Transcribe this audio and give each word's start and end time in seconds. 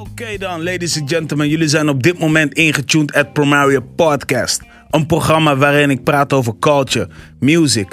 Oké 0.00 0.38
dan, 0.38 0.62
ladies 0.62 1.00
and 1.00 1.10
gentlemen. 1.10 1.48
Jullie 1.48 1.68
zijn 1.68 1.88
op 1.88 2.02
dit 2.02 2.18
moment 2.18 2.52
ingetuned 2.52 3.12
at 3.12 3.32
Promario 3.32 3.80
Podcast. 3.96 4.62
Een 4.90 5.06
programma 5.06 5.56
waarin 5.56 5.90
ik 5.90 6.04
praat 6.04 6.32
over 6.32 6.54
culture, 6.60 7.08
music. 7.40 7.92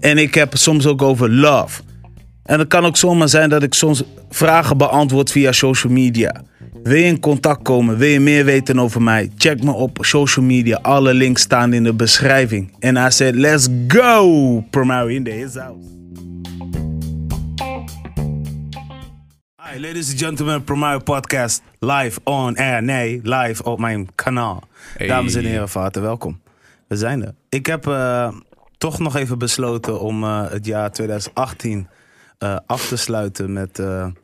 En 0.00 0.18
ik 0.18 0.34
heb 0.34 0.56
soms 0.56 0.86
ook 0.86 1.02
over 1.02 1.30
love. 1.30 1.82
En 2.42 2.58
het 2.58 2.68
kan 2.68 2.84
ook 2.84 2.96
zomaar 2.96 3.28
zijn 3.28 3.48
dat 3.48 3.62
ik 3.62 3.74
soms 3.74 4.02
vragen 4.30 4.76
beantwoord 4.76 5.30
via 5.30 5.52
social 5.52 5.92
media. 5.92 6.42
Wil 6.82 6.96
je 6.96 7.04
in 7.04 7.20
contact 7.20 7.62
komen? 7.62 7.96
Wil 7.96 8.08
je 8.08 8.20
meer 8.20 8.44
weten 8.44 8.78
over 8.78 9.02
mij? 9.02 9.30
Check 9.36 9.62
me 9.62 9.72
op 9.72 9.98
social 10.00 10.44
media. 10.44 10.78
Alle 10.82 11.14
links 11.14 11.42
staan 11.42 11.72
in 11.72 11.84
de 11.84 11.94
beschrijving. 11.94 12.72
En 12.78 12.96
I 12.96 13.10
said, 13.10 13.34
let's 13.34 13.68
go! 13.88 14.64
Promario 14.70 15.06
in 15.06 15.24
the 15.24 15.50
house. 15.54 15.99
Hi, 19.72 19.80
ladies 19.80 20.10
and 20.10 20.18
gentlemen, 20.18 20.64
Promario 20.64 20.98
Podcast 20.98 21.62
live 21.78 22.20
on 22.24 22.56
air. 22.56 22.82
Nee, 22.82 23.20
live 23.22 23.62
op 23.62 23.78
mijn 23.78 24.14
kanaal. 24.14 24.62
Hey. 24.96 25.06
Dames 25.06 25.34
en 25.34 25.44
heren, 25.44 25.68
van 25.68 25.82
harte 25.82 26.00
welkom. 26.00 26.40
We 26.86 26.96
zijn 26.96 27.24
er. 27.24 27.34
Ik 27.48 27.66
heb 27.66 27.86
eh, 27.86 28.32
toch 28.78 28.98
nog 28.98 29.16
even 29.16 29.38
besloten 29.38 30.00
om 30.00 30.24
eh, 30.24 30.50
het 30.50 30.66
jaar 30.66 30.92
2018 30.92 31.88
eh, 32.38 32.56
af 32.66 32.88
te 32.88 32.96
sluiten 32.96 33.52
met 33.52 33.78
een 33.78 34.16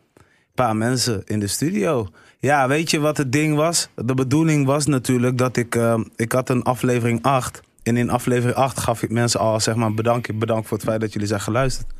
paar 0.54 0.76
mensen 0.76 1.22
in 1.24 1.40
de 1.40 1.46
studio. 1.46 2.08
Ja, 2.38 2.68
weet 2.68 2.90
je 2.90 3.00
wat 3.00 3.16
het 3.16 3.32
ding 3.32 3.56
was? 3.56 3.88
De 3.94 4.14
bedoeling 4.14 4.66
was 4.66 4.86
natuurlijk 4.86 5.38
dat 5.38 5.56
ik... 5.56 5.78
ik 6.16 6.32
had 6.32 6.48
een 6.48 6.62
aflevering 6.62 7.22
8. 7.22 7.60
En 7.82 7.96
in 7.96 8.10
aflevering 8.10 8.56
8 8.56 8.80
gaf 8.80 9.02
ik 9.02 9.10
mensen 9.10 9.40
al 9.40 9.60
zeg 9.60 9.74
maar 9.74 9.94
bedankt, 9.94 10.38
bedankt 10.38 10.68
voor 10.68 10.76
het 10.76 10.86
feit 10.86 11.00
dat 11.00 11.12
jullie 11.12 11.28
zijn 11.28 11.40
geluisterd. 11.40 11.95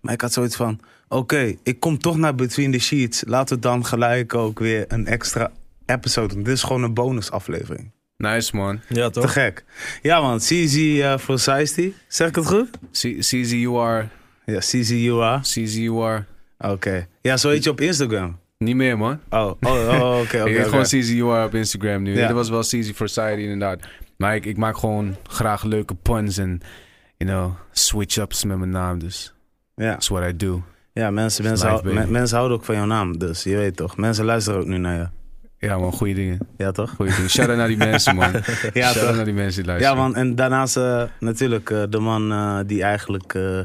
Maar 0.00 0.12
ik 0.12 0.20
had 0.20 0.32
zoiets 0.32 0.56
van, 0.56 0.80
oké, 1.08 1.54
ik 1.62 1.80
kom 1.80 1.98
toch 1.98 2.16
naar 2.16 2.34
Between 2.34 2.72
the 2.72 2.78
Sheets. 2.78 3.22
Laten 3.26 3.56
we 3.56 3.62
dan 3.62 3.84
gelijk 3.86 4.34
ook 4.34 4.58
weer 4.58 4.84
een 4.88 5.06
extra 5.06 5.50
episode 5.86 6.34
doen. 6.34 6.42
Dit 6.42 6.54
is 6.54 6.62
gewoon 6.62 6.82
een 6.82 6.94
bonusaflevering. 6.94 7.90
Nice 8.16 8.56
man. 8.56 8.80
Ja, 8.88 9.10
Te 9.10 9.20
toch? 9.20 9.32
gek. 9.32 9.64
Ja 10.02 10.20
man, 10.20 10.38
CZ 10.38 10.76
uh, 10.76 11.18
for 11.18 11.38
Seisty. 11.38 11.92
Zeg 12.08 12.28
ik 12.28 12.34
het 12.34 12.46
goed? 12.46 12.70
C- 12.70 13.18
CZ 13.18 13.50
you 13.52 13.78
are. 13.78 14.08
Ja, 14.46 14.58
CZ 14.58 14.88
you 14.90 15.22
are. 15.22 15.40
CZ 15.40 15.74
you 15.76 16.04
are. 16.04 16.24
Oké. 16.58 17.06
Ja, 17.20 17.36
zo 17.36 17.48
heet 17.48 17.64
je 17.64 17.70
op 17.70 17.80
Instagram. 17.80 18.38
Niet 18.58 18.76
meer 18.76 18.98
man. 18.98 19.20
Oh, 19.30 19.50
oh, 19.60 19.88
oh, 20.00 20.18
oké, 20.20 20.42
ik 20.48 20.56
heet 20.56 20.66
gewoon 20.66 20.82
CZ 20.84 21.10
you 21.12 21.32
are 21.32 21.46
op 21.46 21.54
Instagram 21.54 22.02
nu. 22.02 22.16
Ja. 22.16 22.26
Dat 22.26 22.36
was 22.36 22.48
wel 22.48 22.60
CZ 22.60 22.92
for 22.94 23.08
Society 23.08 23.40
inderdaad. 23.42 23.80
Maar 24.16 24.34
ik, 24.34 24.44
ik 24.46 24.56
maak 24.56 24.76
gewoon 24.78 25.16
graag 25.26 25.62
leuke 25.62 25.94
puns 25.94 26.38
en, 26.38 26.60
you 27.16 27.30
know, 27.30 27.52
switch-ups 27.72 28.44
met 28.44 28.58
mijn 28.58 28.70
naam. 28.70 28.98
Dus 28.98 29.34
Ja, 29.80 29.90
that's 29.92 30.08
what 30.08 30.28
I 30.32 30.36
do. 30.36 30.62
ja 30.92 31.10
mensen, 31.10 31.44
mensen, 31.44 31.68
hou- 31.68 31.92
men- 31.94 32.10
mensen 32.10 32.36
houden 32.36 32.58
ook 32.58 32.64
van 32.64 32.74
jouw 32.74 32.84
naam. 32.86 33.18
Dus 33.18 33.42
je 33.42 33.56
weet 33.56 33.76
toch. 33.76 33.96
Mensen 33.96 34.24
luisteren 34.24 34.60
ook 34.60 34.66
nu 34.66 34.76
naar 34.78 34.96
je. 34.98 35.08
Ja 35.66 35.78
man, 35.78 35.92
goede 35.92 36.14
dingen. 36.14 36.38
Ja, 36.56 36.70
toch? 36.72 36.90
Goeie 36.90 37.14
dingen. 37.14 37.30
Shout-out 37.30 37.56
naar 37.58 37.68
die 37.68 37.76
mensen 37.88 38.14
man. 38.14 38.32
Ja, 38.72 38.92
Shout-out 38.92 39.14
naar 39.16 39.24
die 39.24 39.34
mensen 39.34 39.62
die 39.62 39.72
Ja, 39.72 39.78
luisteren. 39.78 39.96
man. 39.96 40.14
En 40.14 40.34
daarnaast 40.34 40.76
eh, 40.76 41.02
natuurlijk 41.20 41.70
eh, 41.70 41.82
de 41.90 41.98
man 41.98 42.32
eh, 42.32 42.58
die 42.66 42.82
eigenlijk 42.82 43.34
eh, 43.34 43.58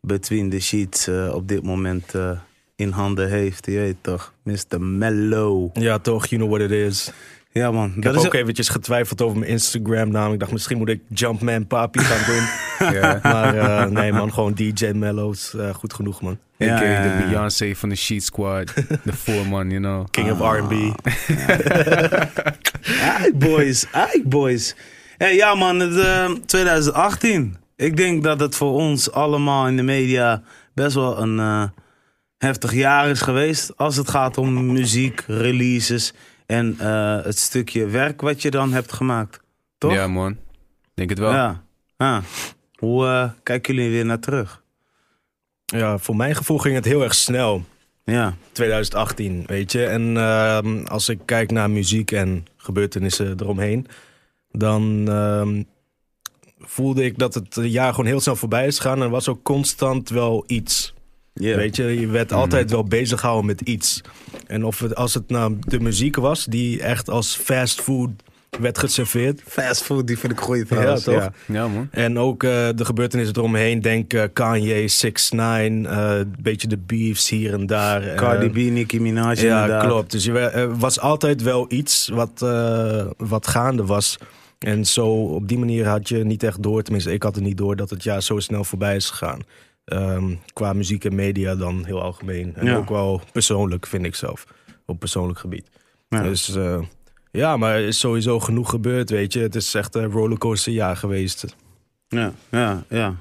Between 0.00 0.50
the 0.50 0.60
Sheets 0.60 1.06
eh, 1.06 1.34
op 1.34 1.48
dit 1.48 1.62
moment 1.62 2.14
eh, 2.14 2.30
in 2.76 2.90
handen 2.90 3.28
heeft. 3.28 3.66
Je 3.66 3.78
weet 3.78 3.96
toch. 4.00 4.32
Mr. 4.42 4.80
Mellow. 4.80 5.70
Ja, 5.72 5.98
toch? 5.98 6.26
You 6.26 6.42
know 6.42 6.54
what 6.56 6.70
it 6.70 6.76
is. 6.86 7.10
Ja, 7.58 7.70
man. 7.70 7.88
Ik 7.88 7.94
Dat 8.02 8.04
heb 8.12 8.14
is 8.22 8.26
ook 8.26 8.34
eventjes 8.34 8.68
getwijfeld 8.68 9.22
over 9.22 9.38
mijn 9.38 9.50
Instagram 9.50 10.10
naam. 10.10 10.32
Ik 10.32 10.38
dacht, 10.38 10.52
misschien 10.52 10.78
moet 10.78 10.88
ik 10.88 11.00
Jumpman 11.08 11.66
Papi 11.66 11.98
gaan 12.00 12.34
doen. 12.34 12.46
Ja. 12.92 13.18
maar 13.22 13.56
eh, 13.58 13.90
nee 13.90 14.12
man, 14.12 14.32
gewoon 14.32 14.54
DJ 14.54 14.90
Mellows. 14.94 15.54
eh, 15.54 15.74
goed 15.74 15.94
genoeg 15.94 16.20
man. 16.22 16.38
Ja, 16.56 16.78
de. 16.78 17.24
Beyoncé 17.26 17.74
van 17.74 17.88
de 17.88 17.94
Sheet 17.94 18.24
Squad. 18.24 18.74
De 19.02 19.12
voorman, 19.24 19.70
you 19.70 19.80
know. 19.80 20.06
King 20.10 20.30
of 20.30 20.38
R&B. 20.40 20.72
Aight 23.02 23.38
boys, 23.48 23.86
aight 23.92 24.28
boys. 24.28 24.74
Hey, 25.16 25.34
ja 25.34 25.54
man, 25.54 25.80
het, 25.80 25.96
eh, 25.98 26.30
2018. 26.46 27.56
Ik 27.76 27.96
denk 27.96 28.24
dat 28.24 28.40
het 28.40 28.54
voor 28.54 28.72
ons 28.72 29.12
allemaal 29.12 29.66
in 29.66 29.76
de 29.76 29.82
media 29.82 30.42
best 30.74 30.94
wel 30.94 31.18
een 31.22 31.70
heftig 32.38 32.72
jaar 32.72 33.08
is 33.08 33.20
geweest. 33.20 33.76
Als 33.76 33.96
het 33.96 34.10
gaat 34.10 34.38
om 34.38 34.72
muziek, 34.72 35.24
releases 35.26 36.12
en 36.48 36.76
eh, 36.78 37.24
het 37.24 37.38
stukje 37.38 37.86
werk 37.86 38.20
wat 38.20 38.42
je 38.42 38.50
dan 38.50 38.72
hebt 38.72 38.92
gemaakt. 38.92 39.40
Toch? 39.78 39.92
Ja 39.92 40.06
man. 40.06 40.36
Denk 40.94 41.10
het 41.10 41.18
wel. 41.18 41.32
Ja. 41.32 41.62
Ah. 41.96 42.22
Hoe 42.74 43.06
eh, 43.06 43.30
kijken 43.42 43.74
jullie 43.74 43.90
weer 43.90 44.04
naar 44.04 44.18
terug? 44.18 44.62
Ja, 45.64 45.98
voor 45.98 46.16
mijn 46.16 46.34
gevoel 46.34 46.58
ging 46.58 46.74
het 46.74 46.84
heel 46.84 47.02
erg 47.02 47.14
snel. 47.14 47.64
Ja, 48.04 48.34
2018, 48.52 49.44
weet 49.46 49.72
je. 49.72 49.86
En 49.86 50.16
ehm, 50.16 50.84
als 50.86 51.08
ik 51.08 51.18
kijk 51.24 51.50
naar 51.50 51.70
muziek 51.70 52.12
en 52.12 52.46
gebeurtenissen 52.56 53.36
eromheen, 53.40 53.86
dan 54.50 55.08
ehm, 55.08 55.62
voelde 56.58 57.04
ik 57.04 57.18
dat 57.18 57.34
het 57.34 57.58
jaar 57.60 57.90
gewoon 57.90 58.06
heel 58.06 58.20
snel 58.20 58.36
voorbij 58.36 58.66
is 58.66 58.78
gegaan. 58.78 58.96
En 58.96 59.02
er 59.02 59.10
was 59.10 59.28
ook 59.28 59.42
constant 59.42 60.08
wel 60.08 60.44
iets. 60.46 60.94
Yeah. 61.38 61.56
Weet 61.56 61.76
je, 61.76 62.00
je 62.00 62.06
werd 62.06 62.32
altijd 62.32 62.70
wel 62.70 62.84
bezig 62.84 63.20
gehouden 63.20 63.46
met 63.46 63.60
iets. 63.60 64.00
En 64.46 64.64
of 64.64 64.78
het, 64.78 64.94
als 64.94 65.14
het 65.14 65.28
nou 65.28 65.56
de 65.60 65.80
muziek 65.80 66.16
was, 66.16 66.44
die 66.44 66.82
echt 66.82 67.10
als 67.10 67.36
fast 67.36 67.80
food 67.80 68.10
werd 68.60 68.78
geserveerd. 68.78 69.42
Fast 69.46 69.82
food, 69.82 70.06
die 70.06 70.18
vind 70.18 70.32
ik 70.32 70.38
goed 70.40 70.68
trouwens. 70.68 71.04
toch? 71.04 71.14
Ja. 71.14 71.32
Ja 71.46 71.68
man. 71.68 71.88
En 71.90 72.18
ook 72.18 72.42
eh, 72.42 72.68
de 72.74 72.84
gebeurtenissen 72.84 73.36
eromheen. 73.36 73.80
Denk 73.80 74.12
eh, 74.12 74.22
Kanye, 74.32 74.88
6 74.88 75.30
9 75.30 75.98
een 75.98 76.34
beetje 76.42 76.68
de 76.68 76.78
beefs 76.78 77.28
hier 77.28 77.52
en 77.52 77.66
daar. 77.66 78.02
eh, 78.02 78.16
Cardi 78.16 78.48
B, 78.50 78.72
Nicki 78.72 79.00
Minaj 79.00 79.34
ja, 79.36 79.62
inderdaad. 79.62 79.86
klopt. 79.86 80.10
Dus 80.10 80.26
er 80.26 80.78
was 80.78 81.00
altijd 81.00 81.42
wel 81.42 81.66
iets 81.72 82.08
wat, 82.12 82.42
eh, 82.42 83.06
wat 83.16 83.46
gaande 83.46 83.84
was. 83.84 84.18
En 84.58 84.84
zo 84.86 85.06
op 85.08 85.48
die 85.48 85.58
manier 85.58 85.86
had 85.86 86.08
je 86.08 86.24
niet 86.24 86.42
echt 86.42 86.62
door, 86.62 86.82
tenminste 86.82 87.12
ik 87.12 87.22
had 87.22 87.34
het 87.34 87.44
niet 87.44 87.56
door, 87.56 87.76
dat 87.76 87.90
het 87.90 88.02
jaar 88.02 88.22
zo 88.22 88.38
snel 88.38 88.64
voorbij 88.64 88.96
is 88.96 89.10
gegaan. 89.10 89.40
Ehm, 89.88 90.34
qua 90.52 90.72
muziek 90.72 91.04
en 91.04 91.14
media 91.14 91.54
dan 91.56 91.84
heel 91.84 92.02
algemeen. 92.02 92.54
En 92.54 92.66
Ja. 92.66 92.76
ook 92.76 92.88
wel 92.88 93.20
persoonlijk, 93.32 93.86
vind 93.86 94.04
ik 94.04 94.14
zelf. 94.14 94.44
Op 94.86 94.98
persoonlijk 94.98 95.38
gebied. 95.38 95.70
Ja. 96.08 96.22
Dus 96.22 96.54
eh, 96.56 96.80
ja, 97.30 97.56
maar 97.56 97.74
er 97.74 97.86
is 97.86 97.98
sowieso 97.98 98.40
genoeg 98.40 98.70
gebeurd, 98.70 99.10
weet 99.10 99.32
je. 99.32 99.40
Het 99.40 99.54
is 99.54 99.74
echt 99.74 99.94
een 99.94 100.10
rollercoaster 100.10 100.72
jaar 100.72 100.96
geweest. 100.96 101.56
Ja, 102.08 102.32
ja, 102.50 102.84
ja. 102.88 103.14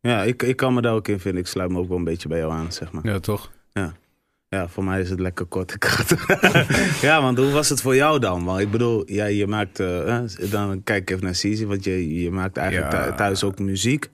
Ja, 0.00 0.22
ik, 0.22 0.42
ik 0.42 0.56
kan 0.56 0.74
me 0.74 0.80
daar 0.82 0.92
ook 0.94 1.08
in 1.08 1.20
vinden. 1.20 1.40
Ik 1.40 1.46
sluit 1.46 1.70
me 1.70 1.78
ook 1.78 1.88
wel 1.88 1.96
een 1.98 2.04
beetje 2.04 2.28
bij 2.28 2.38
jou 2.38 2.52
aan, 2.52 2.72
zeg 2.72 2.92
maar. 2.92 3.06
Ja 3.06 3.18
toch? 3.18 3.50
Ja, 3.72 3.92
voor 4.50 4.84
mij 4.84 5.00
is 5.00 5.10
het 5.10 5.20
lekker 5.20 5.46
kort 5.46 5.72
en 5.72 5.78
krachtig. 5.78 6.26
ja, 7.08 7.22
want 7.22 7.38
hoe 7.38 7.50
was 7.50 7.68
het 7.68 7.80
voor 7.80 7.94
jou 7.94 8.18
dan? 8.18 8.44
Want 8.44 8.60
ik 8.60 8.70
bedoel, 8.70 9.02
ja, 9.12 9.24
je 9.24 9.46
maakt, 9.46 9.80
eh, 9.80 10.20
dan 10.50 10.82
kijk 10.84 11.02
ik 11.02 11.10
even 11.10 11.24
naar 11.24 11.34
Cizi, 11.34 11.66
want 11.66 11.84
je, 11.84 12.20
je 12.22 12.30
maakt 12.30 12.56
eigenlijk 12.56 12.92
Ja. 12.92 13.04
thu- 13.08 13.16
thuis 13.16 13.44
ook 13.44 13.58
muziek. 13.58 14.10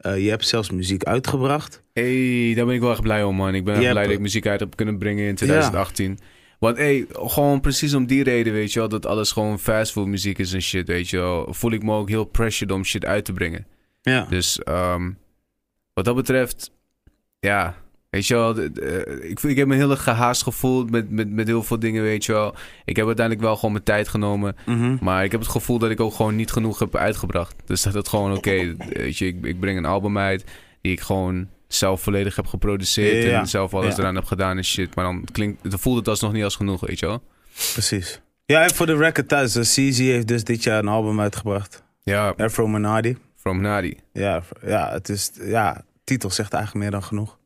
Eh, 0.00 0.24
je 0.24 0.28
hebt 0.30 0.46
zelfs 0.46 0.70
muziek 0.70 1.04
uitgebracht. 1.04 1.82
Hey, 1.92 2.52
daar 2.54 2.66
ben 2.66 2.74
ik 2.74 2.80
wel 2.80 2.90
echt 2.90 3.00
blij 3.00 3.22
om, 3.24 3.36
man. 3.36 3.54
Ik 3.54 3.64
ben 3.64 3.74
Je 3.74 3.78
blij 3.80 3.90
hebt- 3.92 4.04
dat 4.04 4.14
ik 4.14 4.20
muziek 4.20 4.46
uit 4.46 4.60
heb 4.60 4.76
kunnen 4.76 4.98
brengen 4.98 5.24
in 5.28 5.34
2018. 5.34 6.18
Want 6.58 6.76
hey, 6.76 7.06
gewoon 7.10 7.60
precies 7.60 7.94
om 7.94 8.06
die 8.06 8.22
reden, 8.22 8.52
weet 8.52 8.72
je 8.72 8.78
wel, 8.78 8.88
dat 8.88 9.06
alles 9.06 9.32
gewoon 9.32 9.58
fastfood 9.58 10.06
muziek 10.06 10.38
is 10.38 10.52
en 10.52 10.62
shit, 10.62 10.88
weet 10.88 11.08
je 11.08 11.16
wel, 11.16 11.54
voel 11.54 11.72
ik 11.72 11.82
me 11.82 11.92
ook 11.92 12.08
heel 12.08 12.24
pressured 12.24 12.74
om 12.74 12.84
shit 12.84 13.04
uit 13.04 13.24
te 13.24 13.32
brengen. 13.32 13.66
Ja. 14.02 14.26
Dus 14.30 14.62
ehm, 14.62 15.10
wat 15.94 16.04
dat 16.04 16.14
betreft, 16.14 16.70
ja, 17.40 17.74
weet 18.10 18.26
je 18.26 18.34
wel, 18.34 18.54
de- 18.54 19.18
ik, 19.28 19.40
voel- 19.40 19.50
ik 19.50 19.56
heb 19.56 19.66
me 19.68 19.74
heel 19.74 19.90
erg 19.90 20.02
gehaast 20.02 20.42
gevoeld 20.42 20.90
met, 20.90 21.10
met, 21.10 21.30
met 21.30 21.46
heel 21.46 21.62
veel 21.62 21.78
dingen, 21.78 22.02
weet 22.02 22.24
je 22.24 22.32
wel. 22.32 22.54
Ik 22.84 22.96
heb 22.96 23.06
uiteindelijk 23.06 23.46
wel 23.46 23.54
gewoon 23.56 23.72
mijn 23.72 23.84
tijd 23.84 24.08
genomen. 24.08 24.56
Mhm. 24.66 24.96
Maar 25.00 25.24
ik 25.24 25.30
heb 25.30 25.40
het 25.40 25.50
gevoel 25.50 25.78
dat 25.78 25.90
ik 25.90 26.00
ook 26.00 26.14
gewoon 26.14 26.36
niet 26.36 26.50
genoeg 26.52 26.78
heb 26.78 26.96
uitgebracht. 26.96 27.54
Dus 27.64 27.82
dat 27.82 27.94
het 27.94 28.08
gewoon, 28.08 28.36
oké, 28.36 28.76
weet 28.92 29.18
je, 29.18 29.26
ik, 29.26 29.44
ik 29.44 29.60
breng 29.60 29.78
een 29.78 29.84
album 29.84 30.18
uit 30.18 30.44
die 30.80 30.92
ik 30.92 31.00
gewoon 31.00 31.48
zelf 31.68 32.00
volledig 32.02 32.36
heb 32.36 32.46
geproduceerd 32.46 33.24
Ja. 33.24 33.40
en 33.40 33.46
zelf 33.46 33.74
alles 33.74 33.96
Ja. 33.96 34.00
eraan 34.02 34.14
heb 34.14 34.24
gedaan 34.24 34.56
en 34.56 34.64
shit. 34.64 34.94
Maar 34.94 35.04
dan 35.04 35.24
klinkt, 35.32 35.70
dan 35.70 35.78
voelt 35.78 35.96
het 35.98 36.08
alsnog 36.08 36.32
niet 36.32 36.44
als 36.44 36.56
genoeg, 36.56 36.80
weet 36.80 36.98
je 36.98 37.06
wel? 37.06 37.22
Precies. 37.72 38.20
Ja, 38.44 38.62
en 38.62 38.74
voor 38.74 38.86
de 38.86 38.96
record 38.96 39.28
thuis. 39.28 39.52
dus 39.52 39.72
Cizi 39.72 40.04
heeft 40.10 40.28
dus 40.28 40.44
dit 40.44 40.62
jaar 40.62 40.78
een 40.78 40.88
album 40.88 41.20
uitgebracht. 41.20 41.82
Ja, 42.02 42.34
Afro 42.36 42.66
Manardi. 42.66 43.16
From 43.36 43.60
Nadi. 43.60 43.96
Ja, 44.12 44.42
ja, 44.66 44.90
het 44.92 45.08
is, 45.08 45.30
ja, 45.40 45.84
titel 46.04 46.30
zegt 46.30 46.52
eigenlijk 46.52 46.82
meer 46.84 46.92
dan 46.92 47.02
genoeg. 47.02 47.38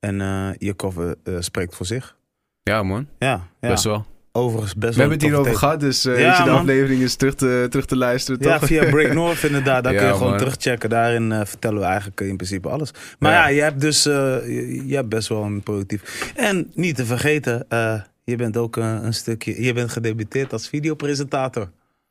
En 0.00 0.20
eh, 0.20 0.48
je 0.58 0.76
cover 0.76 1.14
eh, 1.24 1.34
spreekt 1.38 1.76
voor 1.76 1.86
zich. 1.86 2.16
Ja, 2.62 2.82
man. 2.82 3.06
Ja, 3.18 3.48
ja. 3.60 3.68
Best 3.68 3.84
wel. 3.84 4.06
overigens 4.32 4.74
best 4.74 4.94
We 4.96 5.00
wel 5.00 5.08
hebben 5.10 5.12
het 5.18 5.22
hier 5.22 5.30
een 5.32 5.38
over 5.38 5.50
toffe 5.52 5.66
gehad, 5.66 5.80
dus 5.80 6.04
eh 6.04 6.20
Ja, 6.20 6.26
weet 6.28 6.36
je, 6.36 6.42
de 6.44 6.50
man. 6.50 6.58
aflevering 6.58 7.00
is 7.02 7.14
terug 7.14 7.34
te, 7.34 7.66
terug 7.70 7.86
te 7.86 7.96
luisteren, 7.96 8.40
toch? 8.40 8.50
Ja, 8.60 8.66
via 8.66 8.90
Break 8.90 9.12
North 9.22 9.42
inderdaad. 9.42 9.84
Daar 9.84 9.92
Ja, 9.92 9.98
kun 9.98 10.08
je 10.08 10.14
gewoon 10.14 10.28
man. 10.28 10.38
terugchecken. 10.38 10.90
Daarin 10.90 11.32
eh, 11.32 11.40
vertellen 11.44 11.78
we 11.80 11.84
eigenlijk 11.84 12.20
in 12.20 12.36
principe 12.36 12.68
alles. 12.68 12.90
Maar 13.18 13.32
ja, 13.32 13.38
Ja. 13.48 13.54
je 13.54 13.60
hebt 13.62 13.80
dus 13.80 14.06
eh, 14.06 14.12
je, 14.46 14.86
je 14.86 14.94
hebt 14.94 15.08
best 15.08 15.28
wel 15.28 15.42
een 15.42 15.62
productief. 15.62 16.32
En 16.36 16.70
niet 16.74 16.96
te 16.96 17.04
vergeten, 17.06 17.64
eh, 17.68 18.00
je 18.24 18.36
bent 18.36 18.56
ook 18.56 18.76
een 18.76 19.14
stukje. 19.14 19.62
Je 19.62 19.72
bent 19.72 19.90
gedebuteerd 19.90 20.52
als 20.52 20.68
videopresentator. 20.68 21.70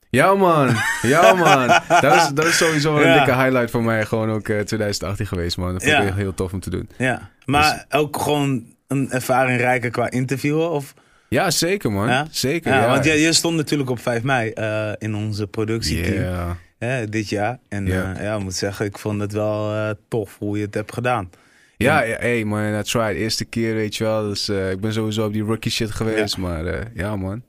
Ja, 0.09 0.33
man. 0.35 0.75
Ja, 1.01 1.33
man. 1.33 1.67
dat, 2.01 2.15
is, 2.15 2.27
dat 2.33 2.45
is 2.45 2.57
sowieso 2.57 2.97
een 2.97 3.13
dikke 3.13 3.35
highlight 3.35 3.71
voor 3.71 3.83
mij. 3.83 4.05
Gewoon 4.05 4.29
ook 4.29 4.47
eh, 4.47 4.59
2018 4.59 5.27
geweest, 5.27 5.57
man. 5.57 5.71
Dat 5.73 5.83
vond 5.83 5.95
Ja. 5.95 6.01
ik 6.01 6.13
heel 6.13 6.33
tof 6.33 6.53
om 6.53 6.59
te 6.59 6.69
doen. 6.69 6.89
Ja. 6.97 7.29
Maar 7.49 7.85
ook 7.89 8.21
gewoon 8.21 8.65
een 8.87 9.11
ervaring 9.11 9.59
rijker 9.59 9.89
qua 9.89 10.09
interviewen? 10.09 10.69
Of? 10.71 10.93
Ja, 11.29 11.51
zeker 11.51 11.91
man. 11.91 12.07
Ja? 12.07 12.27
Zeker, 12.31 12.71
Ja, 12.71 12.79
ja. 12.81 12.87
want 12.87 13.05
je 13.05 13.33
stond 13.33 13.55
natuurlijk 13.55 13.89
op 13.89 13.99
5 13.99 14.23
mei 14.23 14.49
eh, 14.51 14.91
in 14.97 15.15
onze 15.15 15.47
productieteam 15.47 16.23
Ja. 16.23 16.57
hè, 16.77 17.09
dit 17.09 17.29
jaar. 17.29 17.59
En 17.67 17.85
Ja. 17.85 17.93
ja. 18.17 18.21
ja, 18.21 18.35
ik 18.35 18.43
moet 18.43 18.53
zeggen, 18.55 18.85
ik 18.85 18.97
vond 18.97 19.21
het 19.21 19.31
wel 19.31 19.73
eh, 19.73 19.89
tof 20.07 20.35
hoe 20.39 20.57
je 20.57 20.65
het 20.65 20.73
hebt 20.73 20.93
gedaan. 20.93 21.29
Ja, 21.77 22.01
ja, 22.03 22.15
hey 22.19 22.43
man, 22.45 22.71
that's 22.71 22.93
right. 22.93 23.15
Eerste 23.15 23.45
keer, 23.45 23.73
weet 23.75 23.95
je 23.95 24.03
wel. 24.03 24.23
Dus 24.23 24.49
eh, 24.49 24.71
ik 24.71 24.79
ben 24.79 24.93
sowieso 24.93 25.25
op 25.25 25.33
die 25.33 25.43
rookie 25.43 25.71
shit 25.71 25.91
geweest. 25.91 26.37
Maar 26.37 26.65
eh, 26.65 26.85
ja, 26.93 27.15
man. 27.15 27.41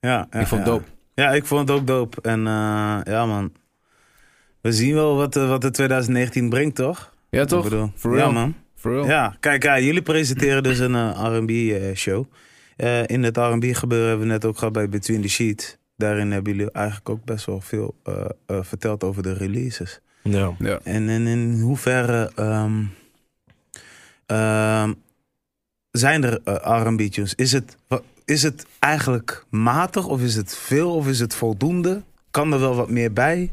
Ja, 0.00 0.26
ja, 0.30 0.40
ik 0.40 0.46
vond 0.46 0.60
het 0.60 0.70
ja. 0.70 0.76
dope. 0.76 0.84
Ja, 1.14 1.30
ik 1.30 1.44
vond 1.46 1.68
het 1.68 1.78
ook 1.78 1.86
dope. 1.86 2.20
En 2.22 2.46
eh, 2.46 2.98
ja, 3.04 3.26
man. 3.26 3.52
We 4.60 4.72
zien 4.72 4.94
wel 4.94 5.16
wat, 5.16 5.36
eh, 5.36 5.48
wat 5.48 5.60
de 5.60 5.70
2019 5.70 6.48
brengt, 6.48 6.76
toch? 6.76 7.14
Ja, 7.30 7.44
toch? 7.44 7.64
Ik 7.64 7.70
bedoel. 7.70 8.16
Ja, 8.16 8.30
man. 8.30 8.54
For 8.82 8.92
real. 8.92 9.06
Ja, 9.06 9.36
kijk, 9.40 9.62
ja, 9.62 9.80
jullie 9.80 10.02
presenteren 10.02 10.62
dus 10.62 10.78
een 10.78 10.94
eh, 10.94 11.36
R&B-show. 11.36 12.26
Eh, 12.76 13.06
in 13.06 13.22
het 13.22 13.36
R&B 13.36 13.64
gebeuren 13.64 14.08
hebben 14.08 14.26
we 14.26 14.32
net 14.32 14.44
ook 14.44 14.58
gehad 14.58 14.72
bij 14.72 14.88
Between 14.88 15.20
the 15.20 15.28
Sheets. 15.28 15.76
Daarin 15.96 16.32
hebben 16.32 16.52
jullie 16.52 16.70
eigenlijk 16.70 17.08
ook 17.08 17.24
best 17.24 17.46
wel 17.46 17.60
veel 17.60 17.94
eh, 18.02 18.24
eh, 18.46 18.58
verteld 18.62 19.04
over 19.04 19.22
de 19.22 19.32
releases. 19.32 20.00
Ja. 20.22 20.54
Ja. 20.58 20.80
En 20.82 21.08
in, 21.08 21.26
in 21.26 21.60
hoeverre 21.60 22.32
ehm, 22.34 22.84
ehm, 24.26 24.92
zijn 25.90 26.24
er 26.24 26.40
eh, 26.44 26.82
R&B-tunes? 26.84 27.34
Is 27.34 27.52
het, 27.52 27.76
is 28.24 28.42
het 28.42 28.66
eigenlijk 28.78 29.44
matig 29.50 30.06
of 30.06 30.20
is 30.20 30.34
het 30.34 30.56
veel 30.56 30.94
of 30.94 31.08
is 31.08 31.18
het 31.18 31.34
voldoende? 31.34 32.02
Kan 32.30 32.52
er 32.52 32.60
wel 32.60 32.74
wat 32.74 32.90
meer 32.90 33.12
bij? 33.12 33.50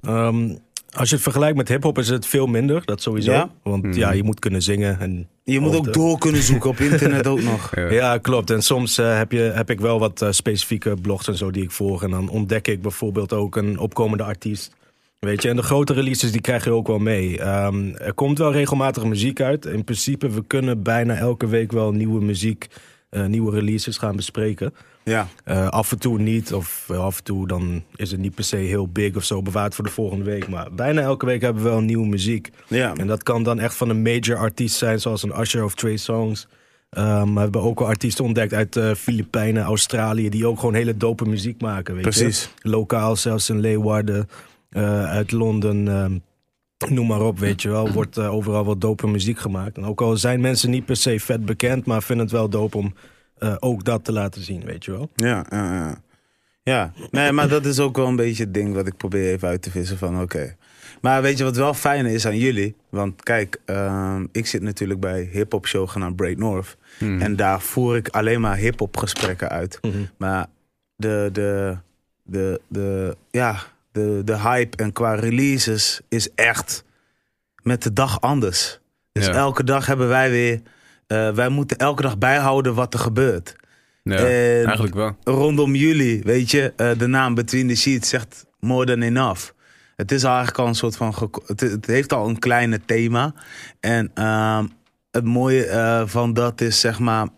Ehm, 0.00 0.56
als 0.96 1.08
je 1.08 1.14
het 1.14 1.24
vergelijkt 1.24 1.56
met 1.56 1.68
hip-hop 1.68 1.98
is 1.98 2.08
het 2.08 2.26
veel 2.26 2.46
minder, 2.46 2.82
dat 2.84 3.02
sowieso. 3.02 3.32
Ja? 3.32 3.50
Want 3.62 3.82
Mhm. 3.82 3.98
ja, 3.98 4.12
je 4.12 4.22
moet 4.22 4.38
kunnen 4.40 4.62
zingen. 4.62 5.00
En, 5.00 5.28
Je 5.44 5.60
moet 5.60 5.74
ook 5.76 5.84
de- 5.84 5.90
door 5.90 6.18
kunnen 6.18 6.42
zoeken 6.42 6.70
op 6.70 6.78
internet 6.90 7.26
ook 7.26 7.42
nog. 7.42 7.74
Ja. 7.76 7.90
ja. 7.90 8.18
klopt. 8.18 8.50
En 8.50 8.62
soms 8.62 8.98
eh, 8.98 9.16
heb, 9.16 9.32
je, 9.32 9.38
heb 9.40 9.70
ik 9.70 9.80
wel 9.80 9.98
wat 9.98 10.22
eh, 10.22 10.30
specifieke 10.30 10.94
blogs 11.02 11.28
en 11.28 11.36
zo 11.36 11.50
die 11.50 11.62
ik 11.62 11.70
volg. 11.70 12.02
En 12.02 12.10
dan 12.10 12.28
ontdek 12.28 12.68
ik 12.68 12.82
bijvoorbeeld 12.82 13.32
ook 13.32 13.56
een 13.56 13.78
opkomende 13.78 14.24
artiest. 14.24 14.76
Weet 15.18 15.42
je, 15.42 15.48
en 15.48 15.56
de 15.56 15.62
grote 15.62 15.92
releases 15.92 16.32
die 16.32 16.40
krijg 16.40 16.64
je 16.64 16.70
ook 16.70 16.86
wel 16.86 16.98
mee. 16.98 17.38
Ehm, 17.40 17.88
er 17.94 18.12
komt 18.14 18.38
wel 18.38 18.52
regelmatig 18.52 19.04
muziek 19.04 19.40
uit. 19.40 19.66
In 19.66 19.84
principe, 19.84 20.30
we 20.30 20.44
kunnen 20.46 20.82
bijna 20.82 21.14
elke 21.16 21.46
week 21.46 21.72
wel 21.72 21.92
nieuwe 21.92 22.20
muziek, 22.24 22.66
eh, 23.10 23.26
nieuwe 23.26 23.52
releases 23.54 23.98
gaan 23.98 24.16
bespreken. 24.16 24.74
Ja, 25.08 25.28
Eh, 25.44 25.68
af 25.68 25.92
en 25.92 25.98
toe 25.98 26.18
niet, 26.18 26.52
of 26.54 26.84
wel 26.86 27.02
af 27.02 27.18
en 27.18 27.24
toe 27.24 27.46
dan 27.46 27.82
is 27.96 28.10
het 28.10 28.20
niet 28.20 28.34
per 28.34 28.44
se 28.44 28.56
heel 28.56 28.88
big 28.88 29.16
of 29.16 29.24
zo 29.24 29.42
bewaard 29.42 29.74
voor 29.74 29.84
de 29.84 29.90
volgende 29.90 30.24
week. 30.24 30.48
Maar 30.48 30.72
bijna 30.72 31.00
elke 31.00 31.26
week 31.26 31.40
hebben 31.40 31.62
we 31.62 31.68
wel 31.68 31.80
nieuwe 31.80 32.06
muziek. 32.06 32.48
ja. 32.68 32.94
En 32.96 33.06
dat 33.06 33.22
kan 33.22 33.42
dan 33.42 33.58
echt 33.60 33.74
van 33.74 33.88
een 33.88 34.02
major 34.02 34.36
artiest 34.36 34.76
zijn, 34.76 35.00
zoals 35.00 35.22
een 35.22 35.40
Usher 35.40 35.64
of 35.64 35.74
Trey 35.74 35.96
Songs. 35.96 36.46
Um, 36.98 37.34
we 37.34 37.40
hebben 37.40 37.62
ook 37.62 37.78
wel 37.78 37.88
artiesten 37.88 38.24
ontdekt 38.24 38.52
uit 38.52 38.72
de 38.72 38.96
Filipijnen, 38.96 39.62
Australië, 39.62 40.28
die 40.28 40.46
ook 40.46 40.58
gewoon 40.58 40.74
hele 40.74 40.96
dope 40.96 41.24
muziek 41.28 41.60
maken. 41.60 41.94
Weet 41.94 42.02
Precies. 42.02 42.50
Je? 42.62 42.68
Lokaal, 42.70 43.16
zelfs 43.16 43.50
in 43.50 43.60
Leeuwarden, 43.60 44.28
eh, 44.70 45.04
uit 45.04 45.32
Londen. 45.32 45.88
ehm, 45.88 46.18
Noem 46.94 47.06
maar 47.06 47.20
op, 47.22 47.38
weet 47.38 47.62
je 47.62 47.68
wel. 47.68 47.90
Wordt 47.92 48.16
eh, 48.16 48.34
overal 48.34 48.64
wel 48.64 48.78
dope 48.78 49.06
muziek 49.06 49.38
gemaakt. 49.38 49.76
En 49.76 49.84
ook 49.84 50.00
al 50.00 50.16
zijn 50.16 50.40
mensen 50.40 50.70
niet 50.70 50.84
per 50.84 50.96
se 50.96 51.20
vet 51.20 51.44
bekend, 51.44 51.86
maar 51.86 52.02
vinden 52.02 52.24
het 52.24 52.34
wel 52.34 52.48
dope 52.48 52.76
om 52.76 52.94
eh, 53.38 53.54
ook 53.58 53.84
dat 53.84 54.04
te 54.04 54.12
laten 54.12 54.42
zien, 54.42 54.64
weet 54.64 54.84
je 54.84 54.90
wel. 54.90 55.10
Ja, 55.14 55.46
ja, 55.50 55.74
ja. 55.74 56.02
Ja, 56.62 56.92
nee, 57.10 57.32
maar 57.32 57.48
dat 57.48 57.64
is 57.66 57.78
ook 57.78 57.96
wel 57.96 58.06
een 58.06 58.16
beetje 58.16 58.42
het 58.44 58.54
ding 58.54 58.74
wat 58.74 58.86
ik 58.86 58.96
probeer 58.96 59.32
even 59.32 59.48
uit 59.48 59.62
te 59.62 59.70
vissen 59.70 59.98
van 59.98 60.20
oké. 60.22 60.56
Maar 61.00 61.22
weet 61.22 61.38
je 61.38 61.44
wat 61.44 61.56
wel 61.56 61.74
fijn 61.74 62.06
is 62.06 62.26
aan 62.26 62.36
jullie? 62.38 62.76
Want 62.88 63.22
kijk, 63.22 63.60
ehm, 63.64 64.26
ik 64.32 64.46
zit 64.46 64.62
natuurlijk 64.62 65.00
bij 65.00 65.28
hip-hop 65.32 65.66
show 65.66 65.88
genaamd 65.88 66.16
Break 66.16 66.36
North. 66.36 66.76
Hmm. 66.98 67.20
En 67.20 67.36
daar 67.36 67.60
voer 67.60 67.96
ik 67.96 68.08
alleen 68.08 68.40
maar 68.40 68.56
hip-hop 68.56 68.96
gesprekken 68.96 69.48
uit. 69.48 69.80
Maar 70.16 70.46
de, 70.96 71.28
de, 71.32 71.76
de, 72.22 72.60
de, 72.68 73.16
ja, 73.30 73.56
de, 73.92 74.22
de 74.24 74.38
hype 74.38 74.76
en 74.76 74.92
qua 74.92 75.14
releases 75.14 76.00
is 76.08 76.28
echt 76.34 76.84
met 77.62 77.82
de 77.82 77.92
dag 77.92 78.20
anders. 78.20 78.80
Dus 79.12 79.26
Ja. 79.26 79.32
elke 79.32 79.64
dag 79.64 79.86
hebben 79.86 80.08
wij 80.08 80.30
weer, 80.30 80.60
eh, 81.08 81.30
wij 81.30 81.48
moeten 81.48 81.76
elke 81.76 82.02
dag 82.02 82.18
bijhouden 82.18 82.74
wat 82.74 82.94
er 82.94 83.00
gebeurt. 83.00 83.56
Ja, 84.02 84.16
En- 84.16 84.64
eigenlijk 84.64 84.94
wel. 84.94 85.16
rondom 85.24 85.74
jullie, 85.74 86.22
weet 86.22 86.50
je, 86.50 86.72
eh, 86.76 86.90
de 86.98 87.06
naam 87.06 87.34
Between 87.34 87.68
the 87.68 87.74
Sheets 87.76 88.08
zegt 88.08 88.46
more 88.60 88.86
than 88.86 89.02
enough. 89.02 89.50
Het 89.96 90.12
is 90.12 90.22
eigenlijk 90.22 90.58
al 90.58 90.66
een 90.66 90.74
soort 90.74 90.96
van, 90.96 91.14
het 91.56 91.86
heeft 91.86 92.12
al 92.12 92.28
een 92.28 92.38
kleine 92.38 92.80
thema. 92.84 93.34
En 93.80 94.10
ehm, 94.14 94.66
het 95.10 95.24
mooie 95.24 95.64
eh, 95.66 96.02
van 96.06 96.32
dat 96.32 96.60
is, 96.60 96.80
zeg 96.80 96.98
maar, 96.98 97.28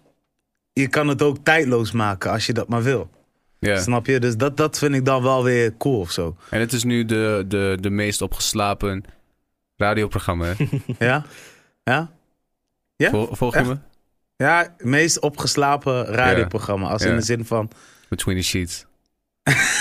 je 0.72 0.88
kan 0.88 1.08
het 1.08 1.22
ook 1.22 1.36
tijdloos 1.42 1.92
maken 1.92 2.30
als 2.30 2.46
je 2.46 2.52
dat 2.52 2.68
maar 2.68 2.82
wil. 2.82 3.10
Ja. 3.58 3.80
Snap 3.80 4.06
je? 4.06 4.20
Dus 4.20 4.36
dat, 4.36 4.56
dat 4.56 4.78
vind 4.78 4.94
ik 4.94 5.04
dan 5.04 5.22
wel 5.22 5.44
weer 5.44 5.76
cool 5.76 6.00
of 6.00 6.10
zo. 6.10 6.36
En 6.50 6.60
het 6.60 6.72
is 6.72 6.84
nu 6.84 7.04
de, 7.04 7.44
de, 7.48 7.78
de 7.80 7.90
meest 7.90 8.22
opgeslapen 8.22 9.04
radioprogramma. 9.76 10.44
Hè? 10.46 10.54
Ja? 11.06 11.24
Ja? 11.84 12.10
Ja? 13.00 13.10
Vol, 13.10 13.28
volg 13.32 13.52
je 13.52 13.58
Echt? 13.58 13.68
me? 13.68 13.76
Ja, 14.36 14.58
het 14.58 14.84
meest 14.84 15.20
opgeslapen 15.20 16.04
radioprogramma. 16.04 16.88
Als 16.88 17.02
in 17.02 17.16
de 17.16 17.22
zin 17.22 17.44
van... 17.44 17.70
Between 18.08 18.36
the 18.36 18.42
Sheets. 18.42 18.86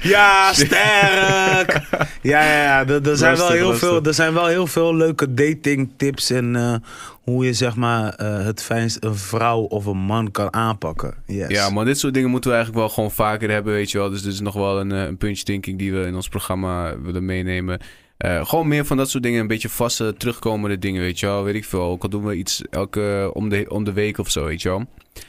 Ja, 0.00 0.52
sterk! 0.52 1.80
Ja, 2.22 2.42
ja, 2.42 2.62
ja. 2.62 2.86
Er, 2.86 3.08
er, 3.08 3.16
zijn 3.16 3.36
wel 3.36 3.50
heel 3.50 3.70
rustig. 3.70 3.88
veel, 3.88 4.02
er 4.02 4.14
zijn 4.14 4.34
wel 4.34 4.46
heel 4.46 4.66
veel 4.66 4.96
leuke 4.96 5.34
dating 5.34 5.90
tips 5.96 6.30
en 6.30 6.56
eh, 6.56 6.74
hoe 7.22 7.44
je 7.44 7.52
zeg 7.52 7.76
maar 7.76 8.14
eh, 8.14 8.44
het 8.44 8.62
fijnst 8.62 9.04
een 9.04 9.16
vrouw 9.16 9.60
of 9.60 9.86
een 9.86 9.98
man 9.98 10.30
kan 10.30 10.52
aanpakken. 10.52 11.14
Yes. 11.26 11.48
Ja, 11.48 11.70
maar 11.70 11.84
dit 11.84 11.98
soort 11.98 12.14
dingen 12.14 12.30
moeten 12.30 12.50
we 12.50 12.56
eigenlijk 12.56 12.86
wel 12.86 12.94
gewoon 12.94 13.10
vaker 13.10 13.50
hebben, 13.50 13.72
weet 13.72 13.90
je 13.90 13.98
wel. 13.98 14.10
Dus 14.10 14.22
dit 14.22 14.32
is 14.32 14.40
nog 14.40 14.54
wel 14.54 14.80
een, 14.80 14.92
eh, 14.92 15.04
een 15.04 15.16
puntje, 15.16 15.44
denk 15.44 15.66
ik, 15.66 15.78
die 15.78 15.92
we 15.92 16.06
in 16.06 16.14
ons 16.14 16.28
programma 16.28 17.00
willen 17.00 17.24
meenemen. 17.24 17.80
Eh, 18.22 18.46
gewoon 18.46 18.68
meer 18.68 18.84
van 18.84 18.96
dat 18.96 19.10
soort 19.10 19.22
dingen, 19.22 19.40
een 19.40 19.46
beetje 19.46 19.68
vaste, 19.68 20.14
terugkomende 20.18 20.78
dingen, 20.78 21.00
weet 21.02 21.20
je 21.20 21.26
wel. 21.26 21.44
Weet 21.44 21.54
ik 21.54 21.64
veel. 21.64 21.80
Ook 21.82 22.02
al 22.02 22.08
doen 22.08 22.24
we 22.24 22.34
iets 22.36 22.62
elke, 22.70 23.30
om, 23.32 23.48
de, 23.48 23.64
om 23.68 23.84
de 23.84 23.92
week 23.92 24.18
of 24.18 24.30
zo, 24.30 24.44
weet 24.44 24.62
je 24.62 24.68
wel. 24.68 24.78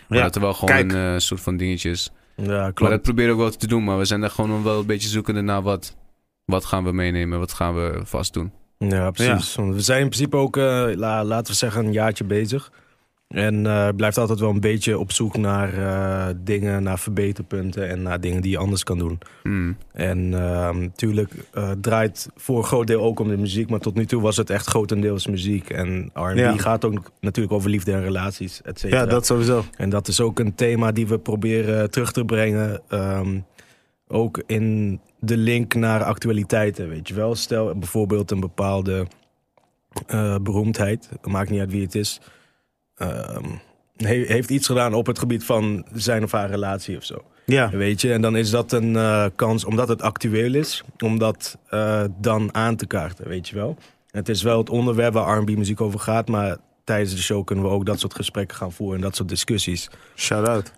Maar 0.07 0.17
Ja, 0.17 0.23
dat 0.23 0.35
er 0.35 0.41
wel 0.41 0.53
gewoon 0.53 0.75
kijk. 0.75 0.91
een 0.91 1.13
eh, 1.13 1.19
soort 1.19 1.41
van 1.41 1.57
dingetjes. 1.57 2.11
Ja, 2.35 2.43
Maar 2.47 2.73
klopt. 2.73 2.91
dat 2.91 3.01
proberen 3.01 3.29
we 3.29 3.35
ook 3.43 3.49
wel 3.49 3.57
te 3.57 3.67
doen, 3.67 3.83
maar 3.83 3.97
we 3.97 4.05
zijn 4.05 4.21
daar 4.21 4.29
gewoon 4.29 4.63
wel 4.63 4.79
een 4.79 4.85
beetje 4.85 5.09
zoekende 5.09 5.41
naar 5.41 5.61
wat. 5.61 5.95
Wat 6.45 6.65
gaan 6.65 6.83
we 6.83 6.91
meenemen, 6.91 7.39
wat 7.39 7.53
gaan 7.53 7.75
we 7.75 7.99
vast 8.03 8.33
doen. 8.33 8.51
Ja, 8.77 9.11
precies. 9.11 9.55
Want 9.55 9.73
we 9.73 9.81
zijn 9.81 10.01
in 10.01 10.09
principe 10.09 10.37
ook, 10.37 10.55
la- 10.55 11.23
laten 11.23 11.51
we 11.51 11.57
zeggen, 11.57 11.85
een 11.85 11.91
jaartje 11.91 12.23
bezig. 12.23 12.71
En 13.33 13.65
eh 13.65 13.87
blijft 13.95 14.17
altijd 14.17 14.39
wel 14.39 14.49
een 14.49 14.59
beetje 14.59 14.99
op 14.99 15.11
zoek 15.11 15.37
naar 15.37 15.73
eh, 15.77 16.35
dingen, 16.43 16.83
naar 16.83 16.99
verbeterpunten 16.99 17.89
en 17.89 18.01
naar 18.01 18.19
dingen 18.21 18.41
die 18.41 18.51
je 18.51 18.57
anders 18.57 18.83
kan 18.83 18.97
doen. 18.97 19.19
Hmm. 19.43 19.77
En 19.93 20.29
natuurlijk 20.79 21.31
draait 21.81 22.29
voor 22.35 22.57
een 22.57 22.63
groot 22.63 22.87
deel 22.87 23.01
ook 23.01 23.19
om 23.19 23.27
de 23.27 23.37
muziek, 23.37 23.69
maar 23.69 23.79
tot 23.79 23.95
nu 23.95 24.05
toe 24.05 24.21
was 24.21 24.37
het 24.37 24.49
echt 24.49 24.67
grotendeels 24.67 25.27
muziek. 25.27 25.69
En 25.69 26.09
R&B 26.13 26.37
Ja. 26.37 26.57
gaat 26.57 26.85
ook 26.85 27.11
natuurlijk 27.19 27.53
over 27.53 27.69
liefde 27.69 27.91
en 27.91 28.01
relaties, 28.01 28.61
et 28.61 28.79
cetera. 28.79 28.99
ja, 29.01 29.05
dat 29.07 29.25
sowieso. 29.25 29.63
En 29.77 29.89
dat 29.89 30.07
is 30.07 30.21
ook 30.21 30.39
een 30.39 30.55
thema 30.55 30.91
die 30.91 31.07
we 31.07 31.19
proberen 31.19 31.91
terug 31.91 32.11
te 32.11 32.25
brengen. 32.25 32.81
ehm, 32.87 33.39
ook 34.07 34.43
in 34.47 34.99
de 35.19 35.37
link 35.37 35.73
naar 35.75 36.03
actualiteiten, 36.03 36.89
weet 36.89 37.07
je 37.07 37.13
wel. 37.13 37.35
Stel 37.35 37.75
bijvoorbeeld 37.75 38.31
een 38.31 38.39
bepaalde 38.39 39.07
eh, 40.07 40.35
beroemdheid, 40.41 41.09
maakt 41.23 41.49
niet 41.49 41.59
uit 41.59 41.71
wie 41.71 41.81
het 41.81 41.95
is, 41.95 42.19
ehm, 42.21 42.31
he- 43.98 44.25
heeft 44.27 44.50
iets 44.50 44.67
gedaan 44.67 44.93
op 44.93 45.05
het 45.05 45.19
gebied 45.19 45.43
van 45.43 45.86
zijn 45.93 46.24
of 46.24 46.31
haar 46.31 46.50
relatie 46.50 46.98
of 46.98 47.03
zo. 47.03 47.24
Ja, 47.45 47.69
Weet 47.69 48.01
je, 48.01 48.13
en 48.13 48.22
dan 48.22 48.36
is 48.38 48.50
dat 48.50 48.72
een 48.72 48.95
eh, 48.95 49.25
kans, 49.36 49.65
omdat 49.65 49.88
het 49.88 50.01
actueel 50.01 50.53
is, 50.53 50.83
om 51.03 51.17
dat 51.19 51.57
eh, 51.69 52.03
dan 52.19 52.53
aan 52.55 52.75
te 52.75 52.86
kaarten, 52.88 53.27
weet 53.27 53.48
je 53.50 53.55
wel. 53.55 53.77
Het 54.12 54.29
is 54.29 54.41
wel 54.41 54.57
het 54.57 54.69
onderwerp 54.69 55.13
waar 55.13 55.38
R&B 55.38 55.50
muziek 55.57 55.81
over 55.81 56.00
gaat, 56.00 56.27
maar 56.27 56.57
tijdens 56.83 57.15
de 57.15 57.22
show 57.22 57.45
kunnen 57.45 57.65
we 57.65 57.72
ook 57.72 57.86
dat 57.86 58.00
soort 58.00 58.15
gesprekken 58.15 58.57
gaan 58.57 58.72
voeren 58.72 58.95
en 58.95 59.01
dat 59.01 59.15
soort 59.15 59.29
discussies. 59.29 59.89
shout 60.15 60.48
out. 60.48 60.72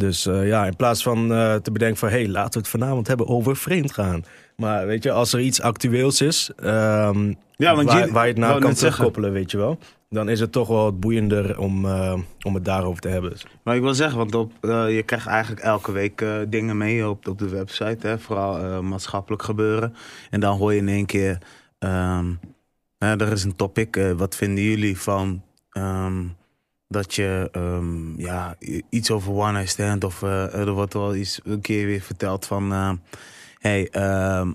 Dus 0.00 0.26
eh, 0.26 0.46
ja, 0.46 0.66
in 0.66 0.76
plaats 0.76 1.02
van 1.02 1.32
eh, 1.32 1.54
te 1.54 1.70
bedenken 1.70 1.98
van... 1.98 2.08
hé, 2.08 2.14
hey, 2.14 2.28
laten 2.28 2.52
we 2.52 2.58
het 2.58 2.68
vanavond 2.68 3.06
hebben 3.06 3.28
over 3.28 3.56
vreemd 3.56 3.92
gaan. 3.92 4.24
Maar 4.56 4.86
weet 4.86 5.02
je, 5.02 5.10
als 5.10 5.32
er 5.32 5.40
iets 5.40 5.60
actueels 5.60 6.20
is... 6.20 6.50
ehm, 6.56 7.32
Ja, 7.56 7.74
want 7.74 7.90
waar, 7.90 8.26
je 8.26 8.32
het 8.32 8.36
naar 8.36 8.60
kan 8.60 8.74
terugkoppelen, 8.74 9.32
weet 9.32 9.50
je 9.50 9.56
wel... 9.56 9.78
dan 10.10 10.28
is 10.28 10.40
het 10.40 10.52
toch 10.52 10.68
wel 10.68 10.82
wat 10.82 11.00
boeiender 11.00 11.58
om, 11.58 11.84
eh, 11.84 12.18
om 12.42 12.54
het 12.54 12.64
daarover 12.64 13.00
te 13.00 13.08
hebben. 13.08 13.32
Maar 13.62 13.76
ik 13.76 13.82
wil 13.82 13.94
zeggen, 13.94 14.18
want 14.18 14.34
op, 14.34 14.52
je 14.60 15.02
krijgt 15.06 15.26
eigenlijk 15.26 15.62
elke 15.62 15.92
week 15.92 16.24
dingen 16.48 16.76
mee 16.76 17.08
op, 17.08 17.28
op 17.28 17.38
de 17.38 17.48
website. 17.48 18.06
Hè? 18.06 18.18
Vooral 18.18 18.82
maatschappelijk 18.82 19.42
gebeuren. 19.42 19.94
En 20.30 20.40
dan 20.40 20.58
hoor 20.58 20.72
je 20.72 20.78
in 20.78 20.88
één 20.88 21.06
keer... 21.06 21.38
ehm, 21.78 22.32
er 22.98 23.32
is 23.32 23.44
een 23.44 23.56
topic. 23.56 24.12
wat 24.16 24.36
vinden 24.36 24.64
jullie 24.64 24.98
van... 24.98 25.42
ehm, 25.70 26.22
dat 26.88 27.14
je 27.14 27.48
ehm, 27.52 28.20
ja, 28.20 28.56
i- 28.60 28.82
iets 28.90 29.10
over 29.10 29.32
one 29.32 29.52
night 29.52 29.68
stand... 29.68 30.04
of 30.04 30.22
eh, 30.22 30.54
er 30.54 30.70
wordt 30.72 30.92
wel 30.94 31.14
iets 31.14 31.40
een 31.44 31.60
keer 31.60 31.86
weer 31.86 32.00
verteld 32.00 32.46
van... 32.46 32.72
eh, 32.72 32.90
hey, 33.58 33.88
ehm, 33.90 34.52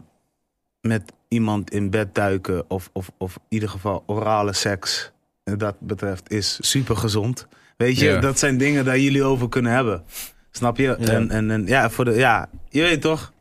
met 0.81 1.11
iemand 1.27 1.71
in 1.71 1.89
bed 1.89 2.15
duiken 2.15 2.69
of, 2.69 2.89
of, 2.93 3.11
of 3.17 3.35
in 3.35 3.41
ieder 3.49 3.69
geval 3.69 4.03
orale 4.05 4.53
seks, 4.53 5.11
en 5.43 5.57
dat 5.57 5.75
betreft, 5.79 6.31
is 6.31 6.57
super 6.61 6.95
gezond. 6.97 7.47
Weet 7.77 7.99
je, 7.99 8.05
dat 8.19 8.39
zijn 8.39 8.57
dingen 8.57 8.85
daar 8.85 8.99
jullie 8.99 9.23
over 9.23 9.49
kunnen 9.49 9.71
hebben. 9.71 10.03
Snap 10.51 10.77
je? 10.77 10.95
En, 10.95 11.29
en, 11.29 11.51
en 11.51 11.65
ja, 11.67 11.89
voor 11.89 12.05
de, 12.05 12.11
ja, 12.11 12.49
je 12.69 12.81
weet 12.81 13.01
toch? 13.01 13.33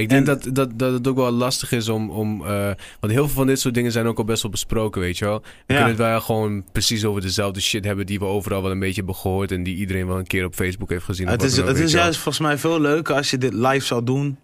Ik 0.00 0.08
denk 0.08 0.26
En- 0.26 0.38
dat, 0.40 0.54
dat, 0.54 0.78
dat 0.78 0.92
het 0.92 1.08
ook 1.08 1.16
wel 1.16 1.30
lastig 1.30 1.72
is 1.72 1.88
om... 1.88 2.10
om 2.10 2.46
eh, 2.46 2.64
want 3.00 3.12
heel 3.12 3.24
veel 3.24 3.34
van 3.36 3.46
dit 3.46 3.60
soort 3.60 3.74
dingen 3.74 3.92
zijn 3.92 4.06
ook 4.06 4.18
al 4.18 4.24
best 4.24 4.42
wel 4.42 4.50
besproken, 4.50 5.00
weet 5.00 5.18
je 5.18 5.24
wel. 5.24 5.40
We 5.40 5.46
Ja. 5.48 5.64
kunnen 5.66 5.86
het 5.88 5.96
wel 5.96 6.20
gewoon 6.20 6.64
precies 6.72 7.04
over 7.04 7.20
dezelfde 7.20 7.60
shit 7.60 7.84
hebben... 7.84 8.06
die 8.06 8.18
we 8.18 8.24
overal 8.24 8.62
wel 8.62 8.70
een 8.70 8.78
beetje 8.78 8.94
hebben 8.94 9.14
gehoord... 9.14 9.52
en 9.52 9.62
die 9.62 9.76
iedereen 9.76 10.06
wel 10.06 10.18
een 10.18 10.26
keer 10.26 10.44
op 10.44 10.54
Facebook 10.54 10.90
heeft 10.90 11.04
gezien. 11.04 11.28
Het 11.28 11.42
is, 11.42 11.56
het 11.56 11.78
is 11.78 11.92
wel. 11.92 12.02
juist 12.02 12.18
volgens 12.20 12.46
mij 12.46 12.58
veel 12.58 12.80
leuker 12.80 13.14
als 13.14 13.30
je 13.30 13.38
dit 13.38 13.52
live 13.52 13.86
zou 13.86 14.04
doen, 14.04 14.38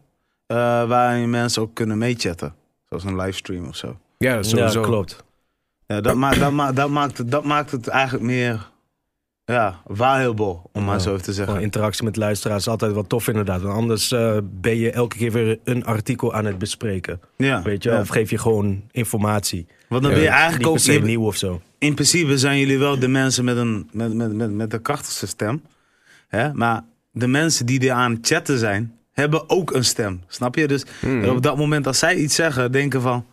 eh 0.46 0.56
waarin 0.88 1.30
mensen 1.30 1.62
ook 1.62 1.74
kunnen 1.74 1.98
meechatten. 1.98 2.54
Zoals 2.88 3.04
een 3.04 3.16
livestream 3.16 3.66
of 3.66 3.76
zo. 3.76 3.98
Ja, 4.18 4.42
sowieso. 4.42 4.80
Ja, 4.80 4.86
klopt. 4.86 5.24
Ja, 5.86 6.00
dat, 6.00 6.14
maakt 6.14 6.38
dat, 6.40 6.52
ma 6.52 6.72
dat, 6.72 6.90
maakt 6.90 7.18
het, 7.18 7.30
dat 7.30 7.44
maakt 7.44 7.70
het 7.70 7.88
eigenlijk 7.88 8.24
meer 8.24 8.70
ja, 9.44 9.80
valuable, 9.86 10.56
om 10.72 10.84
maar 10.84 10.94
Ja, 10.94 11.00
zo 11.00 11.10
even 11.12 11.22
te 11.24 11.32
Gewoon 11.32 11.46
zeggen. 11.46 11.64
interactie 11.64 12.04
met 12.04 12.16
luisteraars 12.16 12.60
is 12.60 12.68
altijd 12.68 12.92
wat 12.92 13.08
tof 13.08 13.28
inderdaad. 13.28 13.60
Want 13.62 13.74
anders 13.74 14.12
eh, 14.12 14.38
ben 14.42 14.76
je 14.76 14.90
elke 14.90 15.16
keer 15.16 15.32
weer 15.32 15.58
een 15.64 15.84
artikel 15.84 16.34
aan 16.34 16.44
het 16.44 16.58
bespreken. 16.58 17.20
Ja, 17.36 17.62
Weet 17.62 17.82
je, 17.82 17.90
ja. 17.90 18.00
Of 18.00 18.08
geef 18.08 18.30
je 18.30 18.38
gewoon 18.38 18.82
informatie. 18.90 19.66
Want 19.88 20.02
dan 20.02 20.10
ben 20.12 20.20
je 20.20 20.26
Niet 20.28 20.36
eigenlijk 20.36 20.66
ook... 20.70 20.78
je- 20.78 21.00
nieuw 21.00 21.24
of 21.26 21.36
zo. 21.36 21.60
in 21.78 21.94
principe 21.94 22.38
zijn 22.38 22.58
jullie 22.58 22.78
wel 22.78 22.98
de 22.98 23.08
mensen 23.08 23.44
met 23.44 23.56
een, 23.56 23.88
met, 23.92 24.14
met, 24.14 24.32
met, 24.32 24.52
met 24.52 24.70
de 24.70 24.80
krachtigste 24.80 25.26
stem. 25.26 25.62
Hè? 26.28 26.52
Maar 26.54 26.84
de 27.10 27.26
mensen 27.26 27.66
die 27.66 27.80
er 27.80 27.92
aan 27.92 28.12
het 28.12 28.26
chatten 28.26 28.58
zijn, 28.58 28.92
hebben 29.12 29.50
ook 29.50 29.72
een 29.74 29.84
stem. 29.84 30.22
Snap 30.28 30.54
je? 30.54 30.66
Dus 30.68 30.84
Mhm. 31.00 31.28
op 31.28 31.42
dat 31.42 31.56
moment 31.56 31.86
als 31.86 31.98
zij 31.98 32.16
iets 32.16 32.34
zeggen, 32.34 32.72
denken 32.72 33.00
van... 33.00 33.26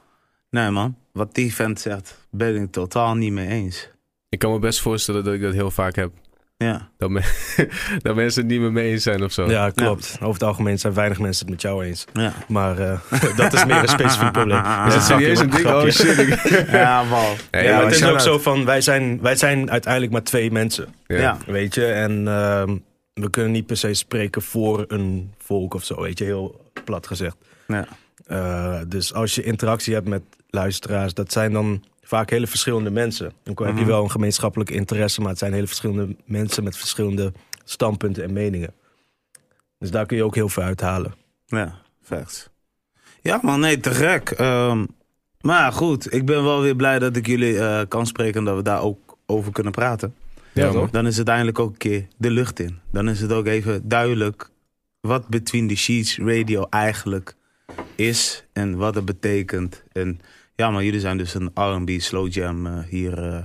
Nee 0.49 0.69
man, 0.69 0.95
wat 1.11 1.35
die 1.35 1.53
vent 1.53 1.79
zegt, 1.79 2.17
ben 2.31 2.55
ik 2.55 2.61
het 2.61 2.71
totaal 2.71 3.15
niet 3.15 3.31
mee 3.31 3.47
eens. 3.47 3.89
Ik 4.31 4.39
kan 4.39 4.51
me 4.51 4.59
best 4.59 4.81
voorstellen 4.81 5.23
dat 5.23 5.33
ik 5.33 5.41
dat 5.41 5.53
heel 5.53 5.71
vaak 5.71 5.95
heb. 5.95 6.11
Ja, 6.57 6.89
Dat, 6.97 7.09
me- 7.09 7.55
dat 8.01 8.15
mensen 8.15 8.41
het 8.41 8.51
niet 8.51 8.61
met 8.61 8.71
me 8.71 8.81
eens 8.81 9.03
zijn 9.03 9.23
of 9.23 9.31
zo. 9.31 9.49
Ja, 9.49 9.69
klopt. 9.69 10.17
Over 10.21 10.33
het 10.33 10.43
algemeen 10.43 10.79
zijn 10.79 10.93
weinig 10.93 11.19
mensen 11.19 11.45
het 11.45 11.53
met 11.53 11.61
jou 11.61 11.85
eens. 11.85 12.05
ja. 12.13 12.33
Maar 12.47 12.77
eh, 12.79 12.99
dat 13.35 13.53
is 13.53 13.65
meer 13.65 13.75
een 13.81 13.87
specifiek 13.87 14.31
probleem. 14.31 14.63
Is 14.87 14.93
het 14.93 15.03
serieus 15.03 15.39
een 15.39 15.49
ding? 15.49 15.65
Oh 15.65 15.89
shit. 15.89 16.15
Ja. 16.71 17.03
Nee, 17.51 17.63
Ja, 17.63 17.75
maar 17.75 17.85
het 17.85 17.95
is 17.95 18.03
ook 18.03 18.19
zo 18.19 18.39
van, 18.39 18.65
wij 18.65 18.81
zijn, 18.81 19.21
wij 19.21 19.35
zijn 19.35 19.71
uiteindelijk 19.71 20.11
maar 20.11 20.23
twee 20.23 20.51
mensen. 20.51 20.93
Ja. 21.07 21.17
Ja. 21.17 21.37
Weet 21.45 21.75
je, 21.75 21.85
en 21.85 22.27
ehm, 22.27 22.77
we 23.13 23.29
kunnen 23.29 23.51
niet 23.51 23.65
per 23.65 23.77
se 23.77 23.93
spreken 23.93 24.41
voor 24.41 24.85
een 24.87 25.33
volk 25.37 25.73
of 25.73 25.83
zo, 25.83 26.01
weet 26.01 26.17
je, 26.17 26.23
heel 26.23 26.71
plat 26.83 27.07
gezegd. 27.07 27.35
Ja. 27.67 27.87
Eh, 28.25 28.79
dus 28.87 29.13
als 29.13 29.35
je 29.35 29.43
interactie 29.43 29.93
hebt 29.93 30.07
met 30.07 30.21
luisteraars, 30.49 31.13
dat 31.13 31.31
zijn 31.31 31.53
dan 31.53 31.83
vaak 32.11 32.29
hele 32.29 32.47
verschillende 32.47 32.89
mensen. 32.91 33.33
Dan 33.43 33.55
heb 33.65 33.75
je 33.75 33.81
Mhm. 33.81 33.85
wel 33.89 34.03
een 34.03 34.11
gemeenschappelijke 34.11 34.73
interesse, 34.73 35.21
maar 35.21 35.29
het 35.29 35.39
zijn 35.39 35.53
hele 35.53 35.67
verschillende 35.67 36.15
mensen 36.25 36.63
met 36.63 36.77
verschillende 36.77 37.33
standpunten 37.63 38.23
en 38.23 38.33
meningen. 38.33 38.73
Dus 39.79 39.91
daar 39.91 40.05
kun 40.05 40.17
je 40.17 40.23
ook 40.23 40.35
heel 40.35 40.49
veel 40.49 40.63
uithalen. 40.63 41.13
Ja, 41.47 41.81
facts. 42.01 42.49
Ja 43.21 43.39
man, 43.41 43.59
nee, 43.59 43.79
te 43.79 43.91
gek. 43.91 44.29
Ehm, 44.29 44.85
maar 45.41 45.71
goed, 45.73 46.13
ik 46.13 46.25
ben 46.25 46.43
wel 46.43 46.61
weer 46.61 46.75
blij 46.75 46.99
dat 46.99 47.15
ik 47.15 47.27
jullie 47.27 47.59
eh, 47.59 47.81
kan 47.87 48.05
spreken 48.07 48.39
en 48.39 48.45
dat 48.45 48.55
we 48.55 48.61
daar 48.63 48.81
ook 48.81 49.17
over 49.25 49.51
kunnen 49.51 49.71
praten. 49.71 50.15
Ja, 50.53 50.65
toch? 50.65 50.75
man. 50.75 50.87
Dan 50.91 51.07
is 51.07 51.17
het 51.17 51.27
eindelijk 51.27 51.59
ook 51.59 51.71
een 51.71 51.77
keer 51.77 52.07
de 52.17 52.31
lucht 52.31 52.59
in. 52.59 52.79
Dan 52.91 53.09
is 53.09 53.21
het 53.21 53.31
ook 53.31 53.45
even 53.45 53.87
duidelijk 53.89 54.49
wat 54.99 55.27
Between 55.27 55.67
the 55.67 55.75
Sheets 55.75 56.17
Radio 56.17 56.67
eigenlijk 56.69 57.35
is 57.95 58.43
en 58.53 58.77
wat 58.77 58.95
het 58.95 59.05
betekent. 59.05 59.83
En 59.91 60.19
ja, 60.61 60.71
maar 60.71 60.83
jullie 60.83 60.99
zijn 60.99 61.17
dus 61.17 61.33
een 61.33 61.51
R&B 61.53 61.89
slow 62.01 62.31
jam 62.33 62.65
eh, 62.67 62.73
hier 62.89 63.23
eh, 63.33 63.43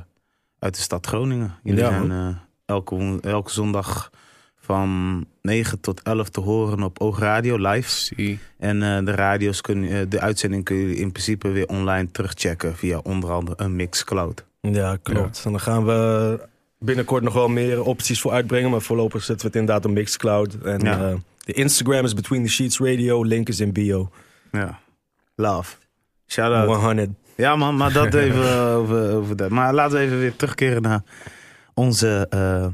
uit 0.58 0.75
de 0.75 0.80
stad 0.80 1.06
Groningen. 1.06 1.54
Jullie 1.62 1.80
Ja, 1.82 1.88
zijn 1.90 2.11
eh, 2.11 2.37
elke, 2.64 3.18
elke 3.20 3.50
zondag 3.50 4.11
van 4.56 5.25
9 5.42 5.80
tot 5.80 6.02
11 6.02 6.28
te 6.28 6.40
horen 6.40 6.82
op 6.82 7.00
Oogradio 7.00 7.56
live. 7.68 7.90
Zie. 7.90 8.38
En 8.58 8.78
de 9.04 9.11
radio's 9.14 9.61
kun, 9.61 10.08
de 10.08 10.20
uitzending 10.20 10.64
kun 10.64 10.76
je 10.76 10.96
in 10.96 11.12
principe 11.12 11.49
weer 11.49 11.66
online 11.66 12.11
terugchecken 12.11 12.76
via 12.76 12.99
onder 12.99 13.30
andere 13.30 13.64
een 13.64 13.76
Mixcloud. 13.76 14.44
Ja, 14.61 14.96
klopt. 15.02 15.42
En 15.44 15.50
dan 15.50 15.61
gaan 15.61 15.85
we 15.85 16.40
binnenkort 16.78 17.23
nog 17.23 17.35
wel 17.35 17.49
meer 17.49 17.82
opties 17.82 18.20
voor 18.20 18.32
uitbrengen. 18.32 18.70
Maar 18.70 18.80
voorlopig 18.82 19.23
zetten 19.23 19.46
we 19.46 19.52
het 19.52 19.61
inderdaad 19.61 19.85
op 19.85 19.90
Mixcloud. 19.96 20.54
En 20.54 20.80
Ja. 20.80 21.14
de 21.44 21.52
Instagram 21.52 22.04
is 22.04 22.14
Between 22.14 22.42
the 22.42 22.50
Sheets 22.50 22.78
Radio. 22.78 23.23
Link 23.25 23.49
is 23.49 23.61
in 23.61 23.73
bio. 23.73 24.11
Ja. 24.52 24.80
Love. 25.35 25.76
Shout 26.26 26.52
out. 26.52 26.76
100. 26.80 27.09
Ja 27.37 27.56
man, 27.56 27.76
maar 27.76 27.92
dat 27.92 28.14
even 28.25 28.42
eh, 28.42 28.76
over, 28.76 29.12
over 29.14 29.37
dat. 29.37 29.50
Maar 29.50 29.75
laten 29.75 29.99
we 29.99 30.04
even 30.04 30.18
weer 30.18 30.37
terugkeren 30.37 30.83
naar 30.83 31.02
onze 31.75 32.26
eh, 32.30 32.66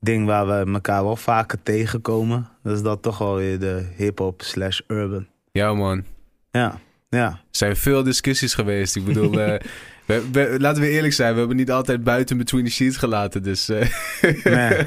ding 0.00 0.26
waar 0.26 0.46
we 0.46 0.72
elkaar 0.72 1.04
wel 1.04 1.16
vaker 1.16 1.62
tegenkomen. 1.62 2.48
Dat 2.62 2.76
is 2.76 2.82
dat 2.82 3.02
toch 3.02 3.18
wel 3.18 3.34
weer 3.34 3.58
de 3.58 3.86
hip-hop 3.96 4.42
slash 4.42 4.80
urban. 4.86 5.26
Ja, 5.52 5.74
man. 5.74 6.04
Ja, 6.50 6.78
ja. 7.08 7.26
Er 7.28 7.38
zijn 7.50 7.76
veel 7.76 8.02
discussies 8.02 8.54
geweest. 8.54 8.96
Ik 8.96 9.04
bedoel, 9.04 9.40
eh, 9.40 9.60
we, 10.06 10.28
we- 10.32 10.56
laten 10.58 10.82
we 10.82 10.88
eerlijk 10.88 11.14
zijn. 11.14 11.32
We 11.32 11.38
hebben 11.38 11.56
niet 11.56 11.70
altijd 11.70 12.04
buiten 12.04 12.36
Between 12.36 12.64
the 12.64 12.70
Sheets 12.70 12.96
gelaten. 12.96 13.42
Dus 13.42 13.66
Nee, 13.66 13.78
nee, 14.44 14.86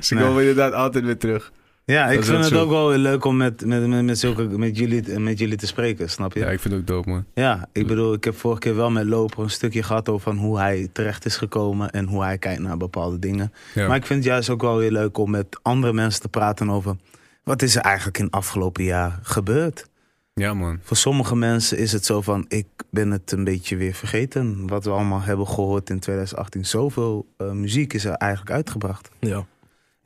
ze 0.00 0.14
nee. 0.14 0.24
komen 0.24 0.40
inderdaad 0.40 0.72
altijd 0.72 1.04
weer 1.04 1.18
terug. 1.18 1.52
Ja, 1.94 2.08
ik 2.08 2.24
vind 2.24 2.38
het 2.38 2.46
zo. 2.46 2.60
ook 2.60 2.70
wel 2.70 2.88
weer 2.88 2.98
leuk 2.98 3.24
om 3.24 3.36
met, 3.36 3.64
met, 3.66 3.86
met, 3.86 4.04
met, 4.04 4.18
zulke, 4.18 4.42
met, 4.42 4.78
jullie, 4.78 5.18
met 5.18 5.38
jullie 5.38 5.56
te 5.56 5.66
spreken, 5.66 6.10
snap 6.10 6.32
je? 6.34 6.40
Ja, 6.40 6.50
ik 6.50 6.60
vind 6.60 6.74
het 6.74 6.82
ook 6.82 6.88
dope, 6.88 7.08
man. 7.08 7.24
Ja, 7.34 7.68
ik 7.72 7.86
bedoel, 7.86 8.12
ik 8.12 8.24
heb 8.24 8.36
vorige 8.36 8.60
keer 8.60 8.76
wel 8.76 8.90
met 8.90 9.06
Loper 9.06 9.42
een 9.42 9.50
stukje 9.50 9.82
gehad 9.82 10.08
over 10.08 10.22
van 10.22 10.36
hoe 10.36 10.58
hij 10.58 10.88
terecht 10.92 11.24
is 11.24 11.36
gekomen 11.36 11.90
en 11.90 12.06
hoe 12.06 12.22
hij 12.22 12.38
kijkt 12.38 12.60
naar 12.60 12.76
bepaalde 12.76 13.18
dingen. 13.18 13.52
Ja. 13.74 13.86
Maar 13.86 13.96
ik 13.96 14.06
vind 14.06 14.18
het 14.18 14.28
juist 14.28 14.50
ook 14.50 14.62
wel 14.62 14.76
weer 14.76 14.90
leuk 14.90 15.18
om 15.18 15.30
met 15.30 15.58
andere 15.62 15.92
mensen 15.92 16.20
te 16.20 16.28
praten 16.28 16.70
over 16.70 16.96
wat 17.42 17.62
is 17.62 17.76
er 17.76 17.82
eigenlijk 17.82 18.18
in 18.18 18.24
het 18.24 18.34
afgelopen 18.34 18.84
jaar 18.84 19.18
gebeurd. 19.22 19.88
ja, 20.34 20.54
man. 20.54 20.78
Voor 20.82 20.96
sommige 20.96 21.36
mensen 21.36 21.78
is 21.78 21.92
het 21.92 22.04
zo 22.04 22.20
van, 22.20 22.44
ik 22.48 22.66
ben 22.90 23.10
het 23.10 23.32
een 23.32 23.44
beetje 23.44 23.76
weer 23.76 23.94
vergeten. 23.94 24.66
Wat 24.66 24.84
we 24.84 24.90
allemaal 24.90 25.22
hebben 25.22 25.46
gehoord 25.46 25.90
in 25.90 25.98
2018. 26.00 26.66
Zoveel 26.66 27.26
eh, 27.36 27.50
muziek 27.50 27.92
is 27.92 28.04
er 28.04 28.14
eigenlijk 28.14 28.50
uitgebracht. 28.52 29.08
Ja. 29.18 29.46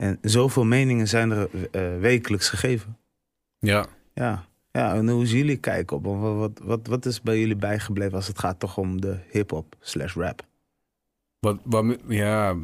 En 0.03 0.17
zoveel 0.21 0.65
meningen 0.65 1.07
zijn 1.07 1.31
er 1.31 1.49
eh, 1.71 1.99
wekelijks 1.99 2.49
gegeven. 2.49 2.97
Ja. 3.59 3.85
Ja. 4.13 4.45
ja, 4.71 4.95
en 4.95 5.09
hoe 5.09 5.25
zien 5.25 5.37
jullie 5.37 5.57
kijken 5.57 5.97
op? 5.97 6.03
Wat, 6.03 6.35
wat, 6.35 6.59
wat, 6.63 6.87
wat 6.87 7.05
is 7.05 7.21
bij 7.21 7.39
jullie 7.39 7.55
bijgebleven 7.55 8.13
als 8.13 8.27
het 8.27 8.39
gaat 8.39 8.59
toch 8.59 8.77
om 8.77 9.01
de 9.01 9.17
hip-hop 9.31 9.75
slash 9.79 10.15
rap? 10.15 10.45
Wat, 11.39 11.59
wat, 11.63 11.97
ja, 12.07 12.55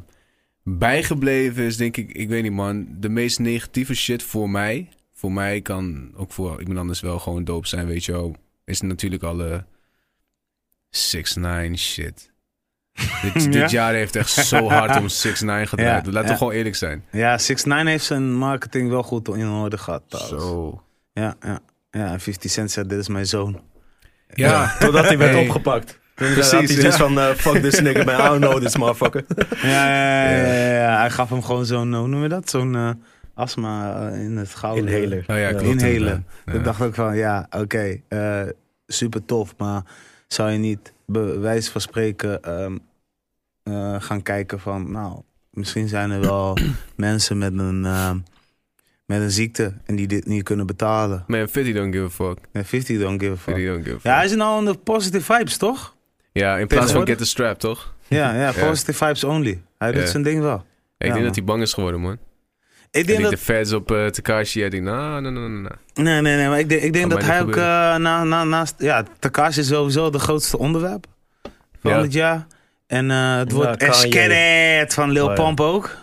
bijgebleven 0.63 1.63
is 1.63 1.77
denk 1.77 1.97
ik, 1.97 2.11
ik 2.11 2.29
weet 2.29 2.43
niet 2.43 2.51
man, 2.51 2.87
de 2.99 3.09
meest 3.09 3.39
negatieve 3.39 3.95
shit 3.95 4.23
voor 4.23 4.49
mij. 4.49 4.89
Voor 5.11 5.31
mij 5.31 5.61
kan 5.61 6.11
ook 6.15 6.31
voor 6.31 6.59
iemand 6.59 6.79
anders 6.79 6.99
wel 6.99 7.19
gewoon 7.19 7.43
dope 7.43 7.67
zijn, 7.67 7.87
weet 7.87 8.05
je 8.05 8.11
wel. 8.11 8.35
Is 8.65 8.81
natuurlijk 8.81 9.23
alle 9.23 9.65
6 10.89 11.35
9 11.35 11.77
shit. 11.77 12.28
dit, 13.33 13.43
Ja? 13.43 13.49
dit 13.49 13.71
jaar 13.71 13.93
heeft 13.93 14.15
echt 14.15 14.29
zo 14.31 14.69
hard 14.69 14.97
om 14.99 15.09
6 15.25 15.41
9 15.41 15.67
gedraaid. 15.67 16.05
Ja, 16.05 16.11
Laten 16.11 16.27
ja. 16.27 16.31
we 16.33 16.37
gewoon 16.37 16.53
eerlijk 16.53 16.75
zijn. 16.75 17.03
Ja, 17.11 17.37
6 17.37 17.63
9 17.63 17.87
heeft 17.87 18.05
zijn 18.05 18.33
marketing 18.33 18.89
wel 18.89 19.03
goed 19.03 19.27
in 19.27 19.47
orde 19.49 19.77
gehad. 19.77 20.03
trouwens. 20.07 20.43
Zo. 20.43 20.81
Ja, 21.13 21.35
ja. 21.41 21.59
Ja, 21.91 22.11
en 22.11 22.19
50 22.19 22.51
Cent 22.51 22.71
zei, 22.71 22.87
dit 22.87 22.99
is 22.99 23.07
mijn 23.07 23.25
zoon. 23.25 23.59
Ja, 24.33 24.71
Totdat 24.79 25.05
hij 25.05 25.17
werd 25.17 25.33
Hey. 25.33 25.43
opgepakt. 25.43 25.99
Precies, 26.15 26.73
hij 26.75 26.83
ja. 26.83 26.91
van, 26.91 27.19
eh, 27.19 27.29
fuck 27.29 27.61
this 27.61 27.79
nigga 27.79 28.03
man, 28.03 28.15
I 28.15 28.27
don't 28.39 28.39
know 28.41 28.61
this 28.61 28.77
motherfucker. 28.77 29.25
Ja, 29.61 29.69
ja, 29.69 30.29
ja, 30.29 30.53
ja, 30.53 30.73
ja. 30.73 30.97
hij 30.99 31.09
gaf 31.09 31.29
hem 31.29 31.43
gewoon 31.43 31.65
zo'n, 31.65 31.93
hoe 31.93 32.07
noem 32.07 32.21
je 32.23 32.29
dat? 32.29 32.49
Zo'n 32.49 32.75
eh, 32.75 32.89
astma 33.33 34.07
eh, 34.11 34.23
in 34.23 34.37
het 34.37 34.49
gouden. 34.55 34.87
Inhaler. 34.87 35.23
Oh 35.27 35.37
ja, 35.37 35.49
klopt. 35.49 35.81
Inhalen. 35.81 36.25
Ja. 36.45 36.53
Ik 36.53 36.63
dacht 36.63 36.81
ook 36.81 36.95
van, 36.95 37.15
ja, 37.15 37.47
oké, 37.49 37.99
eh, 38.07 38.41
super 38.87 39.25
tof, 39.25 39.53
maar 39.57 39.81
zou 40.27 40.51
je 40.51 40.57
niet 40.57 40.93
bij 41.05 41.39
wijze 41.39 41.71
van 41.71 41.81
spreken 41.81 42.41
ehm, 42.43 42.77
eh, 43.69 43.95
gaan 44.01 44.21
kijken 44.21 44.59
van, 44.59 44.91
nou, 44.91 45.21
misschien 45.51 45.87
zijn 45.87 46.11
er 46.11 46.19
wel 46.19 46.57
mensen 46.95 47.37
met 47.37 47.53
een, 47.59 47.85
ehm, 47.85 48.17
met 49.05 49.21
een 49.21 49.31
ziekte 49.31 49.73
en 49.85 49.95
die 49.95 50.07
dit 50.07 50.25
niet 50.25 50.43
kunnen 50.43 50.65
betalen. 50.65 51.23
Man, 51.27 51.47
50 51.49 51.73
don't 51.73 51.93
give 51.93 52.05
a 52.05 52.09
fuck. 52.09 52.37
En 52.51 52.65
50 52.65 52.99
don't 52.99 53.21
give 53.21 53.33
a 53.33 53.35
fuck. 53.37 53.53
50 53.55 53.65
don't 53.65 53.83
give 53.83 53.93
a 53.93 53.95
fuck. 53.95 54.03
Ja, 54.11 54.15
hij 54.15 54.25
is 54.25 54.35
nou 54.35 54.65
de 54.65 54.73
positive 54.73 55.33
vibes, 55.33 55.57
toch? 55.57 55.95
Ja, 56.31 56.57
in 56.57 56.67
plaats 56.67 56.91
van 56.91 57.05
get 57.07 57.17
the 57.17 57.25
strap, 57.25 57.59
toch? 57.59 57.93
Ja, 58.07 58.33
ja, 58.35 58.51
positive 58.67 59.05
vibes 59.05 59.23
only. 59.23 59.61
Hij 59.77 59.91
doet 59.91 60.09
zijn 60.09 60.23
ding 60.23 60.41
wel. 60.41 60.65
Ja, 60.97 61.05
ik 61.05 61.13
denk 61.13 61.25
dat 61.25 61.35
hij 61.35 61.43
bang 61.43 61.61
is 61.61 61.73
geworden, 61.73 62.01
man. 62.01 62.17
Ik 62.91 63.01
En 63.01 63.05
denk 63.05 63.21
dat... 63.21 63.31
de 63.31 63.37
feds 63.37 63.73
op 63.73 63.91
eh 63.91 64.05
Takashi, 64.05 64.63
ik 64.63 64.71
denk, 64.71 64.83
nou, 64.83 65.21
nou, 65.21 65.33
nou, 65.33 65.49
nou, 65.49 65.61
nou. 65.61 65.75
Nee, 65.93 66.21
nee, 66.21 66.35
nee, 66.35 66.47
maar 66.47 66.59
ik 66.59 66.69
denk, 66.69 66.81
ik 66.81 66.93
denk 66.93 67.09
Kan 67.09 67.19
dat 67.19 67.27
hij 67.27 67.41
ook 67.41 67.55
eh, 67.55 67.95
na, 67.95 68.23
na, 68.23 68.43
naast... 68.43 68.75
Ja, 68.77 69.03
Takashi 69.19 69.59
is 69.59 69.67
sowieso 69.67 70.09
de 70.09 70.19
grootste 70.19 70.57
onderwerp 70.57 71.05
van 71.81 71.91
Ja. 71.91 72.01
het 72.01 72.13
jaar. 72.13 72.47
En 72.89 73.11
eh, 73.11 73.35
het 73.37 73.49
Ja, 73.51 73.55
wordt 73.55 74.93
van 74.93 75.11
Lil 75.11 75.27
Oh, 75.29 75.35
ja. 75.57 75.63
Ook. 75.63 75.97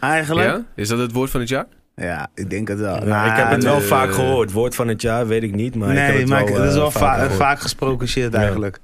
Eigenlijk. 0.00 0.48
Ja? 0.48 0.64
Is 0.74 0.88
dat 0.88 0.98
het 0.98 1.12
woord 1.12 1.30
van 1.30 1.40
het 1.40 1.48
jaar? 1.48 1.66
Ja, 1.96 2.28
ik 2.34 2.50
denk 2.50 2.68
het 2.68 2.78
wel. 2.78 2.94
Ja, 2.94 3.04
Nou, 3.04 3.30
ik 3.30 3.36
heb 3.36 3.50
het 3.50 3.64
wel 3.64 3.80
vaak 3.80 4.12
gehoord. 4.12 4.52
Woord 4.52 4.74
van 4.74 4.88
het 4.88 5.02
jaar 5.02 5.26
weet 5.26 5.42
ik 5.42 5.54
niet, 5.54 5.74
maar 5.74 5.90
ik 5.90 5.98
heb 5.98 6.08
nee, 6.08 6.18
het 6.18 6.28
maar 6.28 6.44
wel, 6.44 6.54
het 6.54 6.64
is 6.64 6.74
eh, 6.74 6.80
wel 6.80 6.90
vaak 6.90 7.30
vaak 7.30 7.60
gesproken 7.60 8.08
shit 8.08 8.34
eigenlijk. 8.34 8.78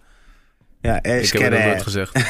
Ja, 0.81 1.02
Ik 1.02 1.33
heb 1.33 1.43
het 1.43 1.50
nooit 1.50 1.62
kerre. 1.62 1.81
gezegd. 1.83 2.12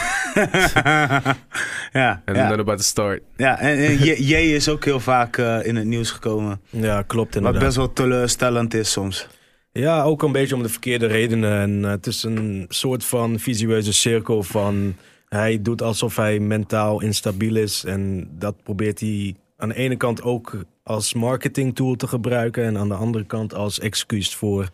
ja, 1.92 2.22
En 2.25 2.34
ja. 2.34 2.48
then 2.48 2.58
about 2.58 2.76
to 2.78 2.82
start. 2.84 3.22
ja, 3.37 3.58
en, 3.60 3.78
en 3.78 3.92
J, 3.98 4.04
J 4.18 4.34
is 4.34 4.68
ook 4.68 4.84
heel 4.84 5.00
vaak 5.00 5.37
eh, 5.37 5.66
in 5.66 5.76
het 5.76 5.84
nieuws 5.84 6.10
gekomen. 6.10 6.60
Ja, 6.70 7.02
klopt 7.02 7.26
Wat 7.26 7.37
inderdaad. 7.37 7.62
best 7.62 7.76
wel 7.76 7.92
teleurstellend 7.92 8.75
is 8.75 8.92
soms. 8.92 9.28
Ja, 9.72 10.02
ook 10.02 10.22
een 10.22 10.32
beetje 10.32 10.54
om 10.54 10.62
de 10.62 10.68
verkeerde 10.68 11.06
redenen. 11.06 11.60
En 11.60 11.82
het 11.90 12.06
is 12.06 12.22
een 12.22 12.64
soort 12.68 13.04
van 13.04 13.38
visueuze 13.38 13.92
cirkel 13.92 14.42
van... 14.42 14.96
Hij 15.28 15.62
doet 15.62 15.82
alsof 15.82 16.16
hij 16.16 16.38
mentaal 16.38 17.00
instabiel 17.00 17.56
is. 17.56 17.85
En 17.85 18.30
dat 18.38 18.62
probeert 18.62 19.00
hij 19.00 19.35
aan 19.56 19.68
de 19.68 19.75
ene 19.75 19.97
kant 19.97 20.23
ook 20.23 20.64
als 20.82 21.14
marketing 21.14 21.75
tool 21.75 21.94
te 21.97 22.06
gebruiken. 22.06 22.64
En 22.64 22.78
aan 22.78 22.88
de 22.88 22.94
andere 22.94 23.25
kant 23.25 23.54
als 23.54 23.78
excuus 23.78 24.35
voor 24.35 24.70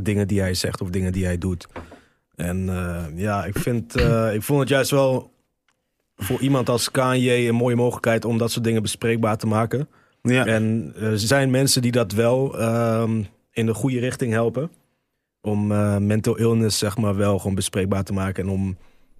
dingen 0.00 0.28
die 0.28 0.40
hij 0.40 0.54
zegt 0.54 0.80
of 0.80 0.90
dingen 0.90 1.12
die 1.12 1.24
hij 1.24 1.38
doet. 1.38 1.66
En 2.34 2.68
eh, 2.68 3.04
ja, 3.14 3.44
ik, 3.44 3.58
vind, 3.58 3.96
eh, 3.96 4.34
ik 4.34 4.42
vond 4.42 4.60
het 4.60 4.68
juist 4.68 4.90
wel 4.90 5.30
voor 6.16 6.40
iemand 6.40 6.68
als 6.68 6.90
Kanye 6.90 7.48
een 7.48 7.54
mooie 7.54 7.76
mogelijkheid... 7.76 8.24
om 8.24 8.38
dat 8.38 8.50
soort 8.50 8.64
dingen 8.64 8.82
bespreekbaar 8.82 9.36
te 9.36 9.46
maken. 9.46 9.88
Ja, 10.22 10.46
En 10.46 10.92
er 11.00 11.18
zijn 11.18 11.50
mensen 11.50 11.82
die 11.82 11.92
dat 11.92 12.12
wel 12.12 12.58
ehm, 12.58 13.22
in 13.52 13.66
de 13.66 13.74
goede 13.74 13.98
richting 13.98 14.32
helpen. 14.32 14.70
Om 15.40 15.72
eh, 15.72 15.96
mental 15.96 16.36
illness 16.36 16.78
zeg 16.78 16.96
maar 16.96 17.16
wel 17.16 17.38
gewoon 17.38 17.54
bespreekbaar 17.54 18.04
te 18.04 18.12
maken. 18.12 18.44
En 18.44 18.50
om 18.50 18.76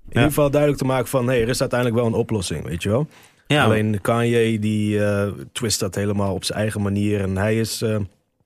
in 0.08 0.12
ieder 0.14 0.28
geval 0.28 0.50
duidelijk 0.50 0.80
te 0.82 0.86
maken 0.88 1.08
van... 1.08 1.28
hé, 1.28 1.34
er 1.34 1.48
is 1.48 1.60
uiteindelijk 1.60 2.00
wel 2.00 2.08
een 2.08 2.18
oplossing, 2.18 2.64
weet 2.64 2.82
je 2.82 2.88
wel. 2.88 3.06
ja, 3.46 3.64
Alleen 3.64 4.00
Kanye 4.00 4.58
die 4.58 5.04
eh, 5.04 5.28
twist 5.52 5.80
dat 5.80 5.94
helemaal 5.94 6.34
op 6.34 6.44
zijn 6.44 6.58
eigen 6.58 6.82
manier. 6.82 7.20
En 7.20 7.36
hij 7.36 7.58
is... 7.58 7.82
eh, 7.82 7.98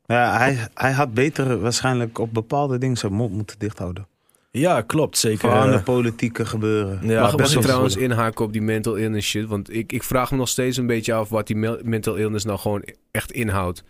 ja 0.06 0.36
hij, 0.38 0.58
hij 0.74 0.92
had 0.92 1.14
beter 1.14 1.60
waarschijnlijk 1.60 2.18
op 2.18 2.34
bepaalde 2.34 2.78
dingen 2.78 2.96
zijn 2.96 3.12
mond 3.12 3.32
moeten 3.32 3.58
dichthouden. 3.58 4.06
ja, 4.50 4.80
klopt, 4.80 5.18
zeker. 5.18 5.50
Aan 5.50 5.68
eh, 5.70 5.76
de 5.76 5.82
politieke 5.82 6.44
gebeuren. 6.46 6.98
ja, 7.02 7.34
best 7.34 7.48
ik 7.48 7.54
wel 7.54 7.62
trouwens 7.62 7.96
inhaken 7.96 8.44
op 8.44 8.52
die 8.52 8.62
mental 8.62 8.94
illness 8.94 9.28
shit? 9.28 9.46
Want 9.46 9.74
ik, 9.74 9.92
ik 9.92 10.02
vraag 10.02 10.30
me 10.30 10.36
nog 10.36 10.48
steeds 10.48 10.76
een 10.76 10.86
beetje 10.86 11.12
af 11.12 11.28
wat 11.28 11.46
die 11.46 11.56
mental 11.82 12.14
illness 12.14 12.44
nou 12.44 12.58
gewoon 12.58 12.84
echt 13.10 13.32
inhoudt. 13.32 13.84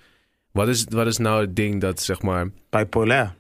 Wat 0.53 0.69
is, 0.69 0.87
wat 0.89 1.07
is 1.07 1.19
nou 1.19 1.41
het 1.41 1.57
ding 1.57 1.81
dat, 1.81 2.01
zeg 2.01 2.23
maar... 2.23 2.49
Bipolair. 2.71 3.35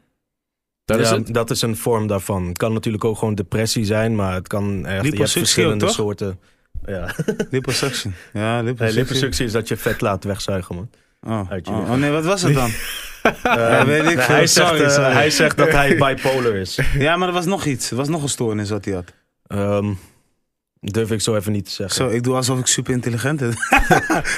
Dat 0.97 1.07
is 1.07 1.11
het? 1.11 1.35
dat 1.35 1.51
is 1.51 1.63
een 1.63 1.77
vorm 1.77 2.07
daarvan. 2.07 2.47
Het 2.47 2.59
kan 2.59 2.73
natuurlijk 2.73 3.05
ook 3.05 3.19
gewoon 3.19 3.35
depressie 3.35 3.85
zijn, 3.85 4.15
maar 4.15 4.35
het 4.35 4.49
kan 4.49 4.77
echt... 4.77 4.87
Je 4.87 4.91
hebt 4.91 5.05
Liposuctie 5.05 5.41
verschillende 5.41 5.85
ook, 5.85 5.91
soorten... 5.91 6.39
Ja. 6.87 7.15
Liposuction. 7.51 8.15
Ja, 8.33 8.61
liposuctie. 8.63 9.03
liposuctie 9.03 9.45
is 9.45 9.53
dat 9.53 9.69
je 9.69 9.77
vet 9.77 10.01
laat 10.01 10.25
wegzuigen, 10.25 10.75
man. 10.75 10.91
Oh, 11.27 11.51
Uit 11.51 11.67
je 11.67 11.73
oh, 11.73 11.91
oh, 11.91 11.97
nee, 11.97 12.11
wat 12.11 12.25
was 12.25 12.43
het 12.43 12.55
dan? 12.55 12.71
Ja, 13.43 13.87
weet 13.87 14.01
ik 14.01 14.07
Nee, 14.07 14.17
veel. 14.17 14.35
hij, 14.35 14.47
zegt, 14.47 14.69
Sorry, 14.69 14.83
eh, 14.83 14.91
sorry. 14.91 15.13
hij 15.13 15.31
zegt 15.31 15.57
dat 15.57 15.71
hij 15.71 15.97
bipolar 16.17 16.55
is. 16.55 16.79
Ja, 16.99 17.17
maar 17.17 17.29
er 17.29 17.35
was 17.35 17.47
nog 17.47 17.65
iets. 17.65 17.91
Er 17.91 17.97
was 17.97 18.09
nog 18.09 18.23
een 18.23 18.29
stoornis 18.29 18.71
wat 18.71 18.85
hij 18.85 18.95
had. 18.95 19.13
Ehm, 19.47 19.93
durf 20.81 21.11
ik 21.11 21.21
zo 21.21 21.37
even 21.37 21.53
niet 21.53 21.65
te 21.65 21.71
zeggen. 21.71 21.95
Zo, 21.95 22.09
ik 22.09 22.23
doe 22.23 22.35
alsof 22.35 22.59
ik 22.59 22.67
super 22.67 22.93
intelligent 22.93 23.39
ben. 23.41 23.55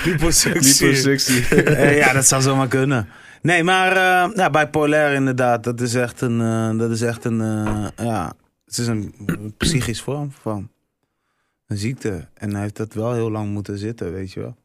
Liposuctie. 0.04 0.86
Liposuctie. 0.86 1.46
Eh, 1.64 1.96
ja, 1.96 2.12
dat 2.12 2.26
zou 2.26 2.42
zomaar 2.42 2.68
kunnen. 2.68 3.08
Nee, 3.42 3.62
maar 3.64 3.90
uh, 3.96 4.36
ja, 4.36 4.50
bipolair 4.50 5.12
inderdaad. 5.14 5.64
Dat 5.64 5.80
is 5.80 5.94
echt 5.94 6.20
een, 6.20 6.40
uh, 6.40 6.78
dat 6.78 6.90
is 6.90 7.02
echt 7.02 7.24
een, 7.24 7.40
uh, 7.40 7.86
ja, 7.96 8.32
het 8.64 8.78
is 8.78 8.86
een 8.86 9.14
psychisch 9.56 10.02
vorm 10.02 10.30
van 10.30 10.68
een 11.66 11.76
ziekte. 11.76 12.28
En 12.34 12.52
hij 12.52 12.62
heeft 12.62 12.76
dat 12.76 12.92
wel 12.94 13.12
heel 13.12 13.30
lang 13.30 13.50
moeten 13.52 13.78
zitten, 13.78 14.12
weet 14.12 14.32
je 14.32 14.40
wel. 14.40 14.56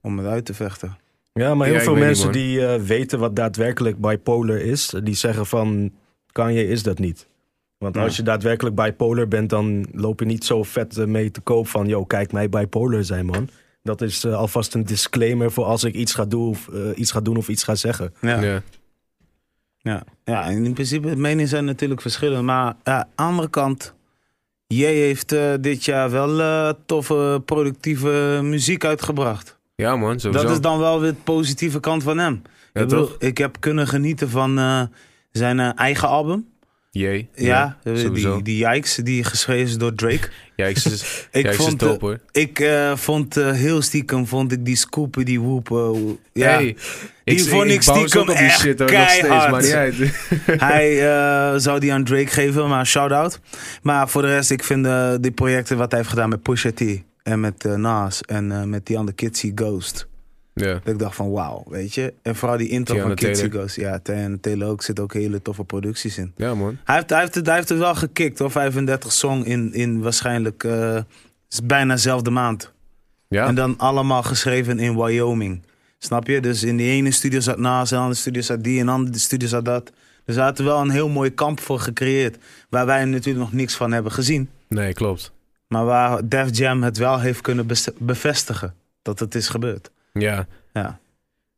Om 0.00 0.18
het 0.18 0.26
uit 0.26 0.44
te 0.44 0.54
vechten. 0.54 0.96
Ja, 1.32 1.54
maar 1.54 1.66
heel 1.66 1.76
Ja, 1.76 1.82
veel 1.82 1.96
mensen 1.96 2.26
niet, 2.26 2.34
die 2.34 2.58
uh, 2.58 2.74
weten 2.74 3.18
wat 3.18 3.36
daadwerkelijk 3.36 4.00
bipolar 4.00 4.58
is, 4.60 4.94
die 5.02 5.14
zeggen 5.14 5.46
van 5.46 5.92
Kanye 6.32 6.66
is 6.68 6.82
dat 6.82 6.98
niet. 6.98 7.26
Want 7.78 7.94
Ja. 7.94 8.02
als 8.02 8.16
je 8.16 8.22
daadwerkelijk 8.22 8.76
bipolar 8.76 9.28
bent, 9.28 9.50
dan 9.50 9.86
loop 9.92 10.20
je 10.20 10.26
niet 10.26 10.44
zo 10.44 10.62
vet 10.62 10.98
eh, 10.98 11.06
mee 11.06 11.30
te 11.30 11.40
koop 11.40 11.68
van, 11.68 11.86
yo, 11.86 12.04
kijk 12.04 12.32
mij 12.32 12.48
bipolar 12.48 13.04
zijn, 13.04 13.26
man. 13.26 13.48
Dat 13.82 14.00
is 14.00 14.24
uh, 14.24 14.36
alvast 14.36 14.74
een 14.74 14.84
disclaimer 14.84 15.52
voor 15.52 15.64
als 15.64 15.84
ik 15.84 15.94
iets 15.94 16.14
ga, 16.14 16.24
doen 16.24 16.48
of, 16.48 16.68
uh, 16.72 16.88
iets 16.94 17.10
ga 17.10 17.20
doen 17.20 17.36
of 17.36 17.48
iets 17.48 17.64
ga 17.64 17.74
zeggen. 17.74 18.14
Ja. 18.20 18.40
Ja. 18.40 18.62
Ja. 19.78 20.04
Ja. 20.24 20.44
in 20.44 20.72
principe, 20.72 21.08
de 21.08 21.16
meningen 21.16 21.48
zijn 21.48 21.64
natuurlijk 21.64 22.00
verschillend. 22.00 22.44
Maar 22.44 22.64
ja, 22.84 22.92
aan 22.92 23.06
de 23.16 23.22
andere 23.22 23.50
kant, 23.50 23.94
jij 24.66 24.94
heeft 24.94 25.32
uh, 25.32 25.52
dit 25.60 25.84
jaar 25.84 26.10
wel 26.10 26.40
uh, 26.40 26.72
toffe, 26.86 27.42
productieve 27.44 28.40
muziek 28.42 28.84
uitgebracht. 28.84 29.58
ja, 29.74 29.96
man, 29.96 30.20
sowieso. 30.20 30.44
Dat 30.44 30.52
is 30.52 30.60
dan 30.60 30.78
wel 30.78 31.00
weer 31.00 31.10
de 31.10 31.16
positieve 31.24 31.80
kant 31.80 32.02
van 32.02 32.18
hem. 32.18 32.42
Ja, 32.72 32.80
ik, 32.80 32.88
bedoel, 32.88 33.06
toch? 33.06 33.16
ik 33.18 33.38
heb 33.38 33.56
kunnen 33.60 33.86
genieten 33.86 34.30
van 34.30 34.58
uh, 34.58 34.82
zijn 35.30 35.60
eigen 35.60 36.08
album. 36.08 36.51
Jee. 36.92 37.28
Ja, 37.34 37.76
die, 37.82 38.42
die 38.42 38.66
Yikes, 38.66 38.94
die 38.94 39.24
geschreven 39.24 39.66
is 39.66 39.76
door 39.78 39.94
Drake. 39.94 40.28
Yikes 40.56 40.86
is, 40.86 41.02
ik 41.30 41.44
Yikes 41.44 41.56
vond, 41.56 41.82
is 41.82 41.88
dope, 41.88 42.04
hoor. 42.04 42.18
Ik 42.32 42.58
uh, 42.58 42.96
vond 42.96 43.36
uh, 43.36 43.50
heel 43.50 43.82
stiekem, 43.82 44.26
vond 44.26 44.52
ik 44.52 44.64
die 44.64 44.76
scoopen, 44.76 45.24
die 45.24 45.40
woepen. 45.40 46.18
Ja, 46.32 46.48
Hey, 46.48 46.76
die 47.24 47.44
vond 47.44 47.70
ik 47.70 47.84
bounce 47.84 48.08
stiekem 48.08 48.26
die 48.26 48.34
echt 48.34 48.60
shit, 48.60 48.78
hoor, 48.78 48.90
nog 48.90 49.08
steeds, 49.08 49.26
keihard. 49.26 49.62
niet 49.62 49.72
uit. 49.72 49.96
Hij 50.70 50.92
uh, 50.92 51.58
zou 51.58 51.80
die 51.80 51.92
aan 51.92 52.04
Drake 52.04 52.30
geven, 52.30 52.68
maar 52.68 52.86
shout-out. 52.86 53.40
Maar 53.82 54.08
voor 54.08 54.22
de 54.22 54.28
rest, 54.28 54.50
ik 54.50 54.64
vind 54.64 54.88
die 55.22 55.32
projecten 55.32 55.76
wat 55.76 55.90
hij 55.90 55.98
heeft 55.98 56.10
gedaan 56.12 56.28
met 56.28 56.42
Pusha 56.42 56.70
T. 56.74 56.82
En 57.22 57.40
met 57.40 57.64
Nas 57.64 58.22
en 58.22 58.70
met 58.70 58.86
die 58.86 58.98
andere 58.98 59.16
Kitsy 59.16 59.52
Ghost. 59.54 60.06
Ja. 60.54 60.72
Dat 60.72 60.86
ik 60.92 60.98
dacht 60.98 61.16
van 61.16 61.30
wauw, 61.30 61.64
weet 61.68 61.94
je. 61.94 62.14
En 62.22 62.36
vooral 62.36 62.56
die 62.56 62.68
intro 62.68 63.14
Tiana 63.14 63.34
van. 63.34 63.50
Ghost. 63.50 63.76
Ja, 63.76 64.00
en 64.02 64.40
Taylor 64.40 64.68
ook 64.68 64.82
zit 64.82 65.00
ook 65.00 65.12
hele 65.12 65.42
toffe 65.42 65.64
producties 65.64 66.18
in. 66.18 66.32
ja, 66.36 66.54
man. 66.54 66.78
Hij 66.84 66.94
heeft, 66.94 67.10
hij 67.10 67.20
heeft, 67.20 67.34
het, 67.34 67.46
hij 67.46 67.54
heeft 67.56 67.68
het 67.68 67.78
wel 67.78 67.94
gekikt 67.94 68.38
hoor. 68.38 68.50
35 68.50 69.12
song 69.12 69.42
in, 69.42 69.72
in 69.72 70.00
waarschijnlijk 70.00 70.64
uh, 70.64 70.96
is 71.50 71.60
bijna 71.64 71.94
dezelfde 71.94 72.30
maand. 72.30 72.72
Ja. 73.28 73.46
En 73.46 73.54
dan 73.54 73.78
allemaal 73.78 74.22
geschreven 74.22 74.78
in 74.78 74.96
Wyoming. 74.96 75.62
Snap 75.98 76.26
je? 76.26 76.40
Dus 76.40 76.62
in 76.62 76.76
die 76.76 76.90
ene 76.90 77.10
studio 77.10 77.40
zat 77.40 77.58
Nas, 77.58 77.90
en 77.90 77.96
de 77.96 78.02
andere 78.02 78.20
studio 78.20 78.42
zat 78.42 78.64
die, 78.64 78.80
en 78.80 78.86
de 78.86 78.92
andere 78.92 79.18
studio 79.18 79.48
zat 79.48 79.64
dat. 79.64 79.92
Dus 80.24 80.34
hij 80.34 80.44
had 80.44 80.58
er 80.58 80.64
wel 80.64 80.80
een 80.80 80.90
heel 80.90 81.08
mooi 81.08 81.34
kamp 81.34 81.60
voor 81.60 81.78
gecreëerd. 81.78 82.36
Waar 82.68 82.86
wij 82.86 83.04
natuurlijk 83.04 83.44
nog 83.44 83.52
niks 83.52 83.74
van 83.74 83.92
hebben 83.92 84.12
gezien. 84.12 84.48
Nee, 84.68 84.92
klopt. 84.92 85.32
Maar 85.66 85.84
waar 85.84 86.28
Def 86.28 86.56
Jam 86.56 86.82
het 86.82 86.96
wel 86.96 87.20
heeft 87.20 87.40
kunnen 87.40 87.66
bevestigen. 87.98 88.74
Dat 89.02 89.18
het 89.18 89.34
is 89.34 89.48
gebeurd. 89.48 89.90
Ja. 90.12 90.46
Ja. 90.72 91.00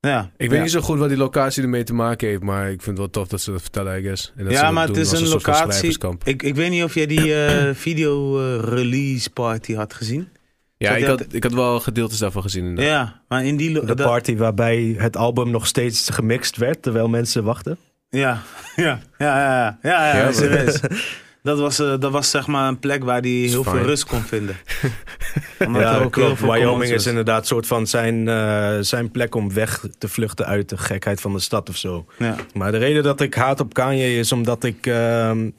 Ja, 0.01 0.31
ik 0.37 0.49
weet 0.49 0.59
ja. 0.59 0.63
niet 0.63 0.73
zo 0.73 0.81
goed 0.81 0.99
wat 0.99 1.09
die 1.09 1.19
locatie 1.19 1.63
ermee 1.63 1.85
te 1.85 1.95
maken 1.95 2.29
heeft, 2.29 2.43
maar 2.43 2.71
ik 2.71 2.83
vind 2.83 2.87
het 2.87 2.99
wel 2.99 3.11
tof 3.11 3.29
dat 3.29 3.41
ze 3.41 3.51
dat 3.51 3.61
vertellen, 3.61 3.99
I 3.99 4.03
guess. 4.03 4.33
En 4.37 4.45
dat 4.45 4.53
ja, 4.53 4.71
maar 4.71 4.89
het 4.89 4.97
is 4.97 5.13
een 5.13 5.29
locatie. 5.29 5.99
Ik, 6.25 6.43
ik 6.43 6.55
weet 6.55 6.71
niet 6.71 6.83
of 6.83 6.95
jij 6.95 7.07
die 7.07 7.27
uh, 7.27 7.71
video 7.87 8.41
uh, 8.41 8.59
release 8.63 9.31
party 9.31 9.75
had 9.75 9.95
gezien. 9.95 10.29
Ja, 10.77 10.97
ik 10.97 11.05
had, 11.05 11.25
ik 11.31 11.43
had 11.43 11.53
wel 11.53 11.81
gedeeltes 11.81 12.19
daarvan 12.19 12.43
gezien. 12.43 12.65
inderdaad. 12.65 13.07
Ja, 13.07 13.23
maar 13.29 13.45
in 13.45 13.57
die... 13.57 13.85
De 13.85 13.95
party 13.95 14.37
waarbij 14.37 14.95
het 14.99 15.17
album 15.17 15.51
nog 15.51 15.67
steeds 15.67 16.09
gemixt 16.09 16.57
werd, 16.57 16.83
terwijl 16.83 17.09
mensen 17.09 17.45
wachten. 17.45 17.79
Ja, 18.09 18.43
ja, 18.77 19.01
ja, 19.19 19.39
ja, 19.39 19.39
ja, 19.39 19.79
ja, 19.83 20.15
ja, 20.15 20.25
Ja, 20.25 20.33
serieus. 20.33 20.81
Dat 21.45 21.59
was, 21.59 21.79
eh, 21.79 21.95
dat 21.99 22.13
was 22.13 22.31
zeg 22.31 22.47
maar 22.47 22.69
een 22.69 22.79
plek 22.79 23.05
waar 23.05 23.21
hij 23.21 23.31
heel 23.31 23.65
veel 23.65 23.83
rust 23.83 24.05
kon 24.05 24.21
vinden. 24.23 24.57
Ja, 25.59 26.07
klopt. 26.11 26.41
Wyoming 26.41 26.93
is 26.93 27.07
inderdaad 27.07 27.47
soort 27.47 27.67
van 27.67 27.87
zijn, 27.87 28.29
eh, 28.29 28.77
zijn 28.81 29.11
plek 29.11 29.35
om 29.35 29.53
weg 29.53 29.87
te 29.99 30.09
vluchten 30.09 30.47
uit 30.47 30.69
de 30.69 30.77
gekheid 30.77 31.21
van 31.21 31.33
de 31.33 31.39
stad 31.39 31.69
of 31.69 31.77
zo. 31.77 32.07
Ja. 32.19 32.37
Maar 32.55 32.73
de 32.73 32.79
reden 32.79 33.03
dat 33.03 33.21
ik 33.21 33.35
haat 33.35 33.61
op 33.61 33.75
Kanye 33.75 34.19
is 34.19 34.33
omdat 34.33 34.65
ik 34.65 34.87
ehm, 34.87 35.51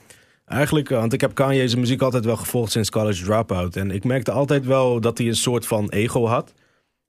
eigenlijk, 0.46 0.90
want 0.90 1.14
ik 1.14 1.22
heb 1.22 1.34
Kanye 1.34 1.68
zijn 1.68 1.82
muziek 1.82 2.02
altijd 2.02 2.26
wel 2.26 2.38
gevolgd 2.38 2.72
sinds 2.72 2.90
College 2.90 3.24
Dropout. 3.24 3.76
En 3.76 3.92
ik 3.92 4.04
merkte 4.04 4.32
altijd 4.32 4.66
wel 4.66 5.00
dat 5.02 5.18
hij 5.18 5.28
een 5.28 5.36
soort 5.36 5.68
van 5.68 5.90
ego 5.90 6.28
had. 6.28 6.54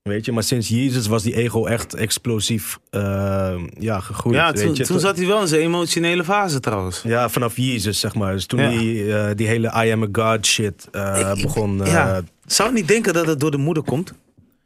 Weet 0.06 0.24
je, 0.24 0.32
maar 0.32 0.42
sinds 0.42 0.68
Jezus 0.68 1.06
was 1.06 1.22
die 1.22 1.36
ego 1.36 1.66
echt 1.66 1.94
explosief 1.94 2.78
ehm, 2.90 3.66
ja, 3.78 4.00
gegroeid. 4.00 4.36
Ja, 4.36 4.52
weet 4.52 4.62
toen, 4.64 4.74
je. 4.74 4.84
toen 4.86 5.00
zat 5.00 5.16
hij 5.16 5.26
wel 5.26 5.40
in 5.40 5.46
zijn 5.48 5.60
emotionele 5.60 6.24
fase 6.24 6.60
trouwens. 6.60 7.02
Ja, 7.04 7.28
vanaf 7.28 7.56
Jezus, 7.56 8.00
zeg 8.00 8.14
maar. 8.14 8.32
Dus 8.32 8.46
toen 8.46 8.60
Ja. 8.60 8.68
die, 8.78 9.14
eh, 9.16 9.30
die 9.34 9.46
hele 9.46 9.72
I 9.86 9.90
am 9.92 10.02
a 10.02 10.08
God 10.12 10.46
shit 10.46 10.88
eh, 10.92 11.32
Ik- 11.36 11.42
begon. 11.42 11.84
eh, 11.84 11.92
ja. 11.92 12.20
Zou 12.46 12.72
niet 12.72 12.88
denken 12.88 13.12
dat 13.12 13.26
het 13.26 13.40
door 13.40 13.50
de 13.50 13.56
moeder 13.56 13.82
komt? 13.82 14.12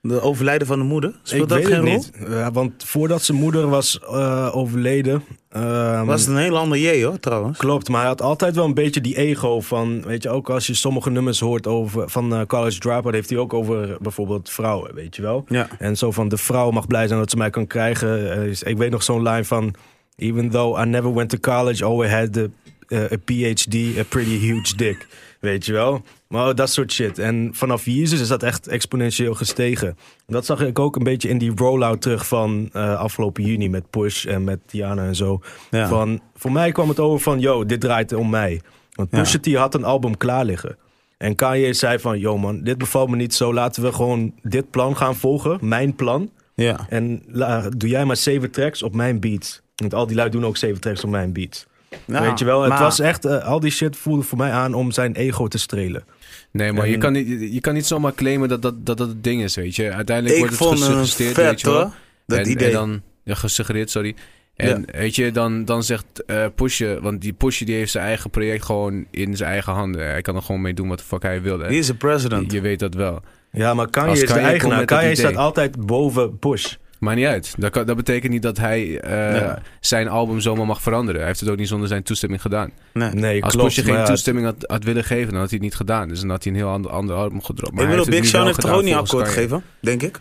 De 0.03 0.21
overlijden 0.21 0.67
van 0.67 0.79
de 0.79 0.85
moeder? 0.85 1.19
Speelt 1.23 1.43
ik 1.43 1.49
dat 1.49 1.59
weet 1.59 1.67
geen 1.67 1.81
rol? 1.81 1.89
niet. 1.93 2.11
Ja, 2.29 2.51
want 2.53 2.85
voordat 2.85 3.23
zijn 3.23 3.39
moeder 3.39 3.69
was 3.69 4.01
eh, 4.01 4.57
overleden. 4.57 5.23
ehm, 5.49 6.05
Was 6.05 6.21
het 6.21 6.31
een 6.31 6.37
heel 6.43 6.59
ander 6.59 6.79
J 6.79 7.03
hoor, 7.03 7.19
trouwens. 7.21 7.59
Klopt, 7.59 7.89
maar 7.89 8.01
hij 8.01 8.09
had 8.09 8.23
altijd 8.23 8.55
wel 8.55 8.65
een 8.65 8.75
beetje 8.75 9.01
die 9.01 9.17
ego 9.17 9.61
van, 9.61 10.03
weet 10.03 10.23
je, 10.23 10.29
ook 10.29 10.51
als 10.51 10.67
je 10.67 10.75
sommige 10.75 11.11
nummers 11.11 11.41
hoort 11.41 11.67
over, 11.67 12.09
van 12.11 12.35
eh, 12.35 12.47
College 12.47 12.79
Dropout, 12.79 13.13
heeft 13.13 13.31
hij 13.31 13.39
ook 13.39 13.55
over 13.55 13.97
bijvoorbeeld 14.01 14.51
vrouwen, 14.51 14.95
weet 14.95 15.17
je 15.17 15.23
wel. 15.23 15.45
Ja. 15.49 15.69
En 15.79 15.97
zo 15.97 16.11
van, 16.11 16.29
de 16.29 16.37
vrouw 16.37 16.71
mag 16.71 16.87
blij 16.87 17.07
zijn 17.07 17.19
dat 17.19 17.31
ze 17.31 17.37
mij 17.37 17.51
kan 17.51 17.67
krijgen. 17.67 18.33
Eh, 18.45 18.51
ik 18.71 18.77
weet 18.77 18.91
nog 18.91 19.03
zo'n 19.03 19.23
line 19.23 19.45
van, 19.45 19.75
even 20.17 20.51
though 20.51 20.81
I 20.83 20.85
never 20.89 21.15
went 21.15 21.31
to 21.31 21.39
college, 21.39 21.85
I 22.05 22.09
had, 22.09 22.33
the, 22.33 22.51
eh, 22.87 22.99
a 23.03 23.17
PhD, 23.25 23.99
a 23.99 24.05
pretty 24.09 24.39
huge 24.39 24.77
dick. 24.77 25.07
Weet 25.41 25.67
je 25.67 25.73
wel? 25.73 26.03
Maar 26.31 26.55
dat 26.55 26.71
soort 26.71 26.93
shit. 26.93 27.19
En 27.19 27.51
vanaf 27.53 27.85
Jezus 27.85 28.21
is 28.21 28.29
dat 28.29 28.43
echt 28.43 28.67
exponentieel 28.69 29.35
gestegen. 29.35 29.97
Dat 30.27 30.47
zag 30.47 30.61
ik 30.61 30.79
ook 30.79 30.97
een 30.97 31.03
beetje 31.03 31.29
in 31.29 31.39
die 31.39 31.53
rollout 31.55 32.01
terug 32.03 32.27
van 32.27 32.69
eh, 32.73 32.97
afgelopen 32.99 33.45
juni 33.45 33.69
met 33.69 33.91
Push 33.91 34.27
en 34.27 34.45
met 34.45 34.59
Tiana 34.67 35.05
en 35.05 35.15
zo. 35.17 35.41
Ja. 35.71 35.89
Van, 35.89 36.21
voor 36.37 36.53
mij 36.53 36.73
kwam 36.73 36.89
het 36.89 37.01
over 37.01 37.21
van, 37.21 37.41
yo, 37.41 37.65
dit 37.67 37.81
draait 37.81 38.13
om 38.13 38.31
mij. 38.31 38.61
Want 38.93 39.11
Pusha 39.11 39.39
T 39.39 39.55
had 39.55 39.75
een 39.75 39.85
album 39.85 40.17
klaar 40.17 40.45
liggen. 40.45 40.77
En 41.19 41.35
Kanye 41.35 41.73
zei 41.73 41.99
van, 41.99 42.19
yo 42.19 42.39
man, 42.39 42.63
dit 42.63 42.79
bevalt 42.79 43.11
me 43.11 43.17
niet 43.17 43.35
zo. 43.35 43.55
Laten 43.55 43.83
we 43.83 43.93
gewoon 43.93 44.33
dit 44.43 44.71
plan 44.71 44.97
gaan 44.97 45.17
volgen. 45.17 45.59
Mijn 45.61 45.95
plan. 45.95 46.31
Ja. 46.55 46.87
En 46.89 47.23
la- 47.27 47.69
doe 47.77 47.89
jij 47.89 48.05
maar 48.05 48.17
zeven 48.17 48.51
tracks 48.51 48.83
op 48.83 48.95
mijn 48.95 49.21
beats. 49.21 49.61
Want 49.77 49.95
al 49.95 50.07
die 50.07 50.17
lui 50.17 50.31
doen 50.31 50.45
ook 50.47 50.57
zeven 50.57 50.81
tracks 50.81 51.05
op 51.05 51.11
mijn 51.11 51.33
beats. 51.33 51.67
Nou, 52.05 52.27
Weet 52.27 52.39
je 52.39 52.45
wel, 52.45 52.61
het 52.61 52.69
maar- 52.71 52.81
was 52.81 52.99
echt, 53.01 53.25
eh, 53.25 53.45
al 53.45 53.61
die 53.61 53.71
shit 53.71 53.97
voelde 53.97 54.23
voor 54.23 54.39
mij 54.39 54.51
aan 54.51 54.75
om 54.75 54.91
zijn 54.91 55.15
ego 55.15 55.47
te 55.49 55.59
strelen. 55.59 56.05
Nee, 56.53 56.73
maar 56.73 56.89
je, 56.89 56.99
kan 56.99 57.13
niet, 57.13 57.53
je 57.53 57.61
kan 57.61 57.75
niet 57.75 57.87
zomaar 57.87 58.15
claimen 58.15 58.49
dat 58.49 58.63
dat, 58.63 58.87
dat, 58.87 58.97
dat 58.99 59.09
het 59.09 59.25
ding 59.25 59.43
is, 59.43 59.55
weet 59.55 59.77
je. 59.77 59.93
Uiteindelijk 59.93 60.37
Ik 60.37 60.59
wordt 60.59 60.81
het 60.81 60.83
gesuggereerd, 60.83 61.35
vet 61.35 61.47
weet 61.47 61.61
je 61.61 61.67
wel. 61.67 61.77
hoor. 61.77 61.93
Dat 62.27 62.39
en, 62.39 62.51
idee. 62.51 62.67
En 62.67 62.73
dan, 62.73 63.03
ja, 63.25 63.35
gesuggereerd, 63.35 63.91
sorry. 63.91 64.15
En 64.57 64.85
weet 64.93 65.15
je, 65.15 65.33
dan, 65.33 65.65
dan 65.65 65.83
zegt 65.83 66.25
eh 66.27 66.47
Pusje, 66.55 66.99
want 67.03 67.21
die 67.21 67.33
Pusje 67.33 67.65
die 67.65 67.75
heeft 67.75 67.91
zijn 67.91 68.05
eigen 68.05 68.31
project 68.31 68.65
gewoon 68.65 69.07
in 69.11 69.37
zijn 69.37 69.51
eigen 69.51 69.73
handen. 69.73 70.07
Hij 70.07 70.23
kan 70.23 70.37
er 70.37 70.43
gewoon 70.43 70.61
mee 70.61 70.75
doen 70.75 70.89
wat 70.89 70.99
de 70.99 71.05
fuck 71.05 71.23
hij 71.23 71.43
wil. 71.43 71.59
He 71.59 71.69
is 71.69 71.91
a 71.91 71.95
president. 71.95 72.53
Je 72.53 72.61
weet 72.61 72.79
dat 72.79 72.95
wel. 72.95 73.21
Ja, 73.53 73.75
maar 73.75 73.91
Kanye 73.91 74.11
Als 74.11 74.23
is 74.23 74.29
de 74.29 74.39
eigenaar. 74.39 74.85
Kanye 74.85 75.15
staat 75.15 75.37
altijd 75.37 75.87
boven 75.87 76.39
Push. 76.39 76.75
Maar 77.01 77.15
niet 77.15 77.27
uit. 77.27 77.55
Dat, 77.59 77.71
kan, 77.71 77.87
dat 77.87 77.97
betekent 77.97 78.33
niet 78.33 78.43
dat 78.43 78.57
hij 78.57 79.01
eh, 79.01 79.53
zijn 79.81 80.09
album 80.09 80.41
zomaar 80.41 80.67
mag 80.67 80.83
veranderen. 80.83 81.17
Hij 81.21 81.29
heeft 81.29 81.41
het 81.41 81.49
ook 81.49 81.57
niet 81.57 81.69
zonder 81.69 81.89
zijn 81.89 82.03
toestemming 82.03 82.43
gedaan. 82.43 82.71
Nee. 82.93 83.11
Nee, 83.13 83.45
Als 83.45 83.53
klopt. 83.55 83.87
Maar 83.87 83.97
geen 83.97 84.05
toestemming 84.05 84.47
had, 84.47 84.57
had 84.67 84.85
willen 84.85 85.05
geven, 85.05 85.29
dan 85.31 85.41
had 85.41 85.49
hij 85.51 85.59
het 85.59 85.67
niet 85.69 85.75
gedaan. 85.77 86.09
Dus 86.09 86.21
dan 86.21 86.31
had 86.31 86.45
hij 86.45 86.53
een 86.53 86.59
heel 86.59 86.69
ander, 86.69 86.91
ander 86.91 87.17
album 87.17 87.43
gedropt. 87.43 87.75
Maar 87.75 87.85
ik 87.85 87.91
bedoel, 87.91 88.05
Big 88.07 88.27
Sean 88.27 88.47
heeft 88.47 88.61
toch 88.61 88.71
ook 88.71 88.83
niet 88.83 88.95
akkoord 88.95 89.29
gegeven, 89.29 89.63
denk 89.81 90.03
ik? 90.03 90.21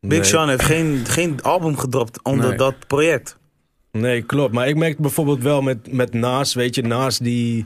Big 0.00 0.18
nee. 0.18 0.24
Sean 0.28 0.48
heeft 0.48 0.62
geen, 0.64 1.02
geen 1.06 1.42
album 1.42 1.76
gedropt 1.78 2.22
onder 2.22 2.48
Nee. 2.48 2.56
dat 2.56 2.74
project. 2.86 3.36
Nee, 3.92 4.22
klopt. 4.22 4.52
Maar 4.54 4.68
ik 4.68 4.76
merk 4.76 4.98
bijvoorbeeld 4.98 5.42
wel 5.42 5.62
met, 5.62 5.92
met 5.92 6.12
Nas, 6.12 6.54
weet 6.54 6.74
je, 6.74 6.82
Nas 6.82 7.18
die... 7.18 7.64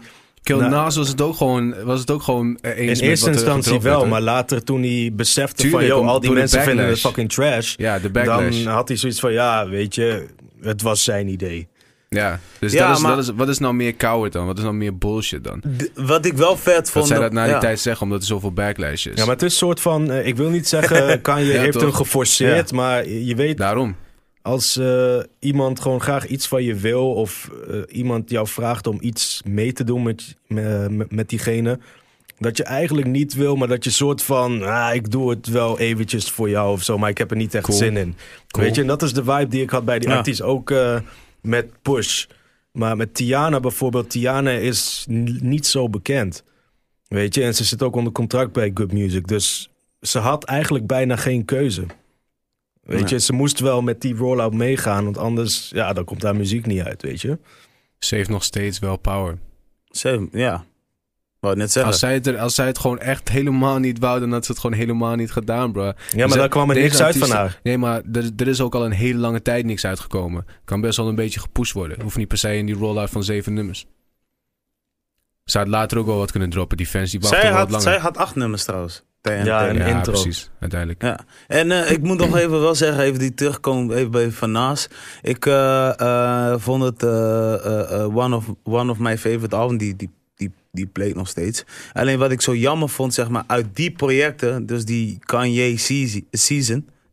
Kill 0.50 0.58
Nou, 0.68 0.70
Nas 0.70 0.96
was 0.96 1.08
het 1.08 1.20
ook 1.20 1.36
gewoon, 1.36 1.74
was 1.84 2.00
het 2.00 2.10
ook 2.10 2.22
gewoon 2.22 2.58
eh, 2.60 2.78
In 2.78 2.88
eerste 2.88 3.26
er 3.26 3.32
instantie 3.32 3.80
wel, 3.80 4.06
maar 4.06 4.20
later 4.20 4.64
toen 4.64 4.82
hij 4.82 5.10
besefte 5.12 5.62
Tuurlijk, 5.62 5.88
van... 5.92 6.00
om- 6.00 6.08
al 6.08 6.20
die 6.20 6.30
mensen 6.30 6.62
vinden 6.62 6.86
het 6.86 7.00
fucking 7.00 7.32
trash. 7.32 7.74
Ja, 7.76 7.98
de 7.98 8.10
backlash. 8.10 8.62
Dan 8.64 8.72
had 8.72 8.88
hij 8.88 8.96
zoiets 8.96 9.20
van, 9.20 9.32
ja, 9.32 9.68
weet 9.68 9.94
je, 9.94 10.26
het 10.62 10.82
was 10.82 11.04
zijn 11.04 11.28
idee. 11.28 11.68
Ja, 12.08 12.40
dus 12.58 12.72
Ja, 12.72 12.86
dat 12.88 12.96
is, 12.96 13.02
maar- 13.02 13.16
dat 13.16 13.24
is, 13.24 13.30
wat 13.36 13.48
is 13.48 13.58
nou 13.58 13.74
meer 13.74 13.96
coward 13.96 14.32
dan? 14.32 14.46
Wat 14.46 14.56
is 14.58 14.62
nou 14.62 14.74
meer 14.74 14.98
bullshit 14.98 15.44
dan? 15.44 15.62
Wat 15.94 16.24
ik 16.24 16.32
wel 16.32 16.56
vet 16.56 16.74
Dat 16.76 16.90
vond... 16.90 17.06
zij 17.06 17.18
dat 17.18 17.32
na 17.32 17.44
die 17.44 17.52
ja. 17.52 17.60
tijd 17.60 17.80
zeggen, 17.80 18.02
omdat 18.02 18.20
er 18.20 18.26
zoveel 18.26 18.52
backlash 18.52 19.06
is. 19.06 19.16
Ja, 19.16 19.24
maar 19.24 19.34
het 19.34 19.42
is 19.42 19.52
een 19.52 19.58
soort 19.58 19.80
van, 19.80 20.10
eh, 20.10 20.26
ik 20.26 20.36
wil 20.36 20.48
niet 20.48 20.68
zeggen, 20.68 21.20
Kanye 21.22 21.52
Ja, 21.52 21.60
heeft 21.60 21.72
toch? 21.72 21.82
hem 21.82 21.92
geforceerd, 21.92 22.72
maar 22.72 23.08
je 23.08 23.34
weet, 23.34 23.56
Daarom. 23.58 23.96
Als 24.50 24.76
eh, 24.76 25.18
iemand 25.38 25.80
gewoon 25.80 26.00
graag 26.00 26.26
iets 26.26 26.48
van 26.48 26.62
je 26.62 26.74
wil 26.74 27.12
of 27.12 27.50
eh, 27.68 27.76
iemand 27.88 28.30
jou 28.30 28.46
vraagt 28.46 28.86
om 28.86 28.98
iets 29.00 29.42
mee 29.44 29.72
te 29.72 29.84
doen 29.84 30.02
met, 30.02 30.36
met, 30.46 31.12
met 31.12 31.28
diegene, 31.28 31.78
dat 32.38 32.56
je 32.56 32.64
eigenlijk 32.64 33.06
niet 33.06 33.34
wil, 33.34 33.56
maar 33.56 33.68
dat 33.68 33.84
je 33.84 33.90
soort 33.90 34.22
van, 34.22 34.62
ah, 34.62 34.94
ik 34.94 35.10
doe 35.10 35.30
het 35.30 35.46
wel 35.46 35.78
eventjes 35.78 36.30
voor 36.30 36.48
jou 36.48 36.72
of 36.72 36.82
zo, 36.82 36.98
maar 36.98 37.10
ik 37.10 37.18
heb 37.18 37.30
er 37.30 37.36
niet 37.36 37.54
echt 37.54 37.64
Cool. 37.64 37.78
zin 37.78 37.96
in. 37.96 38.16
Cool. 38.48 38.64
Weet 38.66 38.74
je, 38.74 38.80
en 38.80 38.86
dat 38.86 39.02
is 39.02 39.12
de 39.12 39.24
vibe 39.24 39.48
die 39.48 39.62
ik 39.62 39.70
had 39.70 39.84
bij 39.84 39.98
die 39.98 40.08
Ja. 40.08 40.16
artiest, 40.16 40.42
ook 40.42 40.70
eh, 40.70 40.98
met 41.42 41.82
Push. 41.82 42.24
Maar 42.72 42.96
met 42.96 43.14
Tiana 43.14 43.60
bijvoorbeeld, 43.60 44.10
Tiana 44.10 44.50
is 44.50 45.04
niet 45.40 45.66
zo 45.66 45.88
bekend. 45.88 46.44
Weet 47.08 47.34
je, 47.34 47.42
en 47.42 47.54
ze 47.54 47.64
zit 47.64 47.82
ook 47.82 47.96
onder 47.96 48.12
contract 48.12 48.52
bij 48.52 48.70
Good 48.74 48.92
Music. 48.92 49.26
Dus 49.26 49.70
ze 50.00 50.18
had 50.18 50.44
eigenlijk 50.44 50.86
bijna 50.86 51.16
geen 51.16 51.44
keuze. 51.44 51.86
Weet 52.98 53.08
je, 53.08 53.20
ze 53.20 53.32
moest 53.32 53.60
wel 53.60 53.82
met 53.82 54.00
die 54.00 54.14
rollout 54.16 54.52
meegaan. 54.54 55.04
Want 55.04 55.18
anders, 55.18 55.70
ja, 55.74 55.92
dan 55.92 56.04
komt 56.04 56.22
haar 56.22 56.36
muziek 56.36 56.66
niet 56.66 56.82
uit, 56.82 57.02
weet 57.02 57.20
je. 57.20 57.38
Ze 57.98 58.14
heeft 58.14 58.28
nog 58.28 58.44
steeds 58.44 58.78
wel 58.78 58.96
power. 58.96 59.38
Zo, 59.90 60.28
ja. 60.32 60.64
Wou 61.40 61.56
net 61.56 61.72
zeggen. 61.72 61.92
Als 61.92 62.00
zij, 62.00 62.14
het 62.14 62.26
er, 62.26 62.38
als 62.38 62.54
zij 62.54 62.66
het 62.66 62.78
gewoon 62.78 62.98
echt 62.98 63.28
helemaal 63.28 63.78
niet 63.78 63.98
wou, 63.98 64.20
dan 64.20 64.32
had 64.32 64.44
ze 64.44 64.50
het 64.52 64.60
gewoon 64.60 64.76
helemaal 64.76 65.14
niet 65.14 65.30
gedaan, 65.32 65.72
bro. 65.72 65.82
Ja, 65.84 65.92
maar 66.16 66.28
Ze- 66.28 66.36
daar 66.38 66.48
kwam 66.48 66.70
er 66.70 66.76
niks 66.76 67.02
uit 67.02 67.16
van 67.16 67.30
haar. 67.30 67.60
Nee, 67.62 67.78
maar 67.78 68.02
er, 68.12 68.30
er 68.36 68.48
is 68.48 68.60
ook 68.60 68.74
al 68.74 68.84
een 68.84 68.90
hele 68.92 69.18
lange 69.18 69.42
tijd 69.42 69.64
niks 69.64 69.84
uitgekomen. 69.84 70.46
Kan 70.64 70.80
best 70.80 70.96
wel 70.96 71.08
een 71.08 71.14
beetje 71.14 71.40
gepusht 71.40 71.72
worden. 71.72 72.02
Hoeft 72.02 72.16
niet 72.16 72.28
per 72.28 72.38
se 72.38 72.56
in 72.56 72.66
die 72.66 72.74
rollout 72.74 73.10
van 73.10 73.24
zeven 73.24 73.52
nummers. 73.54 73.86
Ze 75.44 75.58
had 75.58 75.68
later 75.68 75.98
ook 75.98 76.06
wel 76.06 76.16
wat 76.18 76.30
kunnen 76.30 76.50
droppen. 76.50 76.76
Die 76.76 76.86
fans 76.86 77.10
die 77.10 77.20
wachten 77.20 77.40
zij, 77.40 77.48
wel 77.50 77.58
wat 77.58 77.70
had, 77.70 77.70
langer. 77.84 77.92
zij 77.92 78.02
had 78.02 78.16
acht 78.16 78.34
nummers 78.34 78.64
trouwens. 78.64 79.04
TNT. 79.20 79.46
Ja, 79.46 79.68
en- 79.68 79.76
ja, 79.76 79.84
intro. 79.86 80.12
precies. 80.12 80.50
Uiteindelijk. 80.60 81.02
Ja, 81.02 81.18
en 81.46 81.70
eh, 81.70 81.90
ik 81.90 82.02
moet 82.02 82.18
nog 82.18 82.36
even 82.36 82.60
wel 82.60 82.74
zeggen, 82.74 83.02
even 83.02 83.18
die 83.18 83.34
terugkomen 83.34 83.96
even 83.96 84.10
bij 84.10 84.30
Van 84.30 84.52
Naas. 84.52 84.88
Ik 85.22 85.46
eh, 85.46 86.00
eh, 86.00 86.54
vond 86.58 86.82
het 86.82 87.02
one, 88.14 88.36
of, 88.36 88.44
one 88.64 88.90
of 88.90 88.98
my 88.98 89.18
favorite 89.18 89.56
album, 89.56 89.76
die, 89.78 89.96
die, 89.96 90.10
die, 90.36 90.52
die 90.72 90.86
playt 90.86 91.14
nog 91.14 91.28
steeds. 91.28 91.64
Alleen 91.92 92.18
wat 92.18 92.30
ik 92.30 92.40
zo 92.40 92.54
jammer 92.54 92.88
vond, 92.88 93.14
zeg 93.14 93.28
maar, 93.28 93.44
uit 93.46 93.66
die 93.74 93.90
projecten, 93.92 94.66
dus 94.66 94.84
die 94.84 95.18
Kanye 95.20 95.76
Season, 95.78 96.26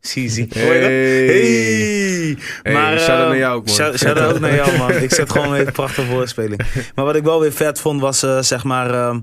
dat? 0.00 0.54
Hey. 0.54 0.78
Hey! 0.80 2.36
Hey, 2.62 2.98
shout-out 2.98 3.22
eh, 3.22 3.28
naar 3.28 3.36
jou 3.36 3.56
ook, 3.56 3.66
man. 3.66 3.74
shout- 3.74 3.98
Shout-out 3.98 4.40
naar 4.40 4.54
jou, 4.54 4.78
man. 4.78 4.92
Ik 4.92 5.12
zet 5.14 5.30
gewoon 5.32 5.54
een 5.58 5.72
prachtige 5.72 6.06
voorspeling. 6.10 6.60
Maar 6.94 7.04
wat 7.04 7.16
ik 7.16 7.24
wel 7.24 7.40
weer 7.40 7.52
vet 7.52 7.80
vond, 7.80 8.00
was 8.00 8.18
zeg 8.40 8.64
maar... 8.64 8.90
ehm, 8.94 9.20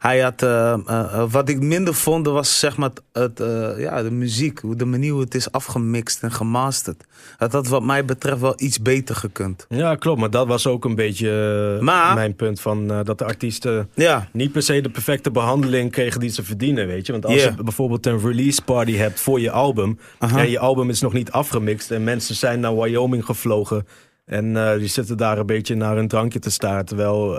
hij 0.00 0.20
had... 0.20 0.42
eh, 0.42 0.72
eh, 0.72 0.80
eh, 0.86 1.24
wat 1.30 1.48
ik 1.48 1.60
minder 1.60 1.94
vond, 1.94 2.26
was 2.26 2.58
zeg 2.58 2.76
maar 2.76 2.90
het, 3.12 3.38
ja, 3.78 4.02
de 4.02 4.10
muziek. 4.10 4.58
hoe- 4.60 4.76
De 4.76 4.84
manier 4.84 5.12
hoe 5.12 5.20
het 5.20 5.34
is 5.34 5.52
afgemixt 5.52 6.22
en 6.22 6.32
gemasterd. 6.32 7.04
Dat 7.38 7.52
had 7.52 7.68
wat 7.68 7.82
mij 7.82 8.04
betreft 8.04 8.40
wel 8.40 8.54
iets 8.56 8.82
beter 8.82 9.14
gekund. 9.16 9.66
Ja, 9.68 9.94
klopt. 9.94 10.20
Maar 10.20 10.30
dat 10.30 10.46
was 10.46 10.66
ook 10.66 10.84
een 10.84 10.94
beetje 10.94 11.78
Maar- 11.80 12.14
mijn 12.14 12.34
punt. 12.34 12.60
Van, 12.60 12.86
dat 13.04 13.18
de 13.18 13.24
artiesten 13.24 13.88
Ja, 13.94 14.28
niet 14.32 14.52
per 14.52 14.62
se 14.62 14.80
de 14.80 14.90
perfecte 14.90 15.30
behandeling 15.30 15.90
kregen 15.92 16.20
die 16.20 16.30
ze 16.30 16.42
verdienen, 16.44 16.86
weet 16.86 17.06
je. 17.06 17.12
Want 17.12 17.26
als 17.26 17.42
je 17.42 17.54
bijvoorbeeld 17.64 18.06
een 18.06 18.20
release 18.20 18.62
party 18.62 18.92
hebt 18.96 19.20
voor 19.20 19.40
je 19.40 19.50
album... 19.50 19.98
En 20.18 20.50
je 20.50 20.58
album 20.58 20.90
is 20.90 21.00
nog 21.00 21.12
niet 21.12 21.30
afgemixt... 21.30 21.90
en 21.90 22.04
mensen 22.04 22.34
zijn 22.34 22.60
naar 22.60 22.76
Wyoming 22.76 23.24
gevlogen... 23.24 23.86
en 24.26 24.78
die 24.78 24.88
zitten 24.88 25.16
daar 25.16 25.38
een 25.38 25.46
beetje 25.46 25.74
naar 25.74 25.96
hun 25.96 26.08
drankje 26.08 26.38
te 26.38 26.50
staren... 26.50 26.84
terwijl, 26.84 27.38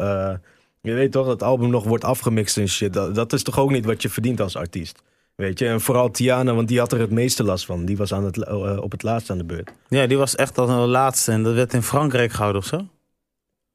je 0.82 0.94
weet 0.94 1.12
toch, 1.12 1.28
het 1.28 1.44
album 1.44 1.70
nog 1.70 1.84
wordt 1.84 2.04
afgemixt 2.04 2.58
en 2.58 2.67
shit. 2.70 2.94
Dat, 2.94 3.15
dat 3.15 3.34
is 3.34 3.44
toch 3.44 3.60
ook 3.60 3.72
niet 3.72 3.86
wat 3.86 4.02
je 4.02 4.10
verdient 4.10 4.41
als 4.41 4.56
artiest. 4.56 5.02
Weet 5.36 5.60
je, 5.60 5.67
en 5.67 5.82
vooral 5.82 6.12
Tiana, 6.12 6.54
want 6.54 6.67
die 6.67 6.80
had 6.80 6.91
er 6.91 7.00
het 7.00 7.12
meeste 7.12 7.44
last 7.44 7.65
van. 7.65 7.86
Die 7.86 7.98
was 7.98 8.13
aan 8.13 8.24
het, 8.26 8.36
la- 8.38 8.46
eh, 8.46 8.78
op 8.82 8.91
het 8.91 9.04
laatst 9.04 9.30
aan 9.30 9.38
de 9.38 9.44
beurt. 9.44 9.72
ja, 9.88 10.08
die 10.08 10.17
was 10.17 10.36
echt 10.36 10.58
als 10.58 10.70
een 10.70 10.76
laatste. 10.88 11.32
En 11.32 11.44
dat 11.44 11.54
werd 11.54 11.74
in 11.74 11.84
Frankrijk 11.84 12.32
gehouden 12.32 12.62
of 12.62 12.67
zo. 12.67 12.88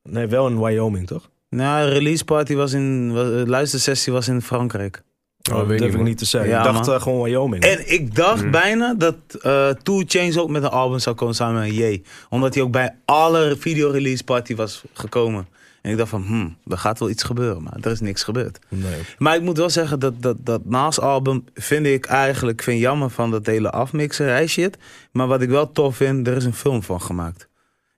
Nee, 0.02 0.26
wel 0.26 0.46
in 0.46 0.60
Wyoming, 0.60 1.06
toch? 1.06 1.30
Nou, 1.50 1.86
de 1.86 1.92
release 1.92 2.24
party 2.24 2.54
was 2.54 2.72
in... 2.72 3.12
was- 3.12 3.26
De 3.28 3.44
luistersessie 3.46 4.12
was 4.12 4.28
in 4.28 4.42
Frankrijk. 4.42 5.02
Oh, 5.50 5.56
dat 5.56 5.66
weet 5.66 5.78
durf 5.78 5.94
ik 5.94 6.02
niet 6.02 6.18
te 6.18 6.24
zeggen. 6.24 6.50
Ja, 6.50 6.58
ik 6.58 6.72
dacht 6.72 6.88
eh, 6.88 7.00
gewoon 7.00 7.22
Wyoming. 7.22 7.62
En 7.64 7.92
ik 7.92 8.14
dacht 8.14 8.44
Mm. 8.44 8.50
bijna 8.50 8.94
dat 8.94 9.16
eh 9.42 9.68
Two 9.68 10.02
ook 10.40 10.48
met 10.50 10.62
een 10.62 10.68
album 10.68 10.98
zou 10.98 11.16
komen 11.16 11.34
samen 11.34 11.60
met 11.62 11.74
Ye. 11.74 12.02
Omdat 12.28 12.54
hij 12.54 12.62
ook 12.62 12.70
bij 12.70 12.94
alle 13.04 13.56
video-release 13.58 14.24
party 14.24 14.54
was 14.54 14.82
gekomen. 14.92 15.48
En 15.86 15.92
ik 15.92 15.98
dacht 15.98 16.10
van, 16.10 16.22
hmm, 16.22 16.56
er 16.66 16.78
gaat 16.78 16.98
wel 16.98 17.10
iets 17.10 17.22
gebeuren. 17.22 17.62
Maar 17.62 17.76
er 17.80 17.90
is 17.90 18.00
niks 18.00 18.22
gebeurd. 18.22 18.58
Nee. 18.68 19.00
Maar 19.18 19.36
ik 19.36 19.42
moet 19.42 19.56
wel 19.56 19.70
zeggen 19.70 19.98
dat 19.98 20.22
dat, 20.22 20.36
dat 20.40 20.64
Nas 20.64 21.00
album 21.00 21.44
vind 21.54 21.86
ik 21.86 22.06
eigenlijk 22.06 22.62
vind 22.62 22.80
jammer 22.80 23.10
van 23.10 23.30
dat 23.30 23.46
hele 23.46 23.70
afmixerij 23.70 24.46
shit. 24.46 24.78
Maar 25.12 25.26
wat 25.26 25.42
ik 25.42 25.48
wel 25.48 25.72
tof 25.72 25.96
vind, 25.96 26.26
er 26.26 26.36
is 26.36 26.44
een 26.44 26.54
film 26.54 26.82
van 26.82 27.00
gemaakt. 27.00 27.48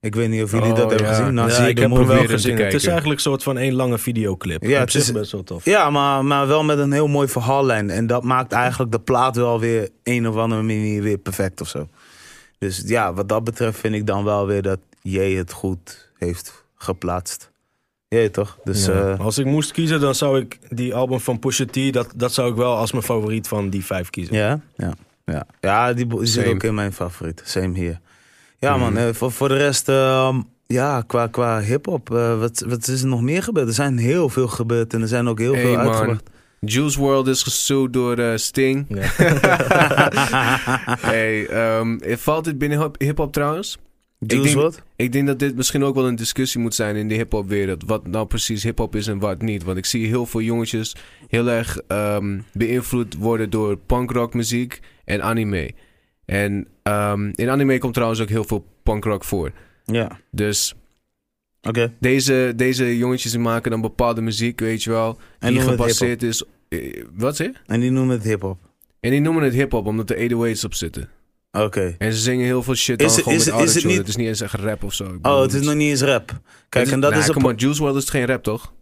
Ik 0.01 0.15
weet 0.15 0.29
niet 0.29 0.43
of 0.43 0.51
jullie 0.51 0.71
Oh, 0.71 0.77
dat 0.77 0.91
hebben 0.91 1.09
ja. 1.09 1.15
gezien. 1.15 1.35
Nou, 1.35 1.49
ja, 1.49 1.55
zie 1.55 1.69
ik 1.69 1.77
de 1.77 1.83
heb 1.83 1.91
hem 1.91 2.01
movie. 2.01 2.17
wel 2.17 2.27
gezien. 2.27 2.57
Het 2.57 2.75
is 2.75 2.87
eigenlijk 2.87 3.17
een 3.19 3.31
soort 3.31 3.43
van 3.43 3.59
één 3.59 3.75
lange 3.75 3.99
videoclip. 3.99 4.63
Ja, 4.63 4.81
het 4.81 4.95
is 4.95 5.13
best 5.13 5.33
wel 5.33 5.43
tof. 5.43 5.65
Ja, 5.65 5.91
maar, 5.91 6.25
maar 6.25 6.47
wel 6.47 6.65
met 6.65 6.79
een 6.79 6.93
heel 6.93 7.09
mooi 7.09 7.29
verhaallijn. 7.29 7.91
En 7.91 8.07
dat 8.07 8.25
maakt 8.25 8.53
eigenlijk 8.53 8.93
de 8.93 9.01
plaat 9.01 9.37
wel 9.37 9.61
weer 9.61 9.89
een 10.03 10.29
of 10.29 10.37
andere 10.37 10.63
manier 10.63 11.03
weer 11.03 11.19
perfect 11.19 11.61
of 11.61 11.69
zo. 11.69 11.89
Dus 12.59 12.83
ja, 12.87 13.15
wat 13.15 13.29
dat 13.29 13.45
betreft 13.45 13.79
vind 13.79 13.95
ik 13.95 14.07
dan 14.07 14.25
wel 14.25 14.47
weer 14.47 14.63
dat 14.63 14.79
jij 15.03 15.33
het 15.33 15.53
goed 15.53 16.11
heeft 16.19 16.65
geplaatst. 16.75 17.51
Jij 18.09 18.29
toch? 18.29 18.59
Dus 18.65 18.87
Ja. 18.87 18.93
ja, 19.09 19.15
Als 19.15 19.39
ik 19.39 19.47
moest 19.47 19.73
kiezen, 19.73 20.01
dan 20.01 20.15
zou 20.15 20.41
ik 20.41 20.59
die 20.69 20.95
album 20.95 21.21
van 21.21 21.39
Pusha 21.39 21.65
T, 21.65 21.93
dat, 21.93 22.09
dat 22.17 22.33
zou 22.33 22.51
ik 22.51 22.57
wel 22.57 22.77
als 22.77 22.93
mijn 22.93 23.05
favoriet 23.05 23.49
van 23.49 23.71
die 23.71 23.85
vijf 23.85 24.11
kiezen. 24.11 24.35
ja, 24.37 24.61
ja, 24.77 24.93
ja. 25.25 25.47
ja 25.61 25.93
die 25.93 26.07
die 26.07 26.27
zit 26.27 26.47
ook 26.47 26.63
in 26.63 26.75
mijn 26.75 26.93
favoriet. 26.93 27.43
Same 27.45 27.75
hier. 27.79 28.01
Ja 28.59 28.71
Mhm. 28.77 28.81
man, 28.81 28.97
eh, 28.97 29.09
voor, 29.13 29.33
voor 29.33 29.49
de 29.49 29.57
rest, 29.57 29.89
ehm, 29.89 30.41
ja, 30.67 31.03
qua, 31.07 31.27
qua 31.27 31.61
hip-hop, 31.61 32.15
eh, 32.15 32.39
wat, 32.39 32.65
wat 32.69 32.89
is 32.89 33.03
er 33.03 33.09
nog 33.09 33.23
meer 33.23 33.43
gebeurd? 33.43 33.69
Er 33.69 33.75
zijn 33.75 33.99
heel 33.99 34.29
veel 34.29 34.49
gebeurd 34.49 34.95
en 34.95 35.03
er 35.03 35.09
zijn 35.09 35.29
ook 35.29 35.39
heel 35.39 35.53
Hey, 35.53 35.63
veel 35.63 35.77
man. 35.77 35.87
uitgebracht. 35.87 36.23
Juice 36.61 37.01
WRLD 37.01 37.27
is 37.29 37.43
gesued 37.43 37.93
door 37.93 38.17
eh, 38.19 38.37
Sting. 38.37 38.87
Ja. 38.89 39.07
hey, 41.13 41.47
ehm, 41.47 41.99
valt 42.17 42.45
dit 42.45 42.59
binnen 42.59 42.81
hip- 42.81 43.01
hip-hop 43.01 43.33
trouwens? 43.33 43.79
Juice 44.19 44.43
denk- 44.45 44.57
WRLD? 44.61 44.83
Ik 44.97 45.13
denk 45.13 45.27
dat 45.27 45.39
dit 45.39 45.57
misschien 45.57 45.83
ook 45.85 45.95
wel 45.95 46.07
een 46.07 46.15
discussie 46.17 46.61
moet 46.61 46.75
zijn 46.75 46.97
in 46.97 47.09
de 47.09 47.15
hip-hop 47.15 47.49
wereld. 47.49 47.83
Wat 47.87 48.07
nou 48.07 48.27
precies 48.27 48.63
hip-hop 48.63 48.97
is 48.97 49.07
en 49.07 49.19
wat 49.19 49.43
niet. 49.43 49.63
Want 49.63 49.79
ik 49.79 49.87
zie 49.87 50.07
heel 50.07 50.27
veel 50.27 50.41
jongetjes 50.41 50.97
heel 51.29 51.49
erg 51.51 51.79
ehm, 51.87 52.41
beïnvloed 52.53 53.15
worden 53.15 53.51
door 53.51 53.77
punkrock 53.77 54.35
muziek 54.35 54.81
en 55.05 55.23
anime. 55.23 55.71
En 56.25 56.67
ehm, 56.83 57.31
in 57.35 57.49
anime 57.49 57.79
komt 57.79 57.95
trouwens 57.95 58.21
ook 58.21 58.29
heel 58.29 58.45
veel 58.45 58.65
punkrock 58.83 59.25
voor. 59.25 59.53
Ja, 59.85 60.21
Dus 60.31 60.75
oké. 61.63 61.93
deze, 62.01 62.53
deze 62.57 62.97
jongetjes 62.99 63.31
die 63.31 63.41
maken 63.41 63.71
dan 63.71 63.81
bepaalde 63.81 64.21
muziek, 64.21 64.61
weet 64.61 64.83
je 64.83 64.91
wel. 64.91 65.19
En 65.39 65.53
Die 65.53 65.61
gebaseerd 65.61 66.23
is. 66.23 66.43
eh, 66.69 67.05
Wat 67.15 67.37
zeg 67.37 67.47
je? 67.47 67.55
En 67.67 67.81
die 67.81 67.91
noemen 67.91 68.17
het 68.17 68.25
hip-hop. 68.25 68.59
En 69.01 69.11
die 69.11 69.21
noemen 69.21 69.43
het 69.43 69.53
hip-hop 69.55 69.87
omdat 69.87 70.11
er 70.11 70.17
808's 70.17 70.65
op 70.65 70.75
zitten. 70.75 71.09
Oké. 71.65 71.95
En 71.99 72.13
ze 72.13 72.19
zingen 72.19 72.45
heel 72.45 72.63
veel 72.63 72.75
shit 72.75 73.01
Is 73.03 73.07
dan 73.15 73.23
gewoon 73.23 73.39
is 73.39 73.45
met 73.45 73.55
het- 73.55 73.65
is 73.65 73.75
het 73.75 73.83
autotune. 73.85 73.89
niet- 73.93 73.99
Het 73.99 74.09
is 74.09 74.17
niet 74.17 74.27
eens 74.27 74.41
echt 74.41 74.55
rap 74.55 74.85
of 74.85 74.95
zo. 74.95 75.05
Ik 75.05 75.27
Oh, 75.27 75.41
het 75.41 75.53
is 75.55 75.61
nog 75.67 75.75
niet 75.75 75.91
eens 75.91 76.01
rap. 76.03 76.41
Kijk, 76.69 76.91
en 76.91 77.01
dat 77.01 77.11
nah, 77.11 77.21
is 77.21 77.27
come 77.31 77.45
een... 77.49 77.53
on, 77.53 77.59
Juice 77.59 77.83
WRLD 77.83 77.97
is 77.97 78.09
geen 78.11 78.27
rap, 78.27 78.43
toch? 78.43 78.73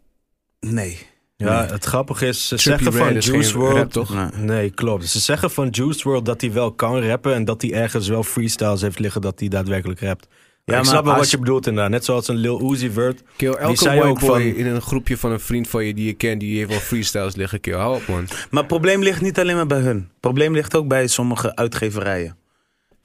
Nee. 0.61 0.99
Ja, 1.37 1.61
Nee. 1.61 1.71
het 1.71 1.85
grappige 1.85 2.27
is, 2.27 2.49
ze 2.49 2.57
Trippie 2.57 2.85
zeggen 2.85 3.07
van 3.07 3.17
is 3.17 3.27
Juice 3.27 3.59
WRLD... 3.59 3.77
rap, 3.77 3.93
toch? 3.93 4.15
Nee. 4.15 4.29
Nee, 4.45 4.71
klopt. 4.71 5.07
Ze 5.09 5.19
zeggen 5.19 5.51
van 5.51 5.69
Juice 5.71 6.09
WRLD 6.09 6.25
dat 6.27 6.41
hij 6.41 6.53
wel 6.53 6.73
kan 6.73 7.01
rappen... 7.03 7.35
en 7.35 7.45
dat 7.45 7.63
hij 7.63 7.73
ergens 7.73 8.09
wel 8.09 8.23
freestyles 8.23 8.81
heeft 8.81 8.99
liggen 8.99 9.21
dat 9.21 9.41
hij 9.41 9.49
daadwerkelijk 9.49 10.01
rapt. 10.01 10.27
Ja, 10.65 10.73
ik 10.73 10.79
maar 10.81 10.85
snap 10.91 11.05
wel 11.05 11.13
als- 11.13 11.23
wat 11.23 11.31
je 11.31 11.39
bedoelt 11.39 11.67
inderdaad. 11.67 11.91
Net 11.91 12.05
zoals 12.05 12.29
een 12.29 12.37
Lil 12.37 12.73
Uzi 12.73 12.91
Vert. 12.91 13.23
Kill, 13.37 13.53
elke 13.53 13.77
zei 13.79 13.95
white 14.01 14.09
ook 14.11 14.21
van- 14.21 14.41
in 14.43 14.67
een 14.67 14.81
groepje 14.83 15.17
van 15.17 15.33
een 15.33 15.41
vriend 15.41 15.69
van 15.69 15.85
je 15.85 15.95
die 15.95 16.07
je 16.07 16.13
kent, 16.13 16.41
die 16.41 16.57
heeft 16.59 16.71
wel 16.71 16.79
freestyles 16.79 17.35
liggen. 17.37 17.61
Kill, 17.61 17.75
hou 17.75 17.97
op 17.97 18.07
man. 18.07 18.25
Maar 18.51 18.61
het 18.61 18.67
probleem 18.67 19.03
ligt 19.03 19.21
niet 19.21 19.39
alleen 19.39 19.57
maar 19.57 19.67
bij 19.67 19.81
hun. 19.81 19.97
Het 19.97 20.21
probleem 20.21 20.53
ligt 20.55 20.77
ook 20.77 20.89
bij 20.89 21.07
sommige 21.07 21.55
uitgeverijen. 21.57 22.37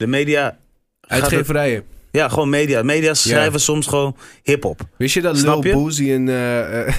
De 0.02 0.08
media... 0.08 0.58
Uitgeverijen. 1.00 1.84
Ja, 2.10 2.28
gewoon 2.28 2.48
media. 2.48 2.82
Media 2.82 3.14
schrijven 3.14 3.60
soms 3.60 3.86
gewoon 3.86 4.16
hip-hop. 4.42 4.80
Wist 4.96 5.14
je 5.14 5.20
dat 5.20 5.38
Snap 5.38 5.64
Lil? 5.64 5.72
Boozy 5.72 6.10
een, 6.10 6.28
eh, 6.28 6.80
eh, 6.88 6.94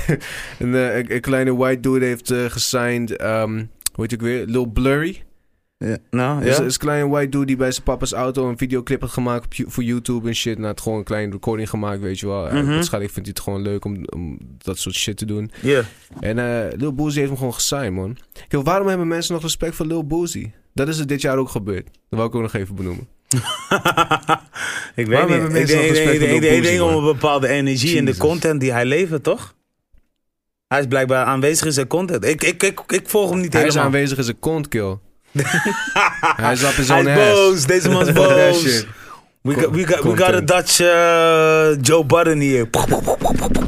een, 0.59 0.73
een, 0.73 1.21
kleine 1.21 1.55
white 1.55 1.79
dude 1.79 2.05
heeft 2.05 2.31
eh, 2.31 2.45
gesigned, 2.45 3.15
ehm 3.15 3.55
hoe 3.93 4.03
heet 4.03 4.11
ik 4.11 4.21
weer, 4.21 4.45
Lil 4.45 4.65
Blurry? 4.65 5.23
Ja. 5.77 5.97
Nou, 6.09 6.43
Dus 6.43 6.57
ja. 6.57 6.63
is 6.63 6.73
een 6.73 6.79
kleine 6.79 7.09
white 7.09 7.29
dude 7.29 7.45
die 7.45 7.55
bij 7.55 7.71
zijn 7.71 7.83
papa's 7.83 8.11
auto 8.11 8.49
een 8.49 8.57
videoclip 8.57 9.01
had 9.01 9.09
gemaakt 9.09 9.45
op, 9.45 9.71
voor 9.71 9.83
YouTube 9.83 10.27
en 10.27 10.35
shit. 10.35 10.57
En 10.57 10.63
had 10.63 10.81
gewoon 10.81 10.97
een 10.97 11.03
kleine 11.03 11.31
recording 11.31 11.69
gemaakt, 11.69 12.01
weet 12.01 12.19
je 12.19 12.27
wel. 12.27 12.45
Mhm. 12.45 12.65
Waarschijnlijk 12.65 13.13
vindt 13.13 13.29
hij 13.29 13.35
het 13.35 13.39
gewoon 13.39 13.61
leuk 13.61 13.85
om, 13.85 14.05
om 14.05 14.37
dat 14.57 14.77
soort 14.77 14.95
shit 14.95 15.17
te 15.17 15.25
doen. 15.25 15.51
Ja. 15.61 15.81
En 16.19 16.39
eh 16.39 16.77
Lil 16.77 16.93
Boozy 16.93 17.17
heeft 17.17 17.29
hem 17.29 17.37
gewoon 17.37 17.53
gesigned, 17.53 17.93
man. 17.93 18.17
Waarom 18.49 18.87
hebben 18.87 19.07
mensen 19.07 19.33
nog 19.33 19.41
respect 19.41 19.75
voor 19.75 19.85
Lil 19.85 20.07
Boozy? 20.07 20.51
Dat 20.73 20.87
is 20.87 20.99
er 20.99 21.07
dit 21.07 21.21
jaar 21.21 21.37
ook 21.37 21.49
gebeurd. 21.49 21.85
Dat 21.85 22.19
wil 22.19 22.25
ik 22.25 22.35
ook 22.35 22.41
nog 22.41 22.53
even 22.53 22.75
benoemen. 22.75 23.07
ik 24.95 25.05
weet 25.05 25.07
Waarom 25.07 25.29
niet. 25.31 25.39
hebben 25.39 25.45
Ik 25.47 25.51
mensen 25.51 25.67
denk, 25.77 25.81
nog 25.81 25.97
ik 25.97 26.03
respect 26.03 26.19
denk, 26.19 26.19
voor 26.19 26.23
ik 26.23 26.29
Lil 26.29 26.39
denk- 26.39 26.43
ik 26.43 26.61
Boozy, 26.61 26.77
denk 26.77 26.91
om 26.91 26.97
een 26.97 27.13
bepaalde 27.13 27.47
energie 27.47 27.95
in 27.95 28.05
de 28.05 28.11
Jesus. 28.11 28.27
content 28.27 28.59
die 28.59 28.71
hij 28.71 28.85
levert, 28.85 29.23
toch? 29.23 29.53
Hij 30.67 30.79
is 30.79 30.87
blijkbaar 30.87 31.25
aanwezig 31.25 31.65
in 31.65 31.71
zijn 31.73 31.87
content. 31.87 32.25
Ik, 32.25 32.43
ik, 32.43 32.63
ik, 32.63 32.79
ik 32.87 33.09
volg 33.09 33.29
hem 33.29 33.39
niet 33.39 33.53
Hij 33.53 33.61
is 33.61 33.67
helemaal. 33.67 33.85
aanwezig 33.93 34.17
in 34.17 34.23
zijn 34.23 34.39
kont, 34.39 34.67
kill. 34.67 34.97
hij 36.41 36.51
is 36.53 36.63
up 36.63 36.69
in 36.69 36.75
Hij 36.75 36.85
zo'n 36.85 37.07
is 37.07 37.17
ass. 37.17 37.31
boos. 37.33 37.65
Deze 37.65 37.89
man 37.89 38.07
is 38.07 38.13
boos. 38.21 38.85
We 39.43 39.53
got, 39.53 39.69
we, 39.71 39.87
got, 39.87 40.03
we 40.03 40.17
got 40.17 40.33
a. 40.33 40.41
Dutch 40.41 40.79
uh, 40.79 41.81
Joe 41.81 42.05
Budden 42.05 42.39
hier. 42.39 42.67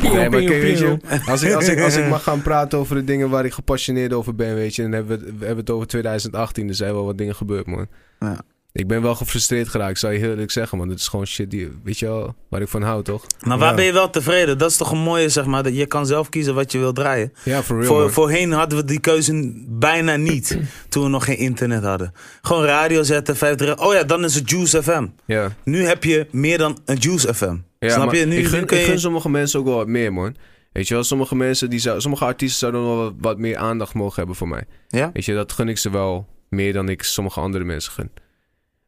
Nee, 0.02 0.30
maar 0.30 0.40
kijk, 0.40 0.62
weet 0.62 0.80
je, 0.80 0.98
als 1.30 1.44
ik, 1.44 1.54
als, 1.54 1.68
ik, 1.68 1.80
als 1.80 1.96
ik 1.96 2.08
mag 2.16 2.24
gaan 2.24 2.42
praten 2.42 2.80
over 2.80 2.96
de 2.96 3.04
dingen 3.04 3.30
waar 3.30 3.46
ik 3.46 3.54
gepassioneerd 3.54 4.14
over 4.14 4.36
ben, 4.36 4.56
weet 4.56 4.76
je, 4.76 4.82
dan 4.82 4.92
hebben 4.92 5.20
we, 5.20 5.26
het- 5.26 5.38
we 5.40 5.46
hebben 5.46 5.64
het 5.66 5.74
over 5.74 5.88
2018. 5.88 6.68
Er 6.68 6.76
zijn 6.76 6.94
wel 6.94 7.06
wat 7.06 7.18
dingen 7.18 7.36
gebeurd, 7.36 7.66
man. 7.66 7.88
Ja. 8.20 8.40
Ik 8.76 8.88
ben 8.88 9.02
wel 9.02 9.16
gefrustreerd 9.16 9.68
geraakt, 9.68 10.00
zou 10.00 10.14
je 10.14 10.20
heel 10.20 10.30
eerlijk 10.30 10.52
zeggen, 10.52 10.78
man. 10.78 10.88
Dit 10.88 11.00
is 11.00 11.08
gewoon 11.08 11.26
shit 11.26 11.52
die, 11.52 11.70
weet 11.84 12.00
je 12.00 12.06
wel, 12.06 12.36
waar 12.50 12.62
ik 12.62 12.68
van 12.68 12.82
hou, 12.82 13.04
toch? 13.04 13.26
Maar 13.46 13.58
waar 13.58 13.70
Ja. 13.70 13.76
ben 13.76 13.86
je 13.86 13.94
wel 13.94 14.10
tevreden? 14.10 14.58
Dat 14.58 14.72
is 14.72 14.78
toch 14.78 14.92
een 14.92 14.98
mooie, 14.98 15.30
zeg 15.30 15.46
maar. 15.46 15.64
Dat 15.64 15.76
je 15.78 15.86
kan 15.86 16.06
zelf 16.06 16.30
kiezen 16.30 16.56
wat 16.56 16.72
je 16.72 16.78
wil 16.78 16.94
draaien. 16.94 17.34
Ja, 17.44 17.64
for 17.64 17.76
real, 17.76 17.88
Voor, 17.88 18.12
voorheen 18.12 18.52
hadden 18.52 18.78
we 18.78 18.86
die 18.86 19.00
keuze 19.00 19.54
bijna 19.68 20.16
niet. 20.16 20.60
toen 20.90 21.04
we 21.04 21.10
nog 21.10 21.26
geen 21.26 21.38
internet 21.38 21.84
hadden. 21.84 22.14
Gewoon 22.42 22.64
radio 22.64 23.04
zetten, 23.04 23.36
50. 23.36 23.78
Oh 23.78 23.94
ja, 23.94 24.04
dan 24.04 24.24
is 24.24 24.36
het 24.36 24.50
Juice 24.50 24.84
FM. 24.84 25.08
Ja. 25.26 25.56
Nu 25.64 25.86
heb 25.86 26.04
je 26.04 26.28
meer 26.32 26.58
dan 26.58 26.78
een 26.86 26.98
Juice 26.98 27.34
FM. 27.34 27.56
Ja, 27.80 27.90
Snap 27.90 28.14
je? 28.14 28.26
Nu, 28.26 28.38
ik, 28.38 28.46
gun, 28.48 28.60
nu 28.60 28.66
kun 28.66 28.78
ik 28.78 28.86
gun 28.86 29.00
sommige 29.00 29.30
mensen 29.30 29.60
ook 29.60 29.66
wel 29.66 29.76
wat 29.76 29.88
meer, 29.88 30.14
man. 30.14 30.36
Weet 30.72 30.88
je 30.88 30.94
wel, 30.94 31.04
sommige 31.04 31.36
mensen, 31.36 31.70
die 31.70 31.80
zou, 31.80 32.02
sommige 32.02 32.26
artiesten 32.26 32.60
zouden 32.60 32.82
wel 32.82 32.96
wat, 32.98 33.14
wat 33.20 33.38
meer 33.38 33.58
aandacht 33.58 33.94
mogen 33.94 34.16
hebben 34.16 34.36
voor 34.36 34.48
mij. 34.48 34.64
Ja? 34.88 35.10
Weet 35.14 35.26
je, 35.26 35.34
dat 35.34 35.52
gun 35.52 35.70
ik 35.70 35.78
ze 35.78 35.90
wel 35.90 36.28
meer 36.50 36.74
dan 36.74 36.90
ik 36.90 37.04
sommige 37.04 37.40
andere 37.40 37.64
mensen 37.64 37.92
gun. 37.92 38.10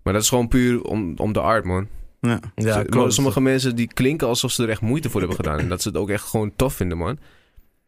Maar 0.08 0.16
dat 0.16 0.26
is 0.26 0.30
gewoon 0.32 0.48
puur 0.48 0.82
om, 0.84 1.14
om 1.18 1.34
de 1.34 1.40
art, 1.42 1.66
man. 1.66 1.88
Ja. 2.22 2.40
Ja, 2.56 2.84
klopt. 2.84 3.14
Sommige 3.14 3.42
mensen 3.42 3.76
die 3.76 3.88
klinken 3.94 4.28
alsof 4.28 4.52
ze 4.52 4.64
er 4.64 4.70
echt 4.70 4.82
moeite 4.82 5.10
voor 5.10 5.20
hebben 5.20 5.38
gedaan. 5.38 5.60
En 5.60 5.70
dat 5.70 5.82
ze 5.82 5.88
het 5.88 5.98
ook 5.98 6.10
echt 6.10 6.24
gewoon 6.24 6.52
tof 6.56 6.74
vinden, 6.74 6.98
man. 6.98 7.20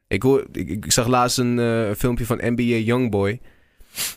Ik, 0.08 0.22
hoor, 0.24 0.46
ik, 0.52 0.70
ik 0.70 0.92
zag 0.92 1.08
laatst 1.08 1.38
een 1.38 1.60
eh, 1.60 1.92
filmpje 1.98 2.26
van 2.26 2.40
NBA 2.44 2.62
Youngboy. 2.64 3.40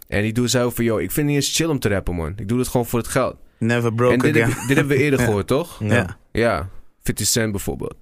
En 0.08 0.22
die 0.22 0.32
doet 0.32 0.50
zo 0.50 0.70
van, 0.70 0.84
yo, 0.84 0.94
ik 0.96 1.10
vind 1.10 1.16
het 1.16 1.26
niet 1.26 1.34
eens 1.34 1.56
chill 1.56 1.66
om 1.68 1.78
te 1.78 1.88
rappen, 1.88 2.14
man. 2.14 2.32
Ik 2.36 2.48
doe 2.48 2.58
het 2.58 2.68
gewoon 2.68 2.86
voor 2.86 2.98
het 2.98 3.08
geld. 3.08 3.36
Never 3.58 3.94
broke 3.94 4.12
en 4.12 4.18
dit, 4.32 4.42
again. 4.42 4.56
heb- 4.58 4.66
dit 4.68 4.76
hebben 4.76 4.96
we 4.96 5.02
eerder 5.02 5.18
Ja. 5.20 5.24
gehoord, 5.24 5.46
toch? 5.46 5.80
Ja. 5.82 5.94
Ja. 5.94 6.18
Ja, 6.32 6.68
50 7.02 7.26
Cent 7.26 7.50
bijvoorbeeld. 7.50 7.94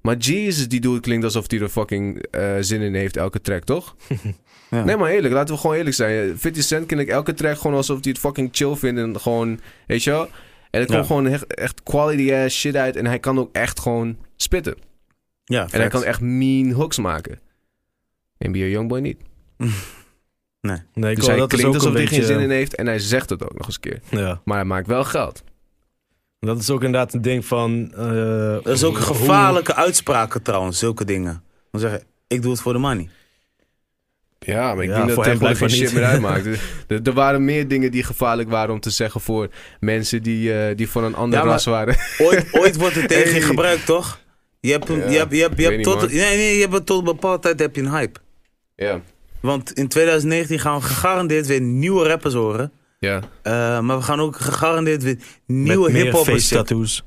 Maar 0.00 0.16
Jesus, 0.16 0.68
die 0.68 0.80
dude 0.80 1.00
klinkt 1.00 1.24
alsof 1.24 1.50
hij 1.50 1.60
er 1.60 1.68
fucking 1.68 2.22
eh, 2.30 2.54
zin 2.60 2.80
in 2.80 2.94
heeft, 2.94 3.16
elke 3.16 3.40
track, 3.40 3.64
toch? 3.64 3.96
Ja. 4.72 4.84
Nee, 4.84 4.96
maar 4.96 5.10
eerlijk, 5.10 5.34
laten 5.34 5.54
we 5.54 5.60
gewoon 5.60 5.76
eerlijk 5.76 5.96
zijn. 5.96 6.38
50 6.38 6.64
Cent 6.64 6.86
klinkt 6.86 7.10
elke 7.10 7.34
track 7.34 7.56
gewoon 7.56 7.76
alsof 7.76 7.98
hij 8.02 8.10
het 8.10 8.20
fucking 8.20 8.48
chill 8.52 8.74
vindt. 8.74 9.00
En 9.00 9.20
gewoon, 9.20 9.60
weet 9.86 10.04
je 10.04 10.10
wel? 10.10 10.28
En 10.70 10.80
er 10.80 10.86
komt 10.86 10.98
Ja. 10.98 11.04
gewoon 11.04 11.26
echt, 11.26 11.54
echt 11.54 11.82
quality 11.82 12.32
ass 12.34 12.58
shit 12.58 12.76
uit. 12.76 12.96
En 12.96 13.06
hij 13.06 13.18
kan 13.18 13.38
ook 13.38 13.48
echt 13.52 13.80
gewoon 13.80 14.16
spitten. 14.36 14.74
Ja, 15.44 15.66
En 15.70 15.80
hij 15.80 15.88
kan 15.88 16.04
echt 16.04 16.20
mean 16.20 16.70
hooks 16.70 16.98
maken. 16.98 17.40
NBA 18.38 18.58
Youngboy 18.58 19.00
niet. 19.00 19.20
Nee, 20.60 20.76
ik 20.76 21.16
Dus 21.16 21.18
hoor, 21.18 21.28
hij 21.30 21.38
dat 21.38 21.52
is 21.52 21.58
klinkt 21.58 21.66
ook 21.66 21.74
alsof 21.74 21.90
een 21.90 21.96
hij 21.96 22.06
geen 22.06 22.22
zin 22.26 22.40
in 22.40 22.50
heeft. 22.50 22.74
En 22.74 22.86
hij 22.86 22.98
zegt 22.98 23.30
het 23.30 23.42
ook 23.44 23.54
nog 23.58 23.66
eens 23.66 23.74
een 23.74 23.80
keer. 23.80 24.00
Ja. 24.10 24.40
Maar 24.44 24.56
hij 24.56 24.64
maakt 24.66 24.86
wel 24.86 25.04
geld. 25.04 25.42
Dat 26.40 26.58
is 26.58 26.70
ook 26.70 26.82
inderdaad 26.84 27.14
een 27.14 27.22
ding 27.22 27.44
van... 27.46 27.92
eh, 27.96 28.52
Dat 28.62 28.66
is 28.66 28.84
ook 28.84 28.96
hoe- 28.96 29.04
gevaarlijke 29.06 29.74
uitspraken 29.74 30.42
trouwens, 30.42 30.78
zulke 30.78 31.04
dingen. 31.04 31.42
Dan 31.70 31.80
zeggen, 31.80 32.02
ik 32.26 32.42
doe 32.42 32.50
het 32.52 32.60
voor 32.60 32.72
de 32.72 32.78
money. 32.78 33.08
Ja, 34.44 34.74
maar 34.74 34.84
ik 34.84 34.90
Ja, 34.90 34.96
denk 34.96 35.08
dat 35.08 35.16
het 35.16 35.24
tegenwoordig 35.24 35.58
geen 35.58 35.70
shit 35.70 35.92
meer 35.92 36.04
uitmaakt. 36.14 36.46
Er, 36.86 37.12
waren 37.12 37.44
meer 37.44 37.68
dingen 37.68 37.90
die 37.90 38.02
gevaarlijk 38.02 38.48
waren 38.50 38.74
om 38.74 38.80
te 38.80 38.90
zeggen 38.90 39.20
voor 39.20 39.48
mensen 39.80 40.22
die, 40.22 40.54
eh, 40.54 40.76
die 40.76 40.88
van 40.90 41.04
een 41.04 41.14
ander 41.14 41.38
Ja, 41.38 41.44
ras 41.44 41.64
waren. 41.64 41.96
Ooit, 42.18 42.46
ooit 42.52 42.76
wordt 42.76 42.94
het 42.94 43.08
tegen 43.14 43.24
je 43.26 43.30
Hey. 43.38 43.40
gebruikt, 43.40 43.86
toch? 43.86 44.20
Je 44.60 44.70
hebt, 44.70 44.88
een- 44.88 44.98
Ja, 44.98 45.10
je 45.10 45.16
hebt, 45.18 45.32
je 45.32 45.40
hebt, 45.42 45.58
je 45.58 45.80
tot, 45.80 46.00
niet, 46.00 46.12
nee, 46.12 46.36
nee, 46.36 46.56
je 46.58 46.66
hebt 46.70 46.86
tot 46.86 46.98
een 46.98 47.04
bepaalde 47.04 47.38
tijd 47.42 47.58
heb 47.60 47.76
je 47.76 47.82
een 47.82 47.90
hype. 47.90 48.20
ja. 48.76 49.00
Want 49.40 49.72
in 49.72 49.88
2019 49.88 50.58
gaan 50.58 50.76
we 50.78 50.82
gegarandeerd 50.84 51.46
weer 51.46 51.60
nieuwe 51.60 52.08
rappers 52.08 52.34
horen. 52.34 52.72
Ja. 52.98 53.20
Eh, 53.42 53.80
maar 53.80 53.96
we 53.96 54.02
gaan 54.02 54.20
ook 54.20 54.36
gegarandeerd 54.36 55.02
weer 55.02 55.16
nieuwe 55.46 55.90
hip-hoppers 55.90 56.48
tattoos. 56.48 57.04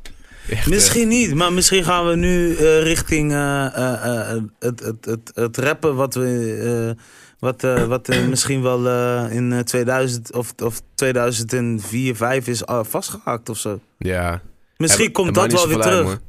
Echt, 0.49 0.69
Misschien 0.69 1.07
niet, 1.07 1.33
maar 1.35 1.53
misschien 1.53 1.83
gaan 1.83 2.07
we 2.07 2.15
nu 2.15 2.55
eh, 2.55 2.81
richting 2.81 3.31
eh, 3.31 3.65
eh, 3.65 4.29
eh, 4.31 4.41
het, 4.59 4.79
het, 4.79 5.05
het, 5.05 5.31
het 5.33 5.57
rappen 5.57 5.95
wat 5.95 6.13
we... 6.15 6.95
wat, 7.45 7.63
eh, 7.63 7.83
wat 7.83 8.09
eh, 8.09 8.27
misschien 8.27 8.61
wel 8.61 8.87
eh, 8.87 9.35
in 9.35 9.51
eh, 9.53 9.59
2000 9.59 10.33
of, 10.33 10.53
of 10.63 10.81
2004, 10.95 12.15
5 12.15 12.47
is 12.47 12.65
ah, 12.65 12.85
vastgehaakt 12.85 13.49
of 13.49 13.57
zo. 13.57 13.79
Ja. 13.97 14.41
Misschien 14.77 15.11
komt 15.11 15.35
dat 15.35 15.51
wel 15.51 15.67
weer 15.67 15.79
terug. 15.79 16.03
man. 16.03 16.19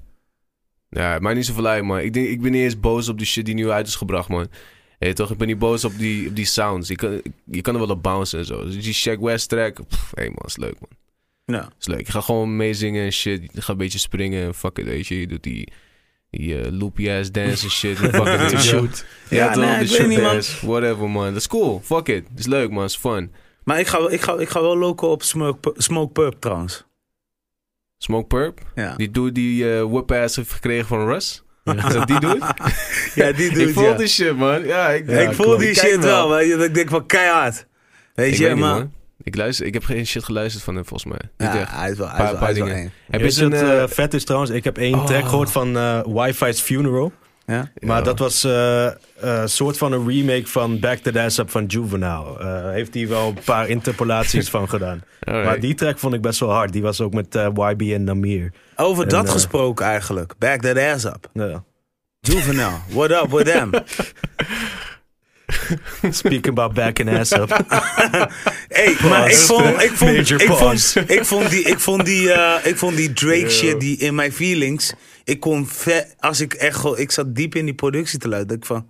Ja, 0.90 1.18
maakt 1.18 1.36
niet 1.36 1.46
zoveel 1.46 1.66
uit, 1.66 1.84
man. 1.84 1.98
Ik, 1.98 2.12
denk, 2.12 2.28
ik 2.28 2.40
ben 2.40 2.52
niet 2.52 2.62
eens 2.62 2.80
boos 2.80 3.08
op 3.08 3.18
die 3.18 3.26
shit 3.26 3.44
die 3.44 3.54
nu 3.54 3.70
uit 3.70 3.86
is 3.86 3.94
gebracht, 3.94 4.28
man. 4.28 4.48
Hey, 4.98 5.12
toch? 5.12 5.30
Ik 5.30 5.38
ben 5.38 5.46
niet 5.46 5.58
boos 5.58 5.84
op 5.84 5.98
die, 5.98 6.28
op 6.28 6.36
die 6.36 6.44
sounds. 6.44 6.88
Je 6.88 6.96
kan, 6.96 7.22
je 7.44 7.60
kan 7.60 7.74
er 7.74 7.80
wel 7.80 7.90
op 7.90 8.02
bouncen 8.02 8.38
en 8.38 8.44
zo. 8.44 8.64
Dus 8.64 8.84
die 8.84 8.94
Shaq 8.94 9.20
West 9.20 9.48
track, 9.48 9.88
pff, 9.88 10.12
hey 10.14 10.26
man, 10.26 10.44
is 10.46 10.56
leuk, 10.56 10.74
man. 10.80 10.90
Ja. 11.44 11.68
Is 11.78 11.86
leuk. 11.86 12.06
Je 12.06 12.12
gaat 12.12 12.24
gewoon 12.24 12.56
meezingen 12.56 13.04
en 13.04 13.12
shit. 13.12 13.42
Je 13.52 13.60
gaat 13.60 13.68
een 13.68 13.76
beetje 13.76 13.98
springen 13.98 14.44
en 14.44 14.54
fuck 14.54 14.78
it, 14.78 14.84
weet 14.84 15.06
je. 15.06 15.20
Je 15.20 15.26
doet 15.26 15.42
die, 15.42 15.72
die 16.38 16.60
eh, 16.60 16.70
loopy 16.72 17.10
ass 17.10 17.32
dance 17.32 17.64
en 17.64 17.70
shit. 17.70 18.00
En 18.02 18.12
fuck 18.14 18.40
it, 18.40 18.50
Ja. 18.50 18.58
shoot. 18.60 19.04
Ja, 19.28 19.52
toch? 19.52 19.62
nee, 19.64 19.72
ik 19.72 19.78
weet 19.78 19.90
shoot 19.90 20.06
niet, 20.06 20.20
man. 20.20 20.40
Whatever, 20.60 21.10
man. 21.10 21.26
Dat 21.26 21.36
is 21.36 21.46
cool. 21.46 21.80
Fuck 21.84 22.08
it. 22.08 22.24
is 22.36 22.46
leuk, 22.46 22.70
man. 22.70 22.84
is 22.84 22.96
fun. 22.96 23.32
Maar 23.64 23.78
ik 23.80 23.86
ga, 23.86 24.08
ik, 24.08 24.20
ga, 24.20 24.38
ik 24.38 24.48
ga 24.48 24.60
wel 24.60 24.76
loco 24.76 25.08
op 25.10 25.22
Smoke, 25.22 25.72
Smoke 25.76 26.12
Purp 26.12 26.34
trouwens. 26.40 26.84
Smoke 27.98 28.26
Purp. 28.26 28.60
Ja, 28.74 28.94
Die 28.96 29.10
dude 29.10 29.32
die 29.32 29.76
eh 29.76 29.82
whip 29.84 30.12
ass 30.12 30.36
heeft 30.36 30.52
gekregen 30.52 30.86
van 30.86 31.06
Russ. 31.08 31.44
Is 31.64 31.92
dat 31.92 32.06
die 32.06 32.20
dude? 32.20 32.38
ja 33.14 33.32
die 33.32 33.50
doet 33.52 33.68
ik 33.68 33.74
voel 33.74 33.84
ja. 33.84 33.92
die 33.94 34.06
shit, 34.06 34.36
man. 34.36 34.64
Ja, 34.64 34.88
ik, 34.88 35.08
ik 35.08 35.32
voel 35.32 35.56
die 35.56 35.74
shit 35.74 35.98
wel, 36.04 36.28
maar 36.28 36.44
je- 36.44 36.56
dat 36.56 36.64
ik 36.66 36.74
denk 36.74 36.88
van 36.88 37.06
keihard. 37.06 37.66
Weet 38.14 38.32
Ik 38.32 38.38
je, 38.38 38.44
weet 38.44 38.54
niet, 38.54 38.64
maar... 38.64 38.86
Ik, 39.22 39.36
luister, 39.36 39.66
ik 39.66 39.74
heb 39.74 39.84
geen 39.84 40.06
shit 40.06 40.24
geluisterd 40.24 40.64
van 40.64 40.74
hem, 40.74 40.84
volgens 40.86 41.12
mij. 41.12 41.46
Ja, 41.48 41.64
hij 41.68 41.90
is 41.90 41.96
wel, 41.98 42.08
hij 42.08 42.16
Paar- 42.16 42.24
is 42.24 42.30
wel, 42.30 42.38
paar 42.40 42.48
hij 42.48 42.50
is 42.52 42.58
wel 42.58 42.66
dingen. 42.68 42.82
eng. 42.82 42.92
Heb 43.10 43.20
Weet 43.20 43.34
je 43.36 43.40
je 43.40 43.46
een... 43.46 43.52
eh, 43.70 43.82
eh, 43.82 43.88
vet 43.88 44.14
is 44.14 44.24
trouwens? 44.24 44.52
Ik 44.52 44.64
heb 44.64 44.78
één 44.78 44.94
Oh. 44.94 45.04
track 45.06 45.28
gehoord 45.28 45.50
van 45.50 45.76
eh 45.76 46.00
Wi-Fi's 46.06 46.60
Funeral. 46.60 47.12
Ja? 47.46 47.70
Maar 47.80 47.96
Ja. 47.98 48.02
dat 48.02 48.18
was 48.18 48.44
eh, 48.44 48.86
eh, 48.86 48.92
een 49.20 49.48
soort 49.48 49.78
van 49.78 49.92
een 49.92 50.08
remake 50.08 50.46
van 50.46 50.78
Back 50.80 50.98
That 50.98 51.16
Ass 51.16 51.38
Up 51.38 51.50
van 51.50 51.64
Juvenile. 51.66 52.38
Eh, 52.38 52.70
heeft 52.70 52.94
hij 52.94 53.08
wel 53.08 53.28
een 53.28 53.38
paar 53.44 53.68
interpolaties 53.68 54.50
van 54.56 54.68
gedaan. 54.68 55.02
Alright. 55.20 55.46
Maar 55.48 55.60
die 55.60 55.74
track 55.74 55.98
vond 55.98 56.14
ik 56.14 56.20
best 56.20 56.40
wel 56.40 56.50
hard. 56.52 56.72
Die 56.72 56.82
was 56.82 57.00
ook 57.00 57.12
met 57.14 57.34
eh, 57.34 57.48
YB 57.54 57.80
en 57.80 58.04
Namir. 58.04 58.52
Over 58.76 59.02
En, 59.02 59.08
dat 59.08 59.30
gesproken 59.30 59.86
eigenlijk. 59.86 60.34
Back 60.38 60.60
that 60.60 60.78
ass 60.78 61.04
up. 61.04 61.28
Ja. 61.32 61.64
Juvenile, 62.20 62.70
what 62.88 63.10
up 63.10 63.30
with 63.30 63.46
them? 63.46 63.70
Speaking 66.10 66.46
about 66.58 66.74
back 66.74 67.00
and 67.00 67.08
ass 67.08 67.32
up. 67.32 67.50
Hey, 68.68 68.96
maar 69.08 69.28
ik 69.30 69.36
vond, 69.36 69.82
ik 69.82 69.90
vond, 69.90 70.12
Major 70.16 70.42
ik 70.42 70.50
vond, 70.52 70.94
ik 71.10 71.24
vond 71.24 71.50
die, 71.50 71.62
ik 71.62 71.78
vond 71.80 72.04
die, 72.04 72.32
eh, 72.32 72.66
ik 72.70 72.76
vond 72.76 72.96
die 72.96 73.12
Drake 73.12 73.50
shit 73.50 73.80
die 73.80 73.96
in 73.96 74.14
mijn 74.14 74.32
feelings. 74.32 74.92
Ik 75.24 75.40
kon 75.40 75.68
als 76.18 76.40
ik 76.40 76.54
echt, 76.54 76.76
gewoon- 76.76 76.98
ik 76.98 77.10
zat 77.10 77.34
diep 77.34 77.54
in 77.54 77.64
die 77.64 77.74
productie 77.74 78.18
te 78.18 78.28
luisteren. 78.28 78.56
Ik 78.56 78.64
van, 78.66 78.86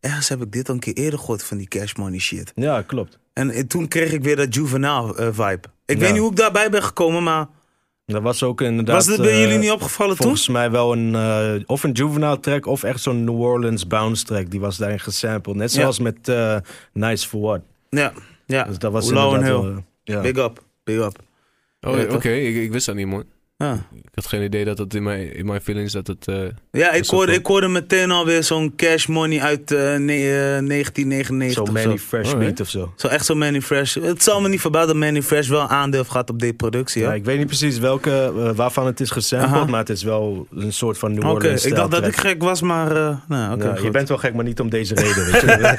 ergens 0.00 0.28
heb 0.28 0.42
ik 0.42 0.52
dit 0.52 0.68
al 0.68 0.74
een 0.74 0.80
keer 0.80 0.94
eerder 0.94 1.18
gehoord 1.18 1.44
van 1.44 1.56
die 1.56 1.68
Cash 1.68 1.92
Money 1.94 2.18
shit. 2.18 2.52
ja, 2.54 2.82
klopt. 2.82 3.18
En, 3.32 3.50
eh, 3.50 3.62
toen 3.62 3.88
kreeg 3.88 4.12
ik 4.12 4.22
weer 4.22 4.36
dat 4.36 4.54
juvenile 4.54 5.14
eh, 5.16 5.26
vibe. 5.32 5.68
Ik 5.86 5.96
Ja. 5.96 6.02
weet 6.02 6.10
niet 6.12 6.20
hoe 6.20 6.30
ik 6.30 6.36
daarbij 6.36 6.70
ben 6.70 6.82
gekomen, 6.82 7.22
maar 7.22 7.46
Dat 8.06 8.22
was 8.22 8.42
ook 8.42 8.60
inderdaad... 8.60 8.94
was 8.94 9.06
het 9.06 9.20
bij 9.20 9.30
eh, 9.30 9.40
jullie 9.40 9.58
niet 9.58 9.70
opgevallen 9.70 10.16
toen? 10.16 10.24
Volgens 10.26 10.48
mij 10.48 10.70
wel 10.70 10.92
een, 10.92 11.14
eh, 11.14 11.62
of 11.66 11.82
een 11.82 11.92
Juvenile 11.92 12.40
track 12.40 12.66
of 12.66 12.82
echt 12.82 13.00
zo'n 13.00 13.24
New 13.24 13.40
Orleans 13.40 13.86
bounce 13.86 14.24
track. 14.24 14.50
Die 14.50 14.60
was 14.60 14.76
daarin 14.76 15.00
gesampled. 15.00 15.56
Net 15.56 15.72
Ja. 15.72 15.80
zoals 15.80 15.98
met 15.98 16.28
eh, 16.28 16.56
Nice 16.92 17.28
For 17.28 17.40
What. 17.40 17.60
Ja, 17.90 18.12
ja. 18.46 18.64
Dus 18.64 18.78
dat 18.78 18.92
was 18.92 19.10
Low 19.10 19.34
inderdaad 19.34 19.62
wel, 19.62 19.82
eh. 20.04 20.20
Big 20.22 20.36
up, 20.36 20.62
big 20.84 20.96
up. 20.96 21.18
Oh, 21.80 21.96
Ja, 21.96 22.14
oké. 22.14 22.28
Ik, 22.30 22.56
ik 22.56 22.72
wist 22.72 22.86
dat 22.86 22.94
niet, 22.94 23.06
man. 23.06 23.24
Ja. 23.62 23.78
Ik 23.94 24.10
had 24.14 24.26
geen 24.26 24.42
idee 24.42 24.64
dat 24.64 24.78
het 24.78 24.94
in 24.94 25.02
mijn, 25.02 25.34
in 25.36 25.46
mijn 25.46 25.60
feelings 25.60 25.92
dat 25.92 26.06
het... 26.06 26.28
eh, 26.28 26.36
Ja, 26.70 26.90
ik 26.92 27.06
hoorde, 27.06 27.32
ik 27.34 27.46
hoorde 27.46 27.68
meteen 27.68 28.10
alweer 28.10 28.42
zo'n 28.44 28.72
cash 28.76 29.06
money 29.06 29.40
uit 29.40 29.70
eh, 29.70 29.78
ne- 29.78 30.56
eh, 30.58 30.66
1999 30.66 31.52
Zo 31.52 31.62
of 31.62 31.70
Manny 31.70 31.98
zo. 31.98 32.04
Fresh 32.08 32.26
Alright. 32.32 32.44
Beat 32.44 32.60
of 32.60 32.68
zo. 32.68 32.92
Zo 32.96 33.06
echt 33.08 33.24
zo'n 33.26 33.38
Manny 33.38 33.60
Fresh. 33.60 33.94
Het 33.94 34.22
zal 34.22 34.40
me 34.40 34.48
niet 34.48 34.60
verbazen 34.60 34.86
dat 34.88 34.96
Manny 34.96 35.22
Fresh 35.22 35.48
wel 35.48 35.68
aandeel 35.68 36.04
gehad 36.04 36.30
op 36.30 36.38
deze 36.38 36.52
productie. 36.54 37.02
Ja, 37.02 37.14
ik 37.14 37.24
weet 37.24 37.38
niet 37.38 37.46
precies 37.46 37.78
welke, 37.78 38.10
eh, 38.36 38.50
waarvan 38.54 38.86
het 38.86 39.00
is 39.00 39.10
gesampled, 39.10 39.68
maar 39.68 39.80
het 39.80 39.90
is 39.90 40.02
wel 40.02 40.46
een 40.50 40.72
soort 40.72 40.98
van 40.98 41.10
New 41.14 41.24
Oké, 41.24 41.30
Orleans 41.32 41.64
ik 41.64 41.74
dacht 41.74 41.90
dat 41.90 42.06
ik 42.06 42.16
gek 42.16 42.42
was, 42.42 42.60
maar... 42.62 42.96
eh 42.96 43.16
nou, 43.28 43.82
je 43.82 43.90
bent 43.90 44.08
wel 44.08 44.18
gek, 44.18 44.34
maar 44.34 44.44
niet 44.44 44.60
om 44.60 44.70
deze 44.70 44.94
reden. 45.02 45.24
Weet 45.32 45.40
je? 45.40 45.74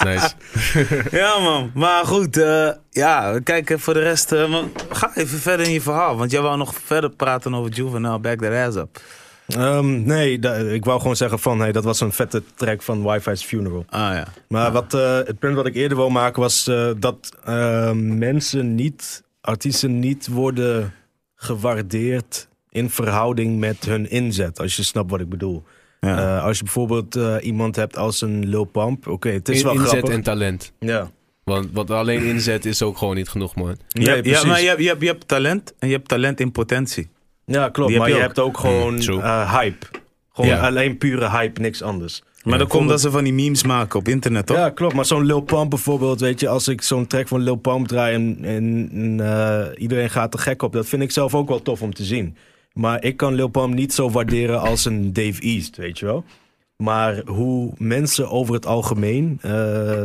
nice. 0.04 0.30
Ja 1.10 1.38
man, 1.38 1.70
maar 1.74 2.04
goed. 2.04 2.36
eh, 2.36 2.68
ja, 2.90 3.32
we 3.32 3.40
kijken 3.42 3.80
voor 3.80 3.94
de 3.94 4.00
rest. 4.00 4.32
eh, 4.32 4.48
maar 4.48 4.62
ga 4.90 5.10
even 5.14 5.38
verder 5.38 5.66
in 5.66 5.72
je 5.72 5.80
verhaal. 5.80 6.16
Want 6.16 6.27
jij 6.30 6.40
wou 6.40 6.56
nog 6.56 6.74
verder 6.74 7.10
praten 7.10 7.54
over 7.54 7.70
Juvenile 7.70 8.18
Back 8.18 8.40
That 8.40 8.52
Ass 8.52 8.76
Up. 8.76 9.00
Ehm, 9.46 10.02
nee, 10.02 10.38
ik 10.72 10.84
wou 10.84 11.00
gewoon 11.00 11.16
zeggen 11.16 11.38
van, 11.38 11.58
hey, 11.60 11.72
dat 11.72 11.84
was 11.84 12.00
een 12.00 12.12
vette 12.12 12.42
track 12.54 12.82
van 12.82 13.02
Wi-Fi's 13.02 13.44
Funeral. 13.44 13.84
Ah 13.88 14.00
ja. 14.14 14.26
Maar 14.48 14.72
wat, 14.72 14.94
eh, 14.94 15.16
het 15.16 15.38
punt 15.38 15.54
wat 15.56 15.66
ik 15.66 15.74
eerder 15.74 15.96
wil 15.96 16.10
maken 16.10 16.40
was 16.42 16.66
eh, 16.66 16.90
dat 16.98 17.36
eh, 17.44 17.92
mensen 17.92 18.74
niet, 18.74 19.22
artiesten 19.40 19.98
niet 19.98 20.26
worden 20.28 20.92
gewaardeerd 21.34 22.48
in 22.70 22.90
verhouding 22.90 23.58
met 23.58 23.84
hun 23.84 24.10
inzet. 24.10 24.60
Als 24.60 24.76
je 24.76 24.82
snapt 24.82 25.10
wat 25.10 25.20
ik 25.20 25.28
bedoel. 25.28 25.62
ja. 26.00 26.36
Eh, 26.38 26.44
als 26.44 26.56
je 26.58 26.64
bijvoorbeeld 26.64 27.18
iemand 27.40 27.76
hebt 27.76 27.96
als 27.96 28.20
een 28.20 28.48
Lil 28.48 28.64
Pump. 28.64 29.06
Oké, 29.06 29.28
het 29.30 29.48
is 29.48 29.58
In- 29.58 29.64
wel 29.64 29.72
inzet 29.74 29.88
grappig. 29.90 30.10
en 30.14 30.22
talent. 30.22 30.72
Ja. 30.78 31.10
Want 31.48 31.68
wat 31.72 31.90
alleen 31.90 32.22
inzet 32.22 32.64
is 32.64 32.82
ook 32.82 32.98
gewoon 32.98 33.14
niet 33.16 33.28
genoeg, 33.28 33.54
man. 33.54 33.76
Nee, 33.88 34.22
ja, 34.24 34.44
maar 34.46 34.60
je 34.60 34.66
hebt, 34.68 34.80
je, 34.80 34.88
hebt, 34.88 35.00
je 35.00 35.06
hebt 35.06 35.28
talent 35.28 35.74
en 35.78 35.88
je 35.88 35.94
hebt 35.94 36.08
talent 36.08 36.40
in 36.40 36.52
potentie. 36.52 37.08
Ja, 37.44 37.68
klopt. 37.68 37.90
Die 37.90 37.98
Maar 37.98 38.08
je 38.08 38.14
ook. 38.14 38.20
hebt 38.20 38.38
ook 38.38 38.58
gewoon 38.58 38.92
Mm, 38.94 39.00
true. 39.00 39.20
eh, 39.22 39.54
hype. 39.58 39.86
Gewoon 40.32 40.50
Ja. 40.50 40.66
alleen 40.66 40.98
pure 40.98 41.30
hype, 41.30 41.60
niks 41.60 41.82
anders. 41.82 42.22
Maar 42.42 42.58
dan 42.58 42.68
komt 42.68 42.88
dat 42.88 43.00
ze 43.00 43.10
van 43.10 43.24
die 43.24 43.32
memes 43.32 43.62
maken 43.62 43.98
op 43.98 44.08
internet, 44.08 44.46
toch? 44.46 44.56
Ja, 44.56 44.70
klopt. 44.70 44.94
Maar 44.94 45.04
zo'n 45.04 45.24
Lil 45.26 45.40
Pump 45.40 45.70
bijvoorbeeld, 45.70 46.20
weet 46.20 46.40
je, 46.40 46.48
als 46.48 46.68
ik 46.68 46.82
zo'n 46.82 47.06
track 47.06 47.28
van 47.28 47.40
Lil 47.40 47.56
Pump 47.56 47.88
draai 47.88 48.14
en, 48.14 48.38
en, 48.42 48.88
en, 48.92 49.20
eh, 49.20 49.66
iedereen 49.82 50.10
gaat 50.10 50.34
er 50.34 50.40
gek 50.40 50.62
op, 50.62 50.72
dat 50.72 50.86
vind 50.86 51.02
ik 51.02 51.10
zelf 51.10 51.34
ook 51.34 51.48
wel 51.48 51.62
tof 51.62 51.82
om 51.82 51.94
te 51.94 52.04
zien. 52.04 52.36
Maar 52.72 53.04
ik 53.04 53.16
kan 53.16 53.34
Lil 53.34 53.48
Pump 53.48 53.74
niet 53.74 53.92
zo 53.94 54.10
waarderen 54.10 54.60
als 54.60 54.84
een 54.84 55.12
Dave 55.12 55.40
East, 55.42 55.76
weet 55.76 55.98
je 55.98 56.04
wel. 56.06 56.24
Maar 56.76 57.22
hoe 57.26 57.72
mensen 57.78 58.30
over 58.30 58.54
het 58.54 58.66
algemeen 58.66 59.38
eh, 59.42 60.02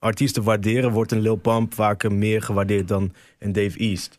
artiesten 0.00 0.42
waarderen, 0.42 0.90
wordt 0.90 1.12
een 1.12 1.20
Lil 1.20 1.36
Pump 1.36 1.74
vaker 1.74 2.12
meer 2.12 2.42
gewaardeerd 2.42 2.88
dan 2.88 3.12
een 3.38 3.52
Dave 3.52 3.78
East. 3.78 4.18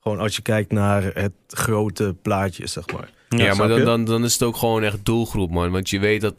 Gewoon 0.00 0.18
als 0.18 0.36
je 0.36 0.42
kijkt 0.42 0.72
naar 0.72 1.02
het 1.14 1.32
grote 1.46 2.16
plaatje, 2.22 2.66
zeg 2.66 2.92
maar. 2.92 3.10
Ja, 3.28 3.54
maar 3.54 3.68
dan, 3.68 3.84
dan, 3.84 4.04
dan 4.04 4.24
is 4.24 4.32
het 4.32 4.42
ook 4.42 4.56
gewoon 4.56 4.82
echt 4.82 5.04
doelgroep, 5.04 5.50
man. 5.50 5.70
Want 5.70 5.90
je 5.90 5.98
weet 5.98 6.20
dat... 6.20 6.34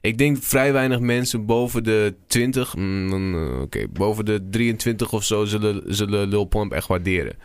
Ik 0.00 0.18
denk 0.18 0.42
vrij 0.42 0.72
weinig 0.72 1.00
mensen 1.00 1.46
boven 1.46 1.84
de 1.84 2.14
20... 2.26 2.76
mm, 2.76 3.10
dan, 3.10 3.34
eh, 3.34 3.60
Oké, 3.60 3.88
boven 3.88 4.24
de 4.24 4.48
23 4.50 5.12
of 5.12 5.24
zo 5.24 5.44
zullen, 5.44 5.82
zullen 5.94 6.28
Lil 6.28 6.44
Pump 6.44 6.72
echt 6.72 6.86
waarderen. 6.86 7.36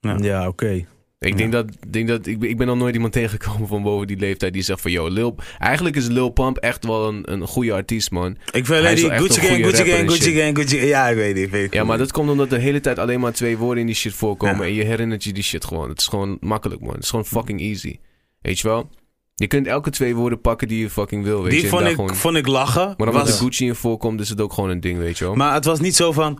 Ja. 0.00 0.16
Ja, 0.20 0.48
oké. 0.48 0.86
Ik 1.18 1.28
Ja. 1.30 1.36
denk 1.36 1.52
dat... 1.52 1.66
Denk 1.88 2.08
dat 2.08 2.26
ik, 2.26 2.38
ben- 2.38 2.48
ik 2.48 2.56
ben 2.56 2.66
nog 2.66 2.76
nooit 2.76 2.94
iemand 2.94 3.12
tegengekomen 3.20 3.68
van 3.68 3.82
boven 3.82 4.06
die 4.06 4.16
leeftijd 4.16 4.52
die 4.52 4.62
zegt 4.62 4.80
van... 4.80 4.90
Yo, 4.90 5.08
Lil... 5.08 5.34
Eigenlijk 5.58 5.96
is 5.96 6.06
Lil 6.06 6.28
Pump 6.28 6.56
echt 6.56 6.84
wel 6.84 7.08
een, 7.08 7.32
een 7.32 7.46
goede 7.46 7.72
artiest, 7.72 8.10
man. 8.10 8.36
Ik 8.52 8.66
vind 8.66 8.96
die 8.96 9.10
Gucci 9.10 9.40
Gang, 9.40 9.64
Gucci 9.64 9.84
Gang, 9.84 10.10
Gucci. 10.10 10.32
Gang, 10.40 10.56
Gucci 10.56 10.84
Ja, 10.86 11.08
ik 11.08 11.16
weet 11.16 11.34
niet. 11.34 11.44
ik 11.44 11.50
weet 11.50 11.72
Ja, 11.72 11.84
maar 11.84 11.98
dat 11.98 12.12
komt 12.12 12.30
omdat 12.30 12.50
de 12.50 12.58
hele 12.58 12.80
tijd 12.80 12.98
alleen 12.98 13.20
maar 13.20 13.32
twee 13.32 13.56
woorden 13.58 13.80
in 13.80 13.86
die 13.86 13.94
shit 13.94 14.12
voorkomen. 14.14 14.56
Ja. 14.56 14.62
En 14.64 14.72
je 14.74 14.84
herinnert 14.84 15.24
je 15.24 15.32
die 15.32 15.42
shit 15.42 15.64
gewoon. 15.64 15.88
Het 15.88 16.00
is 16.00 16.06
gewoon 16.06 16.36
makkelijk, 16.40 16.80
man. 16.80 16.94
Het 16.94 17.02
is 17.02 17.10
gewoon 17.10 17.24
fucking 17.24 17.60
easy. 17.60 17.98
Weet 18.42 18.58
je 18.60 18.68
wel? 18.68 18.88
Je 19.34 19.46
kunt 19.46 19.66
elke 19.66 19.90
twee 19.90 20.14
woorden 20.14 20.40
pakken 20.40 20.68
die 20.68 20.78
je 20.80 20.90
fucking 20.90 21.24
wil, 21.24 21.42
weet 21.42 21.52
je. 21.54 21.60
Die 21.60 21.68
vond 21.68 21.86
ik, 21.86 21.94
gewoon- 21.94 22.16
vond 22.16 22.36
ik 22.36 22.46
lachen. 22.46 22.94
Maar 22.96 23.06
omdat 23.08 23.22
was, 23.22 23.30
er 23.38 23.44
Gucci 23.44 23.66
in 23.66 23.74
voorkomt, 23.74 24.20
is 24.20 24.28
het 24.28 24.40
ook 24.40 24.52
gewoon 24.52 24.70
een 24.70 24.80
ding, 24.80 24.98
weet 24.98 25.18
je 25.18 25.24
wel. 25.24 25.34
maar 25.34 25.54
het 25.54 25.64
was 25.64 25.80
niet 25.80 25.96
zo 25.96 26.12
van... 26.12 26.38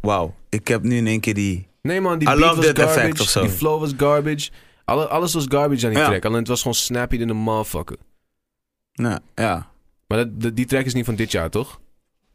Wauw, 0.00 0.34
ik 0.48 0.68
heb 0.68 0.82
nu 0.82 0.96
in 0.96 1.06
één 1.06 1.20
keer 1.20 1.34
die... 1.34 1.68
nee 1.82 2.00
man, 2.00 2.18
die 2.18 2.28
I 2.28 2.30
beat 2.30 2.40
love 2.44 2.56
was 2.56 2.66
that 2.66 2.78
effect 2.78 2.94
garbage. 3.00 3.22
of 3.22 3.28
zo. 3.28 3.40
Die 3.40 3.50
flow 3.50 3.80
was 3.80 3.92
garbage. 3.96 4.50
Alle, 4.84 5.06
alles 5.08 5.34
was 5.34 5.44
garbage 5.48 5.86
aan 5.86 5.92
die 5.92 6.00
Ja. 6.00 6.06
track. 6.08 6.24
Alleen 6.24 6.38
het 6.38 6.48
was 6.48 6.58
gewoon 6.60 6.74
snappy 6.74 7.16
in 7.16 7.26
de 7.26 7.32
motherfucker. 7.32 7.96
Nou, 8.94 9.18
ja. 9.34 9.68
Maar 10.06 10.18
dat, 10.18 10.40
dat- 10.40 10.56
die 10.56 10.66
track 10.66 10.84
is 10.84 10.94
niet 10.94 11.04
van 11.04 11.14
dit 11.14 11.30
jaar, 11.30 11.50
toch? 11.50 11.80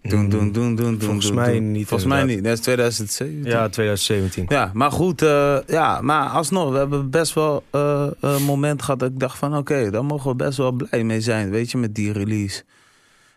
Doen, 0.02 0.30
doen, 0.30 0.52
doen, 0.52 0.76
doen, 0.76 0.76
doen. 0.76 1.02
Volgens 1.02 1.26
doen, 1.26 1.36
mij 1.36 1.54
doen. 1.54 1.72
niet, 1.72 1.88
Volgens 1.88 2.10
mij 2.10 2.24
niet. 2.24 2.44
Dat 2.44 2.54
is 2.54 2.60
2017. 2.60 3.44
Ja, 3.52 3.70
2017. 3.70 4.46
Ja, 4.48 4.72
maar 4.74 4.92
goed. 4.92 5.22
eh, 5.22 5.58
ja, 5.68 6.02
maar 6.02 6.30
alsnog, 6.30 6.72
we 6.72 6.78
hebben 6.78 7.10
best 7.10 7.34
wel 7.34 7.64
eh, 7.70 8.08
een 8.20 8.44
moment 8.44 8.82
gehad 8.82 9.00
dat 9.00 9.10
ik 9.12 9.20
dacht 9.20 9.38
van... 9.38 9.58
Oké, 9.58 9.90
daar 9.90 10.06
mogen 10.06 10.30
we 10.30 10.36
best 10.36 10.58
wel 10.58 10.72
blij 10.72 11.04
mee 11.04 11.22
zijn, 11.22 11.50
weet 11.50 11.72
je, 11.72 11.78
met 11.78 11.96
die 11.96 12.12
release. 12.12 12.64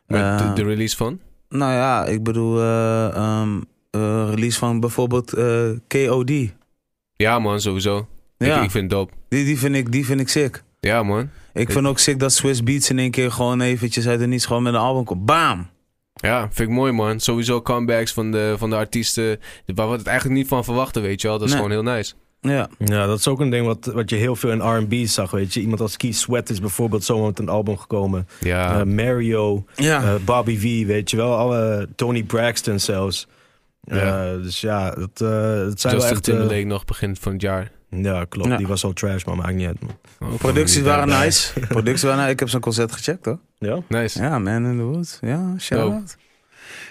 Met 0.07 0.21
Eh, 0.21 0.39
de, 0.39 0.63
de 0.63 0.69
release 0.69 0.97
van? 0.97 1.21
Nou 1.49 1.73
ja, 1.73 2.05
ik 2.07 2.23
bedoel, 2.23 2.59
eh, 2.61 3.15
ehm, 3.17 3.57
eh, 3.57 3.63
release 4.31 4.59
van 4.59 4.81
bijvoorbeeld 4.81 5.33
eh, 5.33 5.69
KOD. 5.89 6.31
Ja 7.17 7.39
man, 7.39 7.61
sowieso. 7.61 8.07
Ja, 8.39 8.57
Ik, 8.59 8.63
ik 8.65 8.71
vind 8.71 8.83
het 8.85 8.91
dope. 8.93 9.13
die, 9.29 9.45
die, 9.45 9.59
vind 9.59 9.75
ik, 9.75 9.93
die 9.93 10.05
vind 10.07 10.21
ik 10.21 10.29
sick. 10.29 10.63
Ja 10.81 11.03
man. 11.03 11.31
Ik 11.53 11.71
vind 11.73 11.87
ook 11.87 11.99
sick 11.99 12.19
dat 12.19 12.33
Swiss 12.33 12.63
Beats 12.63 12.91
in 12.91 12.99
één 12.99 13.11
keer 13.11 13.33
gewoon 13.33 13.61
eventjes 13.61 14.07
uit 14.09 14.19
de 14.19 14.27
niets 14.27 14.47
gewoon 14.47 14.63
met 14.63 14.75
een 14.75 14.81
album 14.81 15.05
komt. 15.05 15.25
Bam! 15.27 15.69
Ja, 16.15 16.49
vind 16.53 16.69
ik 16.69 16.75
mooi 16.75 16.93
man. 16.93 17.21
Sowieso 17.21 17.63
comebacks 17.63 18.13
van 18.13 18.31
de, 18.31 18.55
van 18.59 18.71
de 18.71 18.77
artiesten 18.77 19.41
waar 19.75 19.91
we 19.91 19.97
het 19.97 20.07
eigenlijk 20.07 20.39
niet 20.39 20.49
van 20.49 20.65
verwachten, 20.65 21.03
weet 21.03 21.21
je 21.21 21.29
wel. 21.29 21.39
Dat 21.39 21.49
is 21.49 21.55
Nee. 21.55 21.63
gewoon 21.63 21.85
heel 21.85 21.93
nice. 21.95 22.15
Ja, 22.41 22.69
Ja, 22.79 23.07
dat 23.07 23.19
is 23.19 23.29
ook 23.29 23.41
een 23.41 23.51
ding 23.51 23.67
wat, 23.67 23.91
wat 23.95 24.11
je 24.11 24.17
heel 24.17 24.37
veel 24.37 24.51
in 24.51 24.61
R&B 24.77 24.95
zag, 25.07 25.31
weet 25.31 25.55
je. 25.55 25.61
Iemand 25.61 25.81
als 25.81 25.97
Keith 25.97 26.17
Sweat 26.17 26.51
is 26.51 26.61
bijvoorbeeld 26.61 27.05
zo 27.05 27.25
met 27.27 27.39
een 27.39 27.49
album 27.49 27.79
gekomen. 27.79 28.29
Ja. 28.41 28.79
Eh, 28.81 28.87
Mario, 28.87 29.65
ja. 29.77 30.03
eh, 30.03 30.15
Bobby 30.25 30.59
V, 30.59 30.87
weet 30.87 31.11
je 31.11 31.17
wel. 31.17 31.37
Alle, 31.37 31.89
Tony 31.97 32.23
Braxton 32.23 32.79
zelfs. 32.79 33.27
Ja. 33.97 34.33
Eh, 34.33 34.43
dus 34.43 34.61
ja, 34.61 34.91
dat, 34.91 35.11
eh 35.21 35.29
dat 35.29 35.81
zijn 35.81 35.95
wel 35.97 36.03
Justin 36.03 36.17
echt... 36.17 36.29
eh, 36.29 36.35
Timberlake 36.35 36.65
nog 36.65 36.85
begin 36.85 37.17
van 37.17 37.33
het 37.33 37.41
jaar. 37.43 37.71
ja, 37.91 38.25
klopt. 38.25 38.49
Ja. 38.49 38.57
Die 38.57 38.67
was 38.67 38.85
al 38.85 38.93
trash, 38.93 39.25
maar 39.25 39.37
maakt 39.37 39.55
niet 39.55 39.67
uit, 39.67 39.81
man. 39.81 39.99
Oh, 40.31 40.39
Producties 40.39 40.83
waren 40.83 41.09
nice. 41.09 41.61
Producties 41.69 42.03
waren 42.03 42.19
nice. 42.19 42.31
Ik 42.33 42.39
heb 42.39 42.49
zijn 42.49 42.63
concert 42.63 42.93
gecheckt 42.93 43.25
hoor. 43.25 43.39
Ja? 43.59 43.79
Nice. 43.89 44.23
Ja, 44.23 44.39
Man 44.39 44.65
in 44.67 44.77
the 44.77 44.83
Woods. 44.83 45.19
Ja, 45.21 45.55
shout 45.59 45.93
out. 45.93 46.17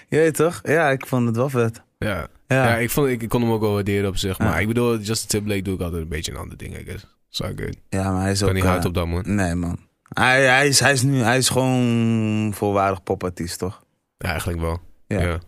Jeet 0.08 0.34
toch? 0.34 0.60
Ja, 0.62 0.90
ik 0.90 1.06
vond 1.06 1.26
het 1.26 1.36
wel 1.36 1.48
vet. 1.48 1.82
Ja. 1.98 2.26
Ja, 2.46 2.68
Ja, 2.68 2.76
ik, 2.76 2.90
vond, 2.90 3.08
ik, 3.08 3.22
ik 3.22 3.28
kon 3.28 3.40
hem 3.42 3.50
ook 3.50 3.60
wel 3.60 3.72
waarderen 3.72 4.08
op 4.08 4.16
zich. 4.16 4.38
Maar 4.38 4.48
Ja. 4.48 4.58
ik 4.58 4.66
bedoel, 4.66 4.98
Justin 4.98 5.28
Timberlake 5.28 5.62
doe 5.62 5.74
ik 5.74 5.80
altijd 5.80 6.02
een 6.02 6.08
beetje 6.08 6.32
een 6.32 6.38
ander 6.38 6.56
ding, 6.56 6.78
I 6.78 6.84
guess. 6.84 7.06
So 7.28 7.44
good. 7.56 7.76
ja 7.88 8.12
maar 8.12 8.20
hij 8.22 8.30
is 8.30 8.40
Ik 8.40 8.46
ook... 8.46 8.52
kan 8.52 8.62
niet 8.62 8.70
hard 8.70 8.84
op 8.84 8.94
dat, 8.94 9.06
man. 9.06 9.22
Nee 9.34 9.54
man. 9.54 9.78
Hij, 10.08 10.44
hij, 10.46 10.68
is, 10.68 10.80
hij 10.80 10.92
is 10.92 11.02
nu... 11.02 11.18
Hij 11.20 11.36
is 11.38 11.48
gewoon 11.48 12.52
volwaardig 12.54 13.02
popartiest 13.02 13.58
toch? 13.58 13.82
Ja, 14.18 14.28
eigenlijk 14.28 14.60
wel. 14.60 14.78
Ja. 15.06 15.38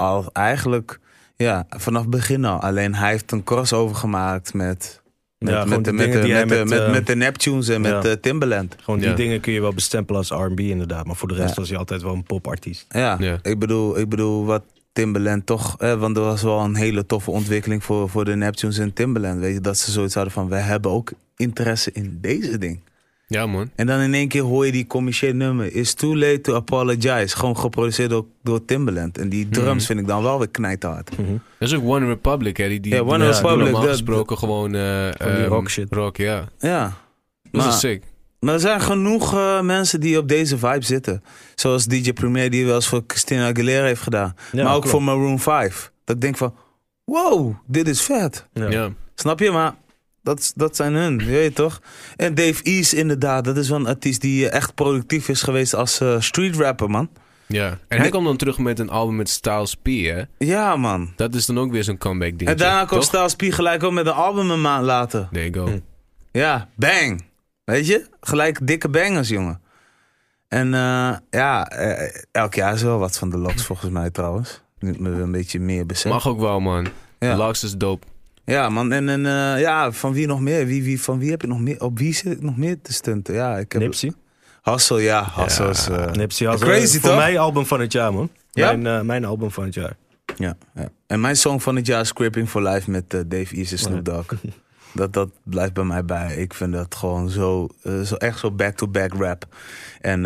Al 0.00 0.30
eigenlijk... 0.32 0.98
Ja, 1.36 1.66
vanaf 1.68 2.00
het 2.02 2.10
begin 2.10 2.44
al. 2.44 2.60
Alleen 2.60 2.94
hij 2.94 3.10
heeft 3.10 3.32
een 3.32 3.44
crossover 3.44 3.96
gemaakt 3.96 4.54
met... 4.54 5.00
Met, 5.38 5.52
Ja, 5.54 5.64
met, 5.64 5.84
de, 5.84 5.92
met, 5.92 6.12
de, 6.12 6.18
hij 6.18 6.46
met, 6.46 6.68
de, 6.68 6.74
met, 6.90 6.98
eh, 7.00 7.04
de 7.06 7.16
Neptunes 7.16 7.68
en 7.68 7.80
met 7.80 8.04
eh, 8.04 8.12
Timbaland. 8.12 8.76
Gewoon 8.82 9.00
die 9.00 9.08
Ja. 9.08 9.14
dingen 9.14 9.40
kun 9.40 9.52
je 9.52 9.60
wel 9.60 9.72
bestempelen 9.74 10.20
als 10.20 10.30
R&B 10.30 10.60
inderdaad. 10.60 11.06
Maar 11.06 11.16
voor 11.16 11.28
de 11.28 11.34
rest 11.34 11.48
Ja. 11.48 11.54
was 11.60 11.68
hij 11.68 11.78
altijd 11.78 12.02
wel 12.02 12.14
een 12.14 12.22
popartiest. 12.22 12.86
Ja, 12.88 13.16
Ja. 13.18 13.38
Ik, 13.42 13.58
bedoel, 13.58 13.98
ik 13.98 14.08
bedoel 14.08 14.44
wat 14.44 14.62
Timbaland 14.92 15.46
toch... 15.46 15.76
Eh, 15.78 15.94
want 15.94 16.16
er 16.16 16.22
was 16.22 16.42
wel 16.42 16.60
een 16.60 16.74
hele 16.74 17.06
toffe 17.06 17.30
ontwikkeling 17.30 17.84
voor, 17.84 18.08
voor 18.08 18.24
de 18.24 18.36
Neptunes 18.36 18.78
en 18.78 18.92
Timbaland. 18.92 19.38
Weet 19.40 19.54
je, 19.54 19.60
dat 19.60 19.78
ze 19.78 19.90
zoiets 19.90 20.14
hadden 20.14 20.32
van... 20.32 20.48
wij 20.48 20.60
hebben 20.60 20.90
ook 20.90 21.12
interesse 21.36 21.90
in 21.92 22.18
deze 22.20 22.58
ding. 22.58 22.80
Ja, 23.32 23.46
man. 23.46 23.70
En 23.74 23.86
dan 23.86 24.00
in 24.00 24.14
één 24.14 24.28
keer 24.28 24.42
hoor 24.42 24.66
je 24.66 24.72
die 24.72 24.86
commerciële 24.86 25.32
nummer. 25.32 25.74
It's 25.74 25.94
too 25.94 26.16
late 26.16 26.40
to 26.40 26.54
apologize. 26.54 27.36
Gewoon 27.36 27.56
geproduceerd 27.56 28.10
door, 28.10 28.24
door 28.42 28.64
Timbaland. 28.64 29.18
En 29.18 29.28
die 29.28 29.48
drums 29.48 29.76
Mhm. 29.76 29.86
vind 29.86 30.00
ik 30.00 30.06
dan 30.06 30.22
wel 30.22 30.38
weer 30.38 30.48
knijthard. 30.48 31.18
Mhm. 31.18 31.30
Dat 31.58 31.68
is 31.68 31.74
ook 31.74 31.84
One 31.84 32.06
Republic, 32.06 32.56
hè. 32.56 32.68
Die, 32.68 32.80
die, 32.80 32.94
Ja, 32.94 33.00
One 33.00 33.26
Republic, 33.30 33.58
Normaal 33.70 33.82
gesproken 33.88 34.38
gewoon... 34.38 34.74
eh, 34.74 35.08
Van 35.16 35.30
die 35.34 35.36
ehm, 35.42 35.48
rock 35.48 35.70
shit. 35.70 35.86
Rock, 35.94 36.16
ja. 36.16 36.44
Ja. 36.58 36.82
Dat 37.50 37.62
Maar- 37.62 37.68
is 37.68 37.78
sick. 37.78 38.02
Maar 38.40 38.54
er 38.54 38.60
zijn 38.60 38.80
genoeg 38.80 39.34
eh, 39.34 39.60
mensen 39.60 40.00
die 40.00 40.18
op 40.18 40.28
deze 40.28 40.58
vibe 40.58 40.84
zitten. 40.84 41.22
Zoals 41.54 41.86
DJ 41.86 42.12
Premier 42.12 42.50
die 42.50 42.66
wel 42.66 42.74
eens 42.74 42.88
voor 42.88 43.02
Christina 43.06 43.48
Aguilera 43.48 43.84
heeft 43.86 44.02
gedaan. 44.02 44.34
Ja, 44.52 44.62
maar 44.64 44.72
ook 44.74 44.80
klopt. 44.80 44.88
voor 44.96 45.02
Maroon 45.02 45.38
5. 45.38 45.92
Dat 46.04 46.16
ik 46.16 46.22
denk 46.22 46.36
van, 46.36 46.54
wow, 47.04 47.54
dit 47.66 47.88
is 47.88 48.00
vet. 48.02 48.46
Ja. 48.52 48.68
Ja. 48.70 48.88
Snap 49.14 49.38
je? 49.40 49.50
Maar 49.50 49.74
dat, 50.22 50.52
dat 50.56 50.76
zijn 50.76 50.94
hun, 50.94 51.18
je 51.18 51.24
weet 51.24 51.54
toch? 51.54 51.80
En 52.16 52.34
Dave 52.34 52.62
East 52.62 52.92
inderdaad, 52.92 53.44
dat 53.44 53.56
is 53.56 53.68
wel 53.68 53.78
een 53.78 53.86
artiest 53.86 54.20
die 54.20 54.48
eh, 54.48 54.56
echt 54.56 54.74
productief 54.74 55.28
is 55.28 55.42
geweest 55.42 55.74
als 55.74 56.00
eh, 56.00 56.20
street 56.20 56.56
rapper, 56.56 56.90
man. 56.90 57.08
ja. 57.46 57.66
En 57.68 57.76
hij 57.88 57.98
Nee. 57.98 58.08
komt 58.10 58.24
dan 58.26 58.36
terug 58.36 58.58
met 58.58 58.78
een 58.78 58.90
album 58.90 59.16
met 59.16 59.28
Styles 59.28 59.74
P, 59.74 59.86
hè. 59.86 60.22
Ja, 60.38 60.76
man. 60.76 61.12
Dat 61.16 61.34
is 61.34 61.46
dan 61.46 61.58
ook 61.58 61.70
weer 61.70 61.84
zo'n 61.84 61.98
comeback 61.98 62.38
ding. 62.38 62.50
En 62.50 62.56
daarna 62.56 62.84
komt 62.84 63.04
Styles 63.04 63.34
P 63.34 63.42
gelijk 63.48 63.82
ook 63.82 63.92
met 63.92 64.06
een 64.06 64.12
album 64.12 64.50
een 64.50 64.60
maand 64.60 64.84
later. 64.84 65.28
There 65.32 65.50
you 65.50 65.66
go. 65.66 65.72
Hm. 65.72 65.78
Ja, 66.32 66.68
bang. 66.76 67.24
Weet 67.64 67.86
je? 67.86 68.06
Gelijk 68.20 68.66
dikke 68.66 68.88
bangers, 68.88 69.28
jongen. 69.28 69.60
En 70.48 70.74
eh, 70.74 71.12
ja, 71.30 71.68
elk 72.32 72.54
jaar 72.54 72.74
is 72.74 72.82
wel 72.82 72.98
wat 72.98 73.18
van 73.18 73.30
de 73.30 73.38
Loks 73.38 73.64
volgens 73.64 73.90
mij 73.90 74.10
trouwens. 74.10 74.62
Nu 74.78 74.94
me 74.98 75.10
een 75.10 75.32
beetje 75.32 75.60
meer 75.60 75.86
besef. 75.86 76.12
Mag 76.12 76.26
ook 76.28 76.40
wel, 76.40 76.60
man. 76.60 76.86
Ja. 77.18 77.36
Lux 77.36 77.64
is 77.64 77.76
dope. 77.76 78.06
Ja, 78.50 78.68
man. 78.68 78.92
En, 78.92 79.08
en 79.08 79.26
eh, 79.26 79.60
ja, 79.60 79.92
van 79.92 80.12
wie 80.12 80.26
nog 80.26 80.40
meer? 80.40 80.66
Wie, 80.66 80.82
wie, 80.82 81.02
van 81.02 81.18
wie 81.18 81.30
heb 81.30 81.42
ik 81.42 81.48
nog 81.48 81.60
meer? 81.60 81.80
Op 81.80 81.98
wie 81.98 82.14
zit 82.14 82.32
ik 82.32 82.42
nog 82.42 82.56
meer 82.56 82.76
te 82.82 82.92
stunten? 82.92 83.34
Ja, 83.34 83.58
ik 83.58 83.72
heb... 83.72 83.82
Nipsey. 83.82 84.12
Hassel, 84.60 84.98
ja. 84.98 85.22
Hassel 85.22 85.68
is... 85.68 85.88
eh, 85.88 86.10
Nipsey 86.12 86.46
had 86.46 86.60
Crazy, 86.60 86.98
voor 86.98 87.08
toch? 87.08 87.18
mij 87.18 87.38
album 87.38 87.66
van 87.66 87.80
het 87.80 87.92
jaar, 87.92 88.12
man. 88.12 88.30
Ja? 88.50 88.76
Mijn, 88.76 88.98
eh, 88.98 89.06
mijn 89.06 89.24
album 89.24 89.50
van 89.50 89.64
het 89.64 89.74
jaar. 89.74 89.96
ja, 90.36 90.56
ja. 90.74 90.88
En 91.06 91.20
mijn 91.20 91.36
song 91.36 91.60
van 91.60 91.76
het 91.76 91.86
jaar 91.86 92.00
is 92.00 92.12
Cripping 92.12 92.48
for 92.48 92.62
Life 92.62 92.90
met 92.90 93.10
Dave 93.10 93.54
East 93.56 93.72
en 93.72 93.78
Snoop 93.78 94.04
Dogg. 94.04 94.26
Dat, 94.94 95.12
dat 95.12 95.30
blijft 95.42 95.72
bij 95.72 95.84
mij 95.84 96.04
bij. 96.04 96.36
Ik 96.36 96.54
vind 96.54 96.72
dat 96.72 96.94
gewoon 96.94 97.28
zo, 97.28 97.68
zo 98.04 98.14
echt 98.14 98.38
zo 98.38 98.50
back-to-back 98.50 99.12
rap. 99.14 99.46
En 100.00 100.22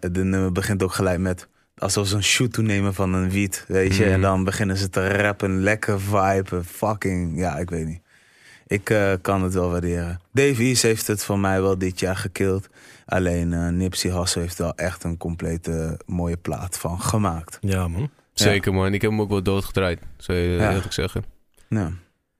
de 0.00 0.24
nummer 0.24 0.52
begint 0.52 0.82
ook 0.82 0.92
gelijk 0.92 1.18
met 1.18 1.48
alsof 1.78 2.06
ze 2.08 2.14
een 2.16 2.22
shoot 2.22 2.52
toenemen 2.52 2.94
van 2.94 3.14
een 3.14 3.30
wiet, 3.30 3.64
weet 3.68 3.96
je. 3.96 4.04
En 4.04 4.20
dan 4.20 4.44
beginnen 4.44 4.76
ze 4.76 4.88
te 4.90 5.08
rappen, 5.08 5.60
lekker 5.62 6.00
vibe, 6.00 6.64
fucking, 6.64 7.38
ja, 7.38 7.56
ik 7.58 7.70
weet 7.70 7.86
niet. 7.86 8.00
Ik 8.66 8.90
eh, 8.90 9.12
kan 9.22 9.42
het 9.42 9.54
wel 9.54 9.70
waarderen. 9.70 10.20
Dave 10.32 10.62
East 10.62 10.82
heeft 10.82 11.06
het 11.06 11.24
voor 11.24 11.38
mij 11.38 11.62
wel 11.62 11.78
dit 11.78 12.00
jaar 12.00 12.16
gekild. 12.16 12.68
Alleen 13.06 13.52
eh, 13.52 13.68
Nipsey 13.68 14.10
Hussle 14.10 14.40
heeft 14.40 14.58
wel 14.58 14.74
echt 14.74 15.04
een 15.04 15.16
complete 15.16 16.00
mooie 16.06 16.36
plaat 16.36 16.78
van 16.78 17.00
gemaakt. 17.00 17.58
Ja, 17.60 17.88
man. 17.88 18.10
Zeker, 18.32 18.74
man. 18.74 18.94
Ik 18.94 19.02
heb 19.02 19.10
hem 19.10 19.20
ook 19.20 19.28
wel 19.28 19.42
doodgedraaid. 19.42 20.00
Zou 20.16 20.38
je 20.38 20.48
Ja. 20.56 20.72
eerlijk 20.72 20.92
zeggen. 20.92 21.24
Ja. 21.68 21.90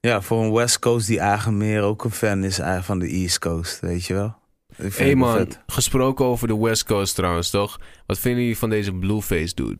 ja, 0.00 0.20
voor 0.20 0.42
een 0.44 0.52
West 0.52 0.78
Coast 0.78 1.06
die 1.06 1.18
eigenlijk 1.18 1.58
meer 1.58 1.82
ook 1.82 2.04
een 2.04 2.10
fan 2.10 2.44
is 2.44 2.60
van 2.80 2.98
de 2.98 3.06
East 3.08 3.38
Coast, 3.38 3.80
weet 3.80 4.04
je 4.06 4.14
wel. 4.14 4.36
Hé 4.76 4.88
hey 4.96 5.14
man, 5.14 5.36
vet. 5.36 5.60
gesproken 5.66 6.24
over 6.24 6.48
de 6.48 6.56
West 6.58 6.84
Coast 6.84 7.14
trouwens, 7.14 7.50
toch? 7.50 7.80
Wat 8.06 8.18
vinden 8.18 8.40
jullie 8.40 8.58
van 8.58 8.70
deze 8.70 8.92
Blueface 8.92 9.54
dude? 9.54 9.78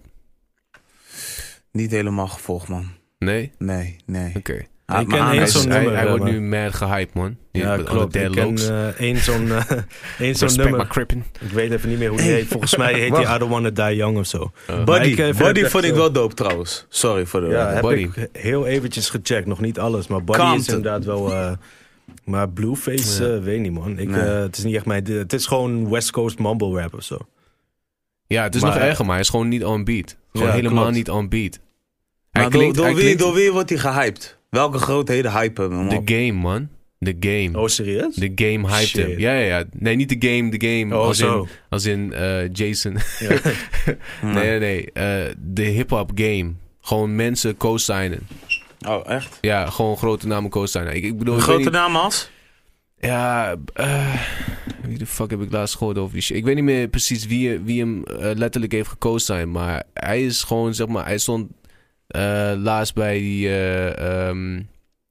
Niet 1.72 1.90
helemaal 1.90 2.28
gevolgd, 2.28 2.68
man. 2.68 2.90
Nee? 3.18 3.52
Nee, 3.58 3.96
nee. 4.06 4.32
Oké. 4.36 4.66
Ah, 4.86 5.00
Ik 5.00 5.08
ken 5.08 5.18
één 5.18 5.26
Hij, 5.36 5.46
zo'n 5.46 5.70
hij, 5.70 5.80
nummer, 5.80 5.98
hij 5.98 6.08
wordt 6.08 6.24
nu 6.24 6.40
mad 6.40 6.74
gehyped, 6.74 7.14
man. 7.14 7.36
Ja, 7.52 7.76
klopt. 7.76 8.14
Ik 8.14 8.30
ken 8.30 8.56
eh, 8.56 8.86
één 9.00 9.16
zo'n 9.16 9.50
eh, 9.52 9.56
één 10.18 10.34
zo'n 10.34 10.48
Respect 10.48 10.56
nummer. 10.56 11.16
Ik 11.40 11.50
weet 11.52 11.72
even 11.72 11.88
niet 11.88 11.98
meer 11.98 12.08
hoe 12.08 12.18
die 12.18 12.30
heet. 12.30 12.46
Volgens 12.46 12.76
mij 12.76 12.92
heet 13.00 13.14
die 13.14 13.24
Wacht. 13.24 13.34
I 13.34 13.38
Don't 13.38 13.50
Wanna 13.50 13.70
Die 13.70 13.96
Young 13.96 14.18
of 14.18 14.26
zo. 14.26 14.52
Uh, 14.70 14.76
Maar 14.76 14.84
Buddy, 14.84 15.08
ik, 15.08 15.18
eh, 15.18 15.36
Buddy 15.36 15.64
vond 15.64 15.84
ik 15.84 15.94
wel 15.94 16.12
dope 16.12 16.34
trouwens. 16.34 16.86
Sorry 16.88 17.26
voor 17.26 17.40
de... 17.40 17.46
Ja, 17.46 17.72
heb 17.72 17.82
Buddy. 17.82 18.02
ik 18.02 18.28
heel 18.32 18.66
eventjes 18.66 19.10
gecheckt. 19.10 19.46
Nog 19.46 19.60
niet 19.60 19.78
alles, 19.78 20.06
maar 20.06 20.24
Buddy 20.24 20.54
is 20.56 20.66
inderdaad 20.68 21.04
wel... 21.04 21.56
maar 22.26 22.50
Blueface, 22.50 23.24
Ja. 23.24 23.34
eh, 23.36 23.42
weet 23.42 23.60
niet 23.60 23.72
man. 23.72 23.98
Ik, 23.98 24.08
Nee. 24.08 24.20
eh, 24.20 24.40
het 24.40 24.56
is 24.56 24.64
niet 24.64 24.74
echt 24.74 24.86
mijn... 24.86 25.04
Het 25.04 25.32
is 25.32 25.46
gewoon 25.46 25.90
West 25.90 26.10
Coast 26.10 26.38
mumble 26.38 26.80
rap 26.80 26.94
of 26.94 27.02
zo. 27.02 27.18
ja, 28.26 28.42
het 28.42 28.54
is 28.54 28.60
Maar- 28.62 28.70
nog 28.74 28.80
erger, 28.82 29.04
maar 29.04 29.12
hij 29.14 29.22
is 29.22 29.28
gewoon 29.28 29.48
niet 29.48 29.64
on 29.64 29.84
beat. 29.84 30.16
Gewoon 30.32 30.48
Ja, 30.48 30.54
helemaal 30.54 30.82
klopt. 30.82 30.96
niet 30.96 31.10
on 31.10 31.28
beat. 31.28 31.58
Hij 32.30 32.42
door, 32.42 32.50
klinkt, 32.50 32.76
door, 32.76 32.84
hij 32.84 32.94
wie, 32.94 33.02
klinkt 33.02 33.20
door 33.22 33.34
wie 33.34 33.52
wordt 33.52 33.68
hij 33.70 33.78
gehyped? 33.78 34.38
Welke 34.50 34.78
grootheden 34.78 35.32
hypen 35.32 35.70
hem 35.72 35.88
de 35.88 35.96
op? 35.96 36.08
game, 36.08 36.32
man. 36.32 36.68
De 36.98 37.16
game. 37.20 37.58
Oh, 37.60 37.66
serieus? 37.66 38.14
De 38.14 38.32
game 38.34 38.68
hyped 38.68 38.86
Shit. 38.88 39.06
hem. 39.06 39.18
Ja, 39.18 39.32
ja, 39.32 39.58
ja. 39.58 39.64
Nee, 39.72 39.96
niet 39.96 40.20
de 40.20 40.28
game, 40.28 40.50
de 40.58 40.66
game. 40.68 40.96
Oh, 40.96 41.06
als, 41.06 41.18
zo. 41.18 41.40
in, 41.42 41.48
als 41.68 41.84
in 41.84 42.12
eh, 42.12 42.52
Jason. 42.52 42.96
Ja. 43.18 43.32
Ja. 43.32 43.40
Nee, 44.34 44.34
nee, 44.34 44.58
nee. 44.58 44.92
Eh, 44.92 45.34
de 45.38 45.62
hip-hop 45.62 46.10
game. 46.14 46.52
Gewoon 46.80 47.16
mensen 47.16 47.56
co-signen. 47.56 48.26
Oh, 48.86 49.00
echt? 49.10 49.38
Ja, 49.40 49.70
gewoon 49.70 49.96
grote 49.96 50.26
namen 50.26 50.50
co-signen. 50.50 50.94
Ik, 50.96 51.04
ik 51.04 51.18
bedoel, 51.18 51.36
ik 51.36 51.42
grote 51.42 51.58
niet- 51.62 51.70
naam 51.72 51.96
als? 51.96 52.30
Ja, 52.98 53.56
eh, 53.74 54.22
wie 54.82 54.98
de 54.98 55.06
fuck 55.06 55.30
heb 55.30 55.40
ik 55.40 55.52
laatst 55.52 55.76
gehoord 55.76 55.98
over 55.98 56.12
die 56.12 56.22
shit? 56.22 56.36
Ik 56.36 56.44
weet 56.44 56.54
niet 56.54 56.64
meer 56.64 56.88
precies 56.88 57.26
wie, 57.26 57.58
wie 57.58 57.80
hem 57.80 58.04
eh, 58.04 58.30
letterlijk 58.34 58.72
heeft 58.72 58.88
geco-signed. 58.88 59.48
Maar 59.48 59.82
hij 59.94 60.24
is 60.24 60.42
gewoon, 60.42 60.74
zeg 60.74 60.86
maar, 60.86 61.04
hij 61.06 61.18
stond 61.18 61.50
eh, 62.06 62.52
laatst 62.56 62.94
bij 62.94 63.18
die 63.18 63.48
eh, 63.48 64.28
ehm, 64.28 64.62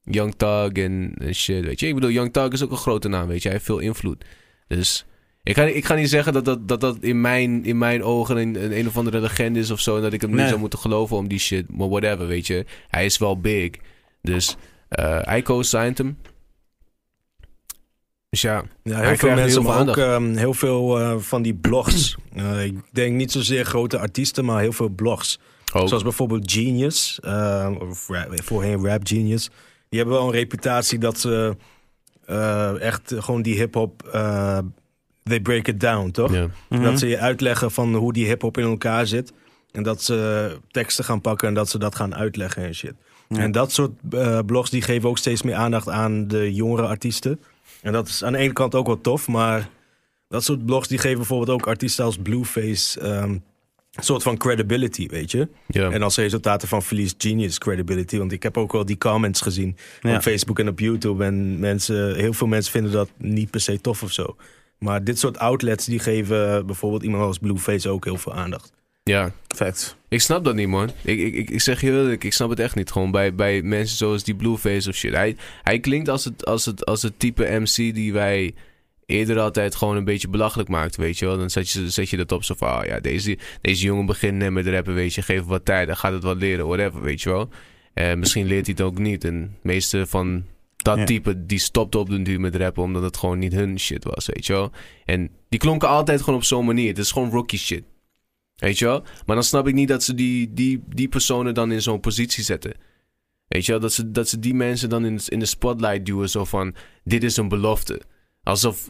Young 0.02 0.34
Thug 0.36 0.72
en, 0.72 1.14
en 1.18 1.34
shit, 1.34 1.64
weet 1.64 1.80
je. 1.80 1.86
Ik 1.86 1.94
bedoel, 1.94 2.10
Young 2.10 2.32
Thug 2.32 2.48
is 2.48 2.62
ook 2.64 2.70
een 2.70 2.76
grote 2.76 3.08
naam, 3.08 3.26
weet 3.28 3.36
je. 3.42 3.48
Hij 3.48 3.52
heeft 3.52 3.64
veel 3.64 3.78
invloed. 3.78 4.24
Dus 4.66 5.04
ik 5.46 5.54
ga, 5.56 5.62
ik 5.62 5.84
ga 5.84 5.94
niet 5.94 6.08
zeggen 6.08 6.32
dat 6.32 6.44
dat, 6.44 6.68
dat, 6.68 6.80
dat 6.80 6.96
in, 7.00 7.20
mijn, 7.20 7.64
in 7.64 7.78
mijn 7.78 8.02
ogen 8.02 8.36
een, 8.36 8.64
een, 8.64 8.78
een 8.78 8.86
of 8.86 8.96
andere 8.96 9.20
legende 9.20 9.58
is 9.58 9.70
of 9.70 9.80
zo. 9.80 9.96
En 9.96 10.02
dat 10.02 10.12
ik 10.12 10.20
hem 10.20 10.30
niet 10.30 10.38
Nee. 10.38 10.48
zou 10.48 10.60
moeten 10.60 10.78
geloven 10.78 11.16
om 11.16 11.28
die 11.28 11.38
shit. 11.38 11.76
Maar 11.76 11.88
whatever, 11.88 12.26
weet 12.26 12.46
je. 12.46 12.64
Hij 12.88 13.04
is 13.04 13.18
wel 13.18 13.40
big. 13.40 13.70
Dus 14.22 14.56
eh, 14.88 15.18
hij 15.22 15.42
co-signed 15.42 15.98
hem. 15.98 16.18
Dus 18.30 18.40
ja, 18.40 18.62
Ja, 18.82 18.96
Hij 18.96 19.06
heel 19.06 19.16
veel 19.16 19.34
mensen, 19.34 19.62
heel 19.62 19.70
maar 19.70 19.88
ook 19.88 19.96
ehm, 19.96 20.34
heel 20.36 20.54
veel 20.54 21.00
eh, 21.00 21.18
van 21.18 21.42
die 21.42 21.54
blogs. 21.54 22.14
Eh, 22.36 22.64
ik 22.64 22.74
denk 22.92 23.16
niet 23.16 23.32
zozeer 23.32 23.64
grote 23.64 23.98
artiesten, 23.98 24.44
maar 24.44 24.60
heel 24.60 24.72
veel 24.72 24.88
blogs. 24.88 25.38
ook. 25.72 25.88
Zoals 25.88 26.02
bijvoorbeeld 26.02 26.52
Genius, 26.52 27.18
eh, 27.20 27.70
of 27.78 28.08
rap, 28.08 28.42
voorheen 28.44 28.86
Rap 28.86 29.06
Genius. 29.06 29.48
Die 29.88 29.98
hebben 29.98 30.16
wel 30.18 30.26
een 30.26 30.32
reputatie 30.32 30.98
dat 30.98 31.18
ze 31.18 31.56
eh, 32.26 32.80
echt 32.80 33.14
gewoon 33.18 33.42
die 33.42 33.56
hip-hop. 33.56 34.02
They 35.28 35.40
break 35.40 35.68
it 35.68 35.80
down, 35.80 36.10
toch? 36.10 36.32
Ja. 36.32 36.46
Mhm. 36.68 36.82
Dat 36.82 36.98
ze 36.98 37.06
je 37.08 37.18
uitleggen 37.18 37.70
van 37.70 37.94
hoe 37.94 38.12
die 38.12 38.26
hip-hop 38.26 38.58
in 38.58 38.64
elkaar 38.64 39.06
zit. 39.06 39.32
En 39.72 39.82
dat 39.82 40.02
ze 40.02 40.58
teksten 40.70 41.04
gaan 41.04 41.20
pakken 41.20 41.48
en 41.48 41.54
dat 41.54 41.68
ze 41.68 41.78
dat 41.78 41.94
gaan 41.94 42.14
uitleggen 42.14 42.64
en 42.64 42.74
shit. 42.74 42.94
Ja. 43.28 43.38
En 43.38 43.52
dat 43.52 43.72
soort 43.72 43.92
eh, 44.10 44.38
blogs 44.46 44.70
die 44.70 44.82
geven 44.82 45.08
ook 45.08 45.18
steeds 45.18 45.42
meer 45.42 45.54
aandacht 45.54 45.88
aan 45.88 46.28
de 46.28 46.54
jongere 46.54 46.86
artiesten. 46.86 47.40
En 47.82 47.92
dat 47.92 48.08
is 48.08 48.24
aan 48.24 48.32
de 48.32 48.38
ene 48.38 48.52
kant 48.52 48.74
ook 48.74 48.86
wel 48.86 49.00
tof, 49.00 49.28
maar 49.28 49.68
dat 50.28 50.44
soort 50.44 50.66
blogs 50.66 50.88
die 50.88 50.98
geven 50.98 51.16
bijvoorbeeld 51.16 51.50
ook 51.60 51.66
artiesten 51.66 52.04
als 52.04 52.16
Blueface 52.16 53.00
ehm, 53.00 53.30
een 53.30 54.04
soort 54.04 54.22
van 54.22 54.36
credibility, 54.36 55.08
weet 55.08 55.30
je. 55.30 55.48
Ja. 55.66 55.90
En 55.90 56.02
als 56.02 56.16
resultaat 56.16 56.62
ervan 56.62 56.82
verliest 56.82 57.14
Genius 57.18 57.58
credibility. 57.58 58.18
Want 58.18 58.32
ik 58.32 58.42
heb 58.42 58.56
ook 58.56 58.72
wel 58.72 58.84
die 58.84 58.98
comments 58.98 59.40
gezien 59.40 59.76
Ja. 60.00 60.14
op 60.16 60.22
Facebook 60.22 60.58
en 60.58 60.68
op 60.68 60.78
YouTube. 60.78 61.24
En 61.24 61.58
mensen, 61.58 62.14
heel 62.16 62.32
veel 62.32 62.46
mensen 62.46 62.72
vinden 62.72 62.92
dat 62.92 63.10
niet 63.16 63.50
per 63.50 63.60
se 63.60 63.80
tof 63.80 64.02
of 64.02 64.12
zo. 64.12 64.36
Maar 64.78 65.04
dit 65.04 65.18
soort 65.18 65.38
outlets 65.38 65.84
die 65.86 65.98
geven 65.98 66.66
bijvoorbeeld 66.66 67.02
iemand 67.02 67.22
als 67.22 67.38
Blueface 67.38 67.88
ook 67.88 68.04
heel 68.04 68.16
veel 68.16 68.34
aandacht. 68.34 68.72
ja, 69.02 69.32
Facts. 69.46 69.96
ik 70.08 70.20
snap 70.20 70.44
dat 70.44 70.54
niet, 70.54 70.68
man. 70.68 70.90
Ik, 71.02 71.18
ik, 71.18 71.50
ik, 71.50 71.60
zeg 71.60 71.80
je 71.80 71.90
eerlijk, 71.90 72.24
ik 72.24 72.32
snap 72.32 72.50
het 72.50 72.60
echt 72.60 72.74
niet. 72.74 72.90
Gewoon 72.90 73.10
bij, 73.10 73.34
bij 73.34 73.62
mensen 73.62 73.96
zoals 73.96 74.24
die 74.24 74.34
Blueface 74.34 74.88
of 74.88 74.94
shit. 74.94 75.12
Hij, 75.12 75.36
hij 75.62 75.80
klinkt 75.80 76.08
als 76.08 76.24
het, 76.24 76.44
als, 76.44 76.64
het, 76.64 76.86
als 76.86 77.02
het 77.02 77.18
type 77.18 77.58
MC 77.60 77.74
die 77.74 78.12
wij 78.12 78.54
eerder 79.06 79.38
altijd 79.38 79.74
gewoon 79.74 79.96
een 79.96 80.04
beetje 80.04 80.28
belachelijk 80.28 80.68
maakt, 80.68 80.96
weet 80.96 81.18
je 81.18 81.26
wel. 81.26 81.36
Dan 81.38 81.50
zet 81.50 81.70
je, 81.70 81.90
zet 81.90 82.10
je 82.10 82.16
dat 82.16 82.32
op 82.32 82.44
zo 82.44 82.54
van, 82.54 82.68
ah, 82.68 82.86
ja, 82.86 83.00
deze, 83.00 83.38
deze 83.60 83.84
jongen 83.84 84.06
begint 84.06 84.36
net 84.36 84.50
met 84.50 84.66
rappen, 84.66 84.94
weet 84.94 85.14
je. 85.14 85.22
Geef 85.22 85.38
hem 85.38 85.46
wat 85.46 85.64
tijd, 85.64 85.86
dan 85.86 85.96
gaat 85.96 86.12
het 86.12 86.22
wat 86.22 86.36
leren, 86.36 86.66
whatever, 86.66 87.02
weet 87.02 87.22
je 87.22 87.30
wel. 87.30 87.48
Eh, 87.94 88.14
misschien 88.14 88.46
leert 88.46 88.66
hij 88.66 88.74
het 88.78 88.86
ook 88.86 88.98
niet. 88.98 89.24
En 89.24 89.40
de 89.40 89.68
meeste 89.68 90.06
van 90.06 90.44
dat 90.86 90.98
Ja. 90.98 91.04
type, 91.04 91.46
die 91.46 91.58
stopte 91.58 91.98
op 91.98 92.10
den 92.10 92.22
duur 92.22 92.40
met 92.40 92.56
rappen, 92.56 92.82
omdat 92.82 93.02
het 93.02 93.16
gewoon 93.16 93.38
niet 93.38 93.52
hun 93.52 93.78
shit 93.80 94.04
was, 94.04 94.26
weet 94.26 94.46
je 94.46 94.52
wel. 94.52 94.70
En 95.04 95.30
die 95.48 95.58
klonken 95.58 95.88
altijd 95.88 96.20
gewoon 96.20 96.34
op 96.38 96.44
zo'n 96.44 96.64
manier. 96.64 96.88
Het 96.88 96.98
is 96.98 97.10
gewoon 97.10 97.30
rookie 97.30 97.58
shit. 97.58 97.84
Weet 98.56 98.78
je 98.78 98.84
wel? 98.84 99.02
Maar 99.26 99.36
dan 99.36 99.44
snap 99.44 99.68
ik 99.68 99.74
niet 99.74 99.88
dat 99.88 100.02
ze 100.02 100.14
die, 100.14 100.52
die, 100.52 100.82
die 100.88 101.08
personen 101.08 101.54
dan 101.54 101.72
in 101.72 101.82
zo'n 101.82 102.00
positie 102.00 102.44
zetten. 102.44 102.74
Weet 103.48 103.66
je 103.66 103.72
wel? 103.72 103.80
Dat 103.80 103.92
ze, 103.92 104.10
dat 104.10 104.28
ze 104.28 104.38
die 104.38 104.54
mensen 104.54 104.88
dan 104.88 105.04
in, 105.04 105.20
in 105.26 105.38
de 105.38 105.46
spotlight 105.46 106.06
duwen. 106.06 106.28
Zo 106.30 106.44
van, 106.44 106.74
dit 107.04 107.22
is 107.22 107.36
een 107.36 107.48
belofte. 107.48 108.00
Alsof, 108.42 108.88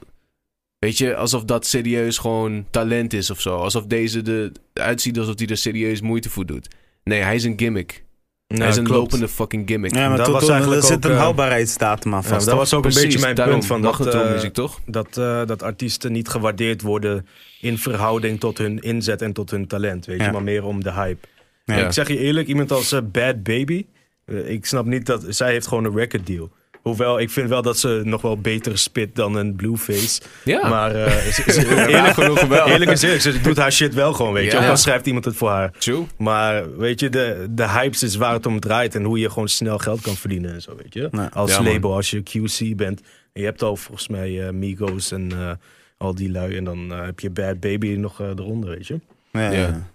weet 0.78 0.98
je, 0.98 1.16
alsof 1.16 1.44
dat 1.44 1.66
serieus 1.66 2.18
gewoon 2.18 2.66
talent 2.70 3.12
is 3.12 3.30
of 3.30 3.40
zo. 3.40 3.56
Alsof 3.56 3.86
deze 3.86 4.22
de, 4.22 4.52
uitziet 4.72 5.18
alsof 5.18 5.38
hij 5.38 5.46
er 5.46 5.56
serieus 5.56 6.00
moeite 6.00 6.30
voor 6.30 6.46
doet. 6.46 6.68
Nee, 7.04 7.20
hij 7.20 7.34
is 7.34 7.44
een 7.44 7.58
gimmick. 7.58 8.04
Hij 8.46 8.68
is 8.68 8.76
een 8.76 8.84
klopt. 8.84 9.00
lopende 9.00 9.28
fucking 9.28 9.68
gimmick. 9.68 9.94
Ja, 9.94 10.08
maar 10.08 10.16
Dat 10.16 10.26
tot, 10.26 10.34
was 10.40 10.48
eigenlijk 10.48 10.80
er 10.82 10.86
zit 10.86 10.96
ook, 10.96 11.04
een 11.04 11.10
eh, 11.10 11.18
houdbaarheidsdatum 11.18 12.14
aan 12.14 12.22
Ja, 12.22 12.28
dat 12.30 12.44
was 12.48 12.74
ook 12.74 12.82
Precies, 12.82 13.02
een 13.02 13.08
beetje 13.08 13.34
mijn 13.34 13.48
punt 13.48 13.66
van 13.66 13.82
dat, 13.82 14.14
eh, 14.14 14.30
muziek, 14.30 14.52
toch? 14.52 14.80
dat, 14.86 15.16
eh, 15.16 15.44
dat 15.46 15.62
artiesten 15.62 16.12
niet 16.12 16.28
gewaardeerd 16.28 16.82
worden 16.82 17.26
in 17.60 17.78
verhouding 17.78 18.40
tot 18.40 18.58
hun 18.58 18.78
inzet 18.80 19.22
en 19.22 19.32
tot 19.32 19.50
hun 19.50 19.66
talent, 19.66 20.06
weet 20.06 20.20
je, 20.24 20.30
maar 20.30 20.42
meer 20.42 20.64
om 20.64 20.82
de 20.82 20.92
hype. 20.92 21.26
Ja. 21.64 21.86
Ik 21.86 21.92
zeg 21.92 22.08
je 22.08 22.18
eerlijk, 22.18 22.48
iemand 22.48 22.72
als 22.72 22.92
eh, 22.92 23.00
Bad 23.12 23.42
Baby, 23.42 23.86
eh, 24.24 24.50
ik 24.50 24.66
snap 24.66 24.84
niet 24.84 25.06
dat 25.06 25.24
zij 25.28 25.52
heeft 25.52 25.66
gewoon 25.66 25.84
een 25.84 25.96
record 25.96 26.26
deal. 26.26 26.50
Hoewel, 26.86 27.20
ik 27.20 27.30
vind 27.30 27.48
wel 27.48 27.62
dat 27.62 27.78
ze 27.78 28.00
nog 28.04 28.22
wel 28.22 28.38
beter 28.38 28.78
spit 28.78 29.14
dan 29.14 29.34
een 29.36 29.54
Blueface. 29.56 30.20
Ja. 30.44 30.68
Maar 30.68 30.94
eh, 30.94 31.12
ze- 31.34 31.52
ze- 31.52 31.86
eerlijk, 31.88 32.14
genoeg 32.14 32.40
wel. 32.40 32.66
eerlijk 32.66 32.90
is 32.90 33.02
eerlijk, 33.02 33.20
ze 33.22 33.40
doet 33.40 33.56
haar 33.56 33.72
shit 33.72 33.94
wel 33.94 34.12
gewoon, 34.12 34.32
weet 34.32 34.44
je. 34.52 34.56
Ja. 34.58 34.64
Ook 34.64 34.70
al 34.70 34.76
schrijft 34.76 35.06
iemand 35.06 35.24
het 35.24 35.36
voor 35.36 35.48
haar. 35.48 35.70
True. 35.78 36.04
Maar 36.18 36.76
weet 36.78 37.00
je, 37.00 37.08
de, 37.08 37.46
de 37.50 37.68
hypes 37.68 38.02
is 38.02 38.16
waar 38.16 38.32
het 38.32 38.46
om 38.46 38.60
draait 38.60 38.94
en 38.94 39.04
hoe 39.04 39.18
je 39.18 39.28
gewoon 39.30 39.48
snel 39.48 39.78
geld 39.78 40.00
kan 40.00 40.16
verdienen 40.16 40.52
en 40.54 40.62
zo, 40.62 40.76
weet 40.76 40.94
je. 40.94 41.10
Als 41.32 41.50
Ja, 41.56 41.60
man. 41.62 41.72
label, 41.72 41.94
als 41.94 42.10
je 42.10 42.22
QC 42.22 42.76
bent. 42.76 43.00
En 43.32 43.40
je 43.40 43.44
hebt 43.44 43.62
al 43.62 43.76
volgens 43.76 44.08
mij 44.08 44.46
eh, 44.46 44.52
Migos 44.52 45.12
en 45.12 45.32
eh, 45.32 45.50
al 45.98 46.14
die 46.14 46.30
lui. 46.30 46.56
En 46.56 46.64
dan 46.64 46.90
heb 46.90 47.20
je 47.20 47.30
Bad 47.30 47.60
Baby 47.60 47.88
nog 47.88 48.20
eronder, 48.20 48.70
weet 48.70 48.86
je. 48.86 49.00
Ja, 49.32 49.50
ja. 49.50 49.88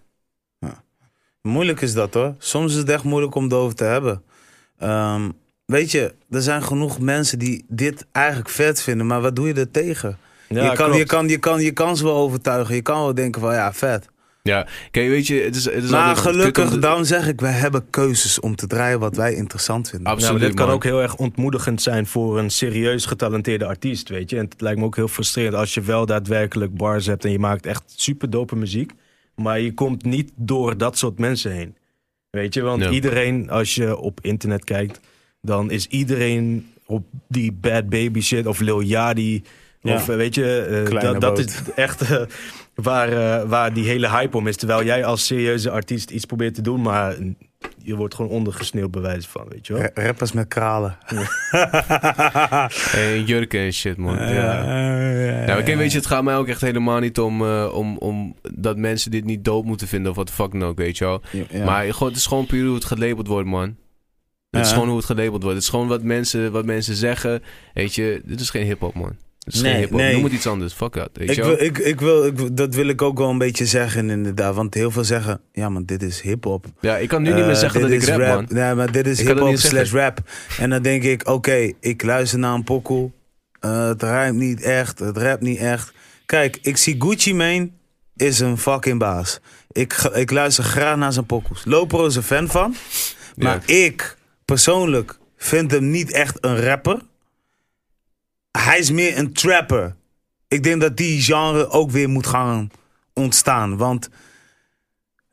Moeilijk 1.42 1.82
is 1.82 1.94
dat 1.94 2.14
hoor. 2.14 2.36
Soms 2.38 2.72
is 2.72 2.78
het 2.78 2.89
echt 2.89 3.04
moeilijk 3.04 3.36
om 3.36 3.46
erover 3.52 3.76
te 3.76 3.84
hebben. 3.84 4.24
Ehm, 4.78 5.30
weet 5.72 5.91
je, 5.91 6.13
er 6.30 6.41
zijn 6.41 6.63
genoeg 6.63 6.99
mensen 6.99 7.39
die 7.39 7.65
dit 7.67 8.05
eigenlijk 8.11 8.49
vet 8.49 8.82
vinden, 8.82 9.07
maar 9.07 9.22
wat 9.22 9.36
doe 9.36 9.47
je 9.47 9.53
er 9.53 9.72
tegen? 9.72 10.17
Ja, 10.49 10.63
je, 10.69 10.76
kan, 10.78 10.93
je, 10.93 11.05
kan, 11.05 11.28
je, 11.28 11.38
kan, 11.38 11.61
je 11.61 11.72
kan 11.72 11.97
ze 11.97 12.03
wel 12.03 12.15
overtuigen. 12.17 12.76
Je 12.76 12.82
kan 12.82 13.01
wel 13.01 13.13
denken 13.15 13.41
van 13.41 13.53
ja, 13.53 13.74
vet. 13.74 14.09
Ja, 14.43 14.67
kijk, 14.91 15.09
weet 15.09 15.28
je, 15.28 15.41
het 15.41 15.55
is, 15.55 15.65
het 15.65 15.84
is 15.84 15.89
Maar 15.89 16.15
gelukkig, 16.15 16.69
de- 16.69 16.80
daarom 16.80 17.03
zeg 17.03 17.28
ik, 17.28 17.39
wij 17.41 17.51
hebben 17.51 17.89
keuzes 17.89 18.39
om 18.39 18.55
te 18.55 18.67
draaien 18.67 18.99
wat 18.99 19.15
wij 19.15 19.34
interessant 19.34 19.89
vinden. 19.89 20.07
Absoluut, 20.11 20.39
maar 20.39 20.47
dit 20.49 20.57
kan 20.57 20.69
ook 20.69 20.84
heel 20.84 21.01
erg 21.01 21.15
ontmoedigend 21.15 21.82
zijn 21.82 22.07
voor 22.07 22.39
een 22.39 22.49
serieus 22.49 23.05
getalenteerde 23.05 23.65
artiest, 23.65 24.09
weet 24.09 24.30
je. 24.30 24.38
En 24.38 24.43
het 24.45 24.61
lijkt 24.61 24.80
me 24.80 24.86
ook 24.86 24.95
heel 24.95 25.07
frustrerend 25.07 25.55
als 25.55 25.74
je 25.74 25.82
wel 25.82 26.05
daadwerkelijk 26.05 26.76
bars 26.76 27.05
hebt 27.05 27.26
en 27.26 27.32
je 27.32 27.39
maakt 27.39 27.65
echt 27.65 27.84
super 27.95 28.30
dope 28.30 28.55
muziek. 28.55 28.91
Maar 29.36 29.59
je 29.59 29.74
komt 29.74 30.03
niet 30.03 30.32
door 30.36 30.78
dat 30.78 30.97
soort 30.97 31.19
mensen 31.19 31.51
heen. 31.51 31.76
Weet 32.30 32.53
je, 32.53 32.61
want 32.61 32.84
Ja. 32.84 32.89
iedereen, 32.89 33.49
als 33.49 33.76
je 33.76 33.97
op 33.97 34.19
internet 34.22 34.63
kijkt, 34.63 34.99
dan 35.42 35.72
is 35.72 35.88
iedereen 35.88 36.72
op 36.86 37.04
die 37.28 37.52
Bad 37.52 37.89
Baby 37.89 38.22
shit 38.22 38.46
of 38.46 38.60
Lil. 38.60 38.80
Ja. 38.80 39.14
Of 39.84 40.10
eh, 40.10 40.16
weet 40.16 40.36
je, 40.36 40.60
eh, 41.02 41.20
dat, 41.20 41.39
is 41.39 41.62
echt 41.76 42.02
eh, 42.02 42.22
waar, 42.76 43.48
waar 43.48 43.74
die 43.74 43.86
hele 43.86 44.10
hype 44.10 44.38
om 44.38 44.48
is. 44.48 44.56
Terwijl 44.56 44.84
jij 44.84 45.06
als 45.06 45.26
serieuze 45.26 45.72
artiest 45.72 46.10
iets 46.10 46.26
probeert 46.26 46.56
te 46.56 46.62
doen, 46.62 46.82
maar 46.82 47.16
je 47.78 47.96
wordt 47.96 48.16
gewoon 48.16 48.32
ondergesneeuwd 48.32 48.92
bij 48.92 49.02
wijze 49.02 49.30
van, 49.30 49.46
weet 49.50 49.68
je 49.68 49.74
wel. 49.74 49.82
Ra- 49.82 50.04
Rappers 50.04 50.32
met 50.32 50.48
kralen. 50.48 50.98
En 52.94 53.24
jurken 53.26 53.60
en 53.60 53.74
shit, 53.74 53.98
man. 53.98 54.16
Ja. 54.16 54.30
ja. 54.30 55.46
Nou, 55.46 55.64
kijk, 55.64 55.78
weet 55.78 55.92
je, 55.92 55.98
het 55.98 56.08
gaat 56.08 56.24
mij 56.24 56.36
ook 56.36 56.48
echt 56.48 56.62
helemaal 56.62 57.00
niet 57.00 57.20
om, 57.20 57.44
om, 57.68 57.98
om 57.98 58.36
dat 58.54 58.78
mensen 58.78 59.12
dit 59.12 59.26
niet 59.26 59.46
dope 59.46 59.68
moeten 59.68 59.88
vinden 59.88 60.12
of 60.12 60.18
wat 60.18 60.28
de 60.28 60.34
fuck 60.34 60.52
dan 60.52 60.64
ook, 60.64 60.78
weet 60.78 60.98
je 60.98 61.06
wel. 61.06 61.22
Ja. 61.32 61.66
Maar 61.66 61.94
gewoon, 61.94 62.10
het 62.10 62.18
is 62.18 62.26
gewoon 62.26 62.46
puur 62.46 62.66
hoe 62.66 62.76
het 62.76 62.86
gelabeld 62.86 63.28
wordt, 63.28 63.48
man. 63.48 63.76
Het 64.52 64.66
is 64.66 64.72
gewoon 64.72 64.88
hoe 64.88 64.97
het 64.97 65.06
gelabeld 65.06 65.41
wordt. 65.41 65.56
Het 65.56 65.64
is 65.64 65.70
gewoon 65.70 65.88
wat 65.88 66.04
mensen, 66.04 66.52
wat 66.52 66.66
mensen 66.66 66.95
zeggen. 66.95 67.43
Weet 67.74 67.95
je, 67.95 68.22
dit 68.26 68.39
is 68.39 68.49
geen 68.49 68.66
hip-hop, 68.66 68.93
man. 68.93 69.16
Het 69.43 69.54
is 69.54 69.62
Nee, 69.62 69.72
geen 69.72 69.82
hip-hop. 69.82 69.99
nee. 69.99 70.14
Noem 70.14 70.24
het 70.24 70.34
iets 70.34 70.47
anders. 70.47 70.74
Fuck 70.74 70.93
dat. 70.93 71.10
Ik 71.14 71.43
wil, 71.43 71.62
ik, 71.62 71.78
ik 71.78 71.99
wil, 71.99 72.26
ik, 72.26 72.58
dat 72.58 72.76
wil 72.76 72.88
ik 72.88 73.02
ook 73.02 73.18
wel 73.18 73.30
een 73.30 73.38
beetje 73.38 73.66
zeggen, 73.66 74.10
inderdaad. 74.10 74.56
Want 74.56 74.74
heel 74.74 74.91
veel 74.91 75.04
zeggen: 75.04 75.41
ja, 75.52 75.70
maar 75.70 75.86
dit 75.86 76.04
is 76.04 76.22
hip-hop. 76.22 76.66
Ja, 76.80 76.97
ik 76.97 77.08
kan 77.10 77.22
nu 77.22 77.28
niet 77.28 77.38
meer 77.38 77.49
Eh, 77.49 77.56
zeggen 77.60 77.82
dat 77.82 77.89
ik 77.89 78.02
is 78.02 78.08
rap, 78.08 78.20
man. 78.36 78.45
Nee, 78.49 78.74
maar 78.74 78.91
dit 78.91 79.08
is 79.08 79.22
hip-hop 79.22 79.56
slash 79.58 79.91
rap. 79.91 80.20
En 80.60 80.70
dan 80.70 80.82
denk 80.82 81.04
ik: 81.04 81.28
oké, 81.30 81.72
ik 81.80 82.04
luister 82.04 82.39
naar 82.39 82.54
een 82.54 82.64
pokoe. 82.64 83.12
Eh, 83.60 83.88
het 83.88 84.04
rijmt 84.04 84.38
niet 84.38 84.62
echt, 84.62 84.99
het 84.99 85.18
rapt 85.18 85.41
niet 85.41 85.60
echt. 85.60 85.93
Kijk, 86.26 86.60
ik 86.62 86.78
zie 86.78 86.95
Gucci 86.99 87.34
Mane 87.34 87.70
is 88.16 88.39
een 88.39 88.58
fucking 88.58 88.99
baas. 88.99 89.39
Ik, 89.72 89.93
ik 90.14 90.32
luister 90.32 90.64
graag 90.64 90.97
naar 90.97 91.14
zijn 91.14 91.26
pokoes. 91.26 91.66
Lopro 91.66 92.06
is 92.06 92.16
een 92.16 92.24
fan 92.24 92.47
van. 92.47 92.76
Maar 93.36 93.62
ik 93.66 94.18
persoonlijk 94.52 95.18
vind 95.38 95.72
hem 95.72 95.89
niet 95.89 96.12
echt 96.12 96.38
een 96.45 96.62
rapper. 96.62 97.02
Hij 98.52 98.80
is 98.80 98.91
meer 98.91 99.18
een 99.18 99.34
trapper. 99.34 99.95
Ik 100.47 100.64
denk 100.64 100.82
dat 100.82 100.97
die 100.97 101.22
genre 101.22 101.70
ook 101.70 101.91
weer 101.91 102.10
moet 102.10 102.28
gaan 102.28 102.70
ontstaan. 103.14 103.78
Want 103.78 104.10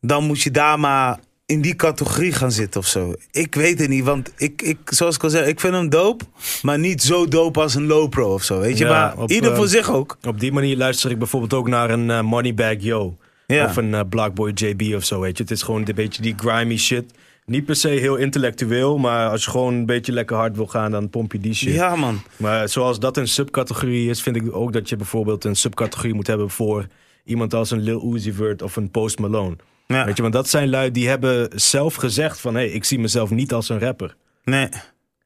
dan 0.01 0.25
moet 0.25 0.43
je 0.43 0.51
daar 0.51 0.81
maar 0.81 1.19
in 1.47 1.61
die 1.61 1.77
categorie 1.77 2.33
gaan 2.33 2.53
zitten 2.53 2.81
of 2.81 2.87
zo. 2.87 3.14
Ik 3.31 3.55
weet 3.55 3.79
het 3.79 3.89
niet, 3.89 4.05
want 4.05 4.33
ik, 4.37 4.62
ik, 4.62 4.79
zoals 4.85 5.14
ik 5.14 5.23
al 5.23 5.31
zei, 5.31 5.47
ik 5.47 5.61
vind 5.61 5.75
hem 5.75 5.89
dope. 5.89 6.25
Maar 6.62 6.79
niet 6.79 7.03
zo 7.03 7.27
dope 7.29 7.61
als 7.61 7.75
een 7.75 7.87
Lopro 7.87 8.33
of 8.33 8.43
zo. 8.43 8.59
Weet 8.59 8.79
je, 8.79 8.85
Ja, 8.85 8.91
maar 8.91 9.19
op, 9.19 9.31
ieder 9.31 9.55
voor 9.55 9.64
eh, 9.64 9.71
zich 9.71 9.91
ook. 9.91 10.19
Op 10.27 10.41
die 10.41 10.53
manier 10.53 10.77
luister 10.77 11.11
ik 11.11 11.19
bijvoorbeeld 11.19 11.55
ook 11.55 11.69
naar 11.69 11.91
een 11.91 12.11
eh, 12.11 12.23
Moneybag 12.23 12.77
Yo. 12.79 13.16
Ja. 13.47 13.64
Of 13.64 13.77
een 13.77 13.95
eh, 13.95 14.01
Blackboy 14.09 14.51
JB 14.55 14.95
of 14.95 15.05
zo, 15.05 15.21
weet 15.21 15.37
je. 15.37 15.43
Het 15.43 15.53
is 15.53 15.62
gewoon 15.62 15.83
een 15.87 15.95
beetje 15.95 16.23
die 16.23 16.35
grimy 16.37 16.77
shit. 16.77 17.12
Niet 17.49 17.65
per 17.65 17.77
se 17.77 17.89
heel 17.89 18.17
intellectueel, 18.17 18.99
maar 18.99 19.29
als 19.31 19.45
je 19.45 19.51
gewoon 19.51 19.75
een 19.75 19.87
beetje 19.87 20.13
lekker 20.13 20.37
hard 20.37 20.57
wil 20.57 20.67
gaan, 20.67 20.91
dan 20.91 21.11
pomp 21.11 21.33
je 21.33 21.39
die 21.39 21.55
shit. 21.55 21.73
Ja, 21.75 21.97
man. 21.97 22.23
Maar 22.37 22.69
zoals 22.69 22.99
dat 22.99 23.17
een 23.17 23.29
subcategorie 23.29 24.11
is, 24.11 24.23
vind 24.23 24.37
ik 24.37 24.55
ook 24.57 24.73
dat 24.73 24.89
je 24.89 24.97
bijvoorbeeld 24.97 25.45
een 25.45 25.57
subcategorie 25.57 26.15
moet 26.15 26.27
hebben 26.27 26.51
voor 26.51 26.87
iemand 27.25 27.55
als 27.55 27.71
een 27.71 27.81
Lil 27.81 28.15
Uzi 28.15 28.33
Vert 28.33 28.63
of 28.63 28.77
een 28.77 28.91
Post 28.91 29.19
Malone. 29.19 29.57
Ja. 29.87 30.05
Weet 30.05 30.17
je, 30.17 30.23
want 30.23 30.35
dat 30.35 30.49
zijn 30.49 30.69
lui 30.71 30.91
die 30.91 31.09
hebben 31.09 31.49
zelf 31.61 31.95
gezegd 31.95 32.41
van, 32.41 32.55
hé, 32.55 32.61
hey, 32.61 32.71
ik 32.71 32.85
zie 32.85 32.99
mezelf 32.99 33.31
niet 33.31 33.53
als 33.53 33.69
een 33.69 33.79
rapper. 33.81 34.17
Nee. 34.45 34.69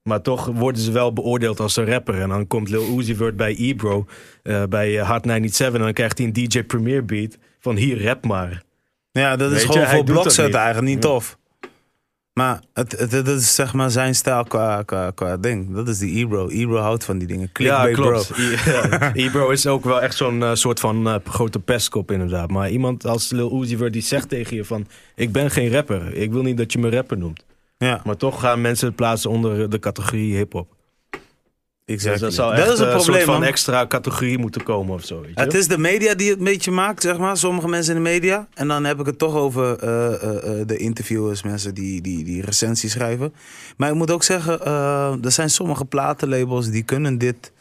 Maar 0.03 0.23
toch 0.23 0.47
worden 0.47 0.83
ze 0.83 0.93
wel 0.93 1.13
beoordeeld 1.13 1.61
als 1.61 1.77
een 1.77 1.87
rapper. 1.87 2.21
En 2.21 2.29
dan 2.29 2.47
komt 2.47 2.69
Lil 2.69 2.99
Uzi 2.99 3.15
Vert 3.15 3.37
bij 3.37 3.57
Ebro, 3.57 4.07
eh 4.43 4.63
bij 4.69 4.99
eh, 4.99 5.07
Hard 5.09 5.25
97. 5.25 5.73
En 5.79 5.81
dan 5.85 5.93
krijgt 5.93 6.19
hij 6.19 6.27
een 6.27 6.33
DJ 6.33 6.63
Premier 6.63 7.05
beat 7.05 7.39
van 7.61 7.77
hier, 7.77 8.05
rap 8.05 8.25
maar. 8.27 8.63
Ja, 9.13 9.37
dat 9.37 9.53
is 9.53 9.57
Weet 9.67 9.73
gewoon 9.73 9.89
voor 9.89 10.05
blokset 10.05 10.47
niet. 10.47 10.55
eigenlijk 10.55 10.87
niet 10.95 11.03
Ja. 11.05 11.11
tof. 11.11 11.39
Maar 12.33 12.61
het, 12.73 12.99
het, 12.99 13.13
het 13.13 13.27
is 13.29 13.55
zeg 13.55 13.73
maar 13.73 13.91
zijn 13.91 14.15
stijl 14.15 14.45
qua, 14.45 14.83
qua, 14.83 15.11
qua 15.11 15.37
ding. 15.37 15.75
Dat 15.75 15.89
is 15.89 15.99
die 15.99 16.17
Ebro. 16.17 16.49
Ebro 16.49 16.77
houdt 16.77 17.05
van 17.05 17.19
die 17.19 17.29
dingen. 17.29 17.51
ja, 17.53 17.53
Clickbait 17.53 17.95
klopt. 17.95 18.33
bro. 18.33 18.45
Ja. 18.73 19.15
Ebro 19.15 19.51
is 19.51 19.67
ook 19.67 19.85
wel 19.85 20.03
echt 20.03 20.17
zo'n 20.17 20.43
eh, 20.43 20.55
soort 20.55 20.81
van 20.81 21.09
eh, 21.09 21.15
grote 21.25 21.59
pestkop 21.59 22.11
inderdaad. 22.11 22.51
Maar 22.51 22.71
iemand 22.71 23.07
als 23.07 23.31
Lil 23.31 23.63
Uzi 23.63 23.77
Vert 23.77 23.93
die 23.93 24.03
zegt 24.03 24.29
tegen 24.29 24.57
je 24.57 24.65
van... 24.65 24.87
Ik 25.15 25.33
ben 25.33 25.51
geen 25.51 25.71
rapper. 25.73 26.15
Ik 26.15 26.33
wil 26.33 26.43
niet 26.43 26.57
dat 26.57 26.73
je 26.73 26.79
me 26.79 26.91
rapper 26.91 27.19
noemt. 27.19 27.45
Ja, 27.79 28.01
Maar 28.05 28.17
toch 28.17 28.41
gaan 28.41 28.61
mensen 28.61 28.87
het 28.87 28.97
plaatsen 28.97 29.31
onder 29.31 29.71
de 29.71 29.79
categorie 29.79 30.37
hip-hop. 30.37 30.75
Exactly. 31.93 32.13
Dus 32.13 32.21
dat 32.21 32.35
zou 32.35 32.57
dat 32.57 32.65
echt 32.65 32.73
is 32.73 32.79
een 32.79 32.87
eh, 32.87 32.95
probleem, 32.95 33.15
soort 33.15 33.31
van 33.31 33.41
man. 33.41 33.49
extra 33.49 33.87
categorie 33.87 34.39
moeten 34.39 34.63
komen 34.63 34.95
of 34.95 35.05
zo. 35.05 35.21
Weet 35.21 35.31
je? 35.35 35.41
Het 35.41 35.55
is 35.55 35.69
de 35.69 35.79
media 35.79 36.15
die 36.15 36.31
het 36.31 36.39
een 36.39 36.45
beetje 36.45 36.71
maakt, 36.71 37.03
zeg 37.03 37.19
maar. 37.19 37.37
Sommige 37.37 37.69
mensen 37.69 37.97
in 37.97 38.03
de 38.03 38.11
media. 38.11 38.49
En 38.55 38.69
dan 38.69 38.85
heb 38.85 39.01
ik 39.01 39.07
het 39.07 39.19
toch 39.19 39.35
over 39.35 39.79
eh, 39.79 40.15
eh, 40.15 40.67
de 40.67 40.77
interviewers, 40.77 41.43
mensen 41.43 41.75
die, 41.75 42.01
die, 42.01 42.25
die 42.25 42.43
recensies 42.43 42.93
schrijven. 42.93 43.35
Maar 43.77 43.89
ik 43.89 43.95
moet 43.95 44.11
ook 44.11 44.23
zeggen, 44.23 44.61
eh, 44.61 45.25
er 45.25 45.33
zijn 45.33 45.51
sommige 45.51 45.85
platenlabels 45.85 46.71
die 46.71 46.83
kunnen 46.83 47.19
dit 47.19 47.53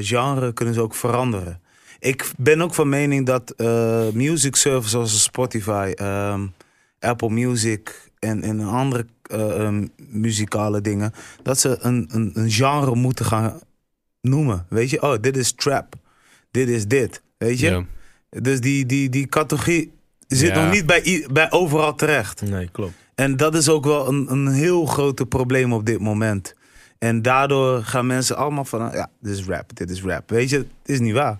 genre 0.00 0.52
kunnen 0.52 0.74
ze 0.74 0.80
ook 0.80 0.94
veranderen. 0.94 1.60
Ik 1.98 2.30
ben 2.36 2.62
ook 2.62 2.74
van 2.74 2.88
mening 2.88 3.26
dat 3.26 3.54
music 4.12 4.56
services 4.56 4.90
zoals 4.90 5.22
Spotify, 5.22 5.92
ehm, 5.94 6.46
Apple 7.00 7.30
Music 7.30 8.09
en, 8.20 8.42
en 8.42 8.60
andere 8.60 9.06
eh, 9.22 9.64
ehm, 9.66 9.86
muzikale 10.08 10.80
dingen, 10.80 11.12
dat 11.42 11.58
ze 11.58 11.76
een, 11.80 12.08
een, 12.12 12.30
een 12.34 12.50
genre 12.50 12.94
moeten 12.94 13.24
gaan 13.24 13.60
noemen. 14.20 14.66
Weet 14.68 14.90
je, 14.90 15.02
oh, 15.02 15.14
dit 15.20 15.36
is 15.36 15.52
trap. 15.52 15.94
Dit 16.50 16.68
is 16.68 16.86
dit. 16.86 17.22
Weet 17.38 17.58
je? 17.60 17.70
Ja. 17.70 17.84
Dus 18.42 18.60
die, 18.60 18.86
die, 18.86 19.08
die 19.08 19.26
categorie 19.26 19.92
zit 20.26 20.54
Ja. 20.54 20.62
nog 20.64 20.72
niet 20.72 20.86
bij, 20.86 21.26
bij 21.32 21.50
overal 21.50 21.94
terecht. 21.94 22.42
Nee, 22.42 22.68
klopt. 22.72 22.92
En 23.14 23.36
dat 23.36 23.54
is 23.54 23.68
ook 23.68 23.84
wel 23.84 24.08
een, 24.08 24.30
een 24.30 24.48
heel 24.48 24.86
groot 24.86 25.28
probleem 25.28 25.72
op 25.72 25.86
dit 25.86 25.98
moment. 26.00 26.54
En 26.98 27.22
daardoor 27.22 27.82
gaan 27.82 28.06
mensen 28.06 28.36
allemaal 28.36 28.64
van, 28.64 28.90
ja, 28.92 29.10
dit 29.20 29.36
is 29.38 29.44
rap, 29.44 29.76
dit 29.76 29.90
is 29.90 30.02
rap. 30.02 30.30
Weet 30.30 30.50
je, 30.50 30.56
het 30.56 30.66
is 30.84 31.00
niet 31.00 31.14
waar. 31.14 31.38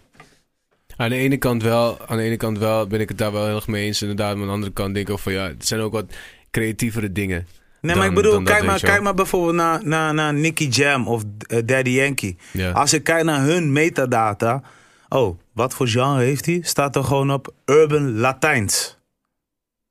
Aan 0.96 1.10
de 1.10 1.16
ene 1.16 1.36
kant 1.36 1.62
wel, 1.62 2.06
aan 2.06 2.16
de 2.16 2.22
ene 2.22 2.36
kant 2.36 2.58
wel 2.58 2.86
ben 2.86 3.00
ik 3.00 3.08
het 3.08 3.18
daar 3.18 3.32
wel 3.32 3.46
heel 3.46 3.54
erg 3.54 3.66
mee 3.66 3.86
eens. 3.86 4.00
Inderdaad, 4.02 4.32
maar 4.32 4.40
aan 4.40 4.48
de 4.48 4.54
andere 4.54 4.72
kant 4.72 4.94
denk 4.94 5.06
ik 5.06 5.12
ook 5.12 5.18
van 5.20 5.32
ja, 5.32 5.46
het 5.46 5.66
zijn 5.66 5.80
ook 5.80 5.92
wat 5.92 6.12
creatievere 6.50 7.12
dingen. 7.12 7.46
Nee, 7.80 7.96
maar 7.96 8.04
Dan- 8.06 8.16
ik 8.16 8.22
bedoel, 8.22 8.42
kijk, 8.42 8.64
maar, 8.64 8.80
kijk 8.80 9.02
maar 9.02 9.14
bijvoorbeeld 9.14 9.54
naar, 9.54 9.86
naar, 9.86 10.14
naar 10.14 10.34
Nicky 10.34 10.64
Jam 10.68 11.08
of 11.08 11.22
eh, 11.46 11.58
Daddy 11.64 11.90
Yankee. 11.90 12.36
Als 12.72 12.92
ik 12.92 13.04
kijk 13.04 13.24
naar 13.24 13.40
hun 13.44 13.72
metadata. 13.72 14.62
Oh, 15.08 15.38
wat 15.52 15.74
voor 15.74 15.88
genre 15.88 16.22
heeft 16.22 16.46
hij? 16.46 16.58
Staat 16.62 16.96
er 16.96 17.04
gewoon 17.04 17.30
op 17.32 17.54
Urban 17.64 18.18
Latijns. 18.18 18.98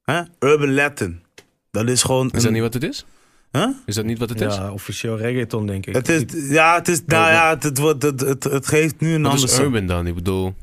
Hè? 0.04 0.22
Urban 0.40 0.74
Latin. 0.74 1.24
Dat 1.72 1.90
is 1.90 2.04
gewoon. 2.04 2.32
Is 2.32 2.44
dat 2.44 2.52
niet 2.52 2.62
wat 2.62 2.74
het 2.74 2.84
is? 2.84 3.06
Huh? 3.52 3.68
Is 3.86 3.96
dat 3.96 4.06
niet 4.06 4.20
wat 4.20 4.30
het 4.30 4.42
is? 4.42 4.56
Ja, 4.56 4.72
officieel 4.72 5.18
reggaeton 5.18 5.66
denk 5.66 5.86
ik. 5.86 5.96
Het 5.96 6.10
is, 6.10 6.24
ja, 6.50 6.76
het 6.76 6.88
is, 6.88 7.02
nou 7.06 7.32
ja, 7.32 7.50
het, 7.50 7.64
het, 7.64 7.78
wordt, 7.78 8.04
het, 8.04 8.20
het, 8.20 8.44
het 8.44 8.68
geeft 8.68 9.00
nu 9.00 9.14
een 9.14 9.22
Wat 9.22 9.32
ander. 9.32 9.50
is 9.50 9.60
urban 9.60 9.86
dan? 9.86 10.08
Ik 10.08 10.16
bedoel, 10.16 10.44
Ja, 10.44 10.52
is 10.52 10.56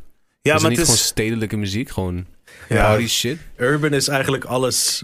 maar 0.43 0.55
het 0.55 0.63
het 0.63 0.71
niet 0.71 0.79
is. 0.79 0.85
gewoon 0.85 0.97
stedelijke 0.99 1.57
muziek? 1.57 1.91
Gewoon 1.91 2.27
Ja. 2.69 2.87
party 2.89 3.07
shit? 3.07 3.39
Urban 3.57 3.93
is 3.93 4.09
eigenlijk 4.09 4.45
alles 4.45 5.03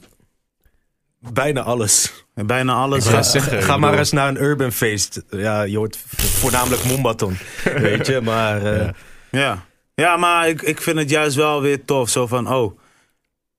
Bijna 1.33 1.63
alles. 1.63 2.25
Bijna 2.35 2.75
alles. 2.75 3.09
Ja, 3.11 3.23
zeggen, 3.23 3.63
Ga 3.63 3.69
maar 3.69 3.81
bedoel- 3.81 3.99
eens 3.99 4.13
naar 4.13 4.29
een 4.29 4.43
urban 4.43 4.73
feest. 4.73 5.23
Ja, 5.31 5.63
je 5.63 5.77
hoort 5.77 5.99
voornamelijk 6.17 6.85
Mombaton. 6.85 7.37
weet 7.77 8.07
je, 8.07 8.21
maar... 8.21 8.63
eh, 8.65 8.77
Ja. 8.87 8.93
ja. 9.31 9.65
ja, 9.95 10.17
maar 10.17 10.49
ik, 10.49 10.63
ik 10.63 10.81
vind 10.81 10.99
het 10.99 11.11
juist 11.11 11.37
wel 11.37 11.61
weer 11.63 11.85
tof. 11.85 12.09
Zo 12.09 12.27
van, 12.27 12.53
oh, 12.55 12.79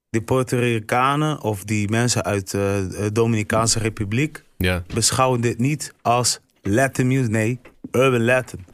die 0.09 0.21
Puerto 0.21 0.57
Ricanen 0.57 1.41
of 1.41 1.63
die 1.63 1.89
mensen 1.89 2.23
uit 2.23 2.53
eh, 2.53 2.61
de 2.89 3.09
Dominicaanse 3.13 3.79
Republiek 3.79 4.43
Ja. 4.57 4.83
beschouwen 4.93 5.41
dit 5.41 5.59
niet 5.59 5.93
als 6.01 6.39
Latin 6.61 7.07
music. 7.07 7.29
Nee, 7.29 7.59
urban 7.91 8.23
Latin. 8.25 8.65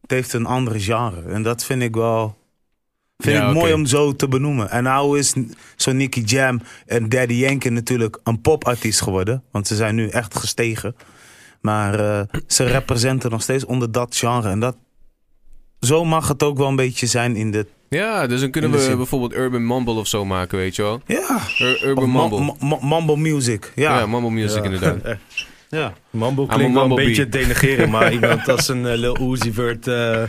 Het 0.00 0.10
heeft 0.10 0.32
een 0.32 0.46
andere 0.46 0.80
genre. 0.80 1.22
En 1.32 1.42
dat 1.42 1.64
vind 1.64 1.82
ik 1.82 1.94
wel... 1.94 2.36
Vind 3.16 3.36
Ja, 3.36 3.48
ik 3.48 3.54
mooi 3.54 3.72
om 3.72 3.86
zo 3.86 4.12
te 4.16 4.28
benoemen. 4.28 4.70
En 4.70 4.82
nou 4.82 5.18
is 5.18 5.34
zo'n 5.76 5.96
Nicky 5.96 6.20
Jam 6.20 6.60
en 6.86 7.08
Daddy 7.08 7.34
Yankee 7.34 7.70
natuurlijk 7.70 8.18
een 8.24 8.40
popartiest 8.40 9.00
geworden. 9.00 9.42
Want 9.52 9.66
ze 9.66 9.74
zijn 9.74 9.94
nu 9.94 10.08
echt 10.08 10.38
gestegen. 10.38 10.96
Maar 11.60 12.00
eh, 12.00 12.20
ze 12.46 12.64
representen 12.64 13.30
nog 13.30 13.42
steeds 13.42 13.64
onder 13.64 13.92
dat 13.92 14.16
genre. 14.16 14.48
En 14.48 14.60
dat, 14.60 14.76
zo 15.80 16.04
mag 16.04 16.28
het 16.28 16.42
ook 16.42 16.56
wel 16.58 16.68
een 16.68 16.76
beetje 16.76 17.06
zijn 17.06 17.36
in 17.36 17.50
de... 17.50 17.66
ja, 17.88 18.26
dus 18.26 18.40
dan 18.40 18.50
kunnen 18.50 18.70
we 18.70 18.80
zin. 18.80 18.96
bijvoorbeeld 18.96 19.34
Urban 19.34 19.66
Mumble 19.66 19.94
of 19.94 20.06
zo 20.06 20.24
maken, 20.24 20.58
weet 20.58 20.76
je 20.76 20.82
wel. 20.82 21.00
Ja, 21.06 21.40
Ur- 21.60 21.84
Urban 21.86 22.12
Mumble. 22.12 22.54
mambo 22.80 23.16
music. 23.16 23.72
Ja, 23.74 23.98
Ja, 23.98 24.06
Mumble 24.06 24.30
Music 24.30 24.58
ja. 24.58 24.70
inderdaad. 24.70 24.98
ja. 25.68 25.84
A 26.22 26.44
klinkt 26.46 26.74
wel 26.74 26.82
een 26.82 26.94
beetje 26.94 27.26
bee. 27.26 27.40
denigreren, 27.42 27.90
maar 27.90 28.12
iemand 28.18 28.48
als 28.48 28.68
een 28.68 28.86
eh, 28.86 28.96
Lil 28.98 29.32
Uzi 29.32 29.52
Vert, 29.52 29.86
eh, 29.86 30.22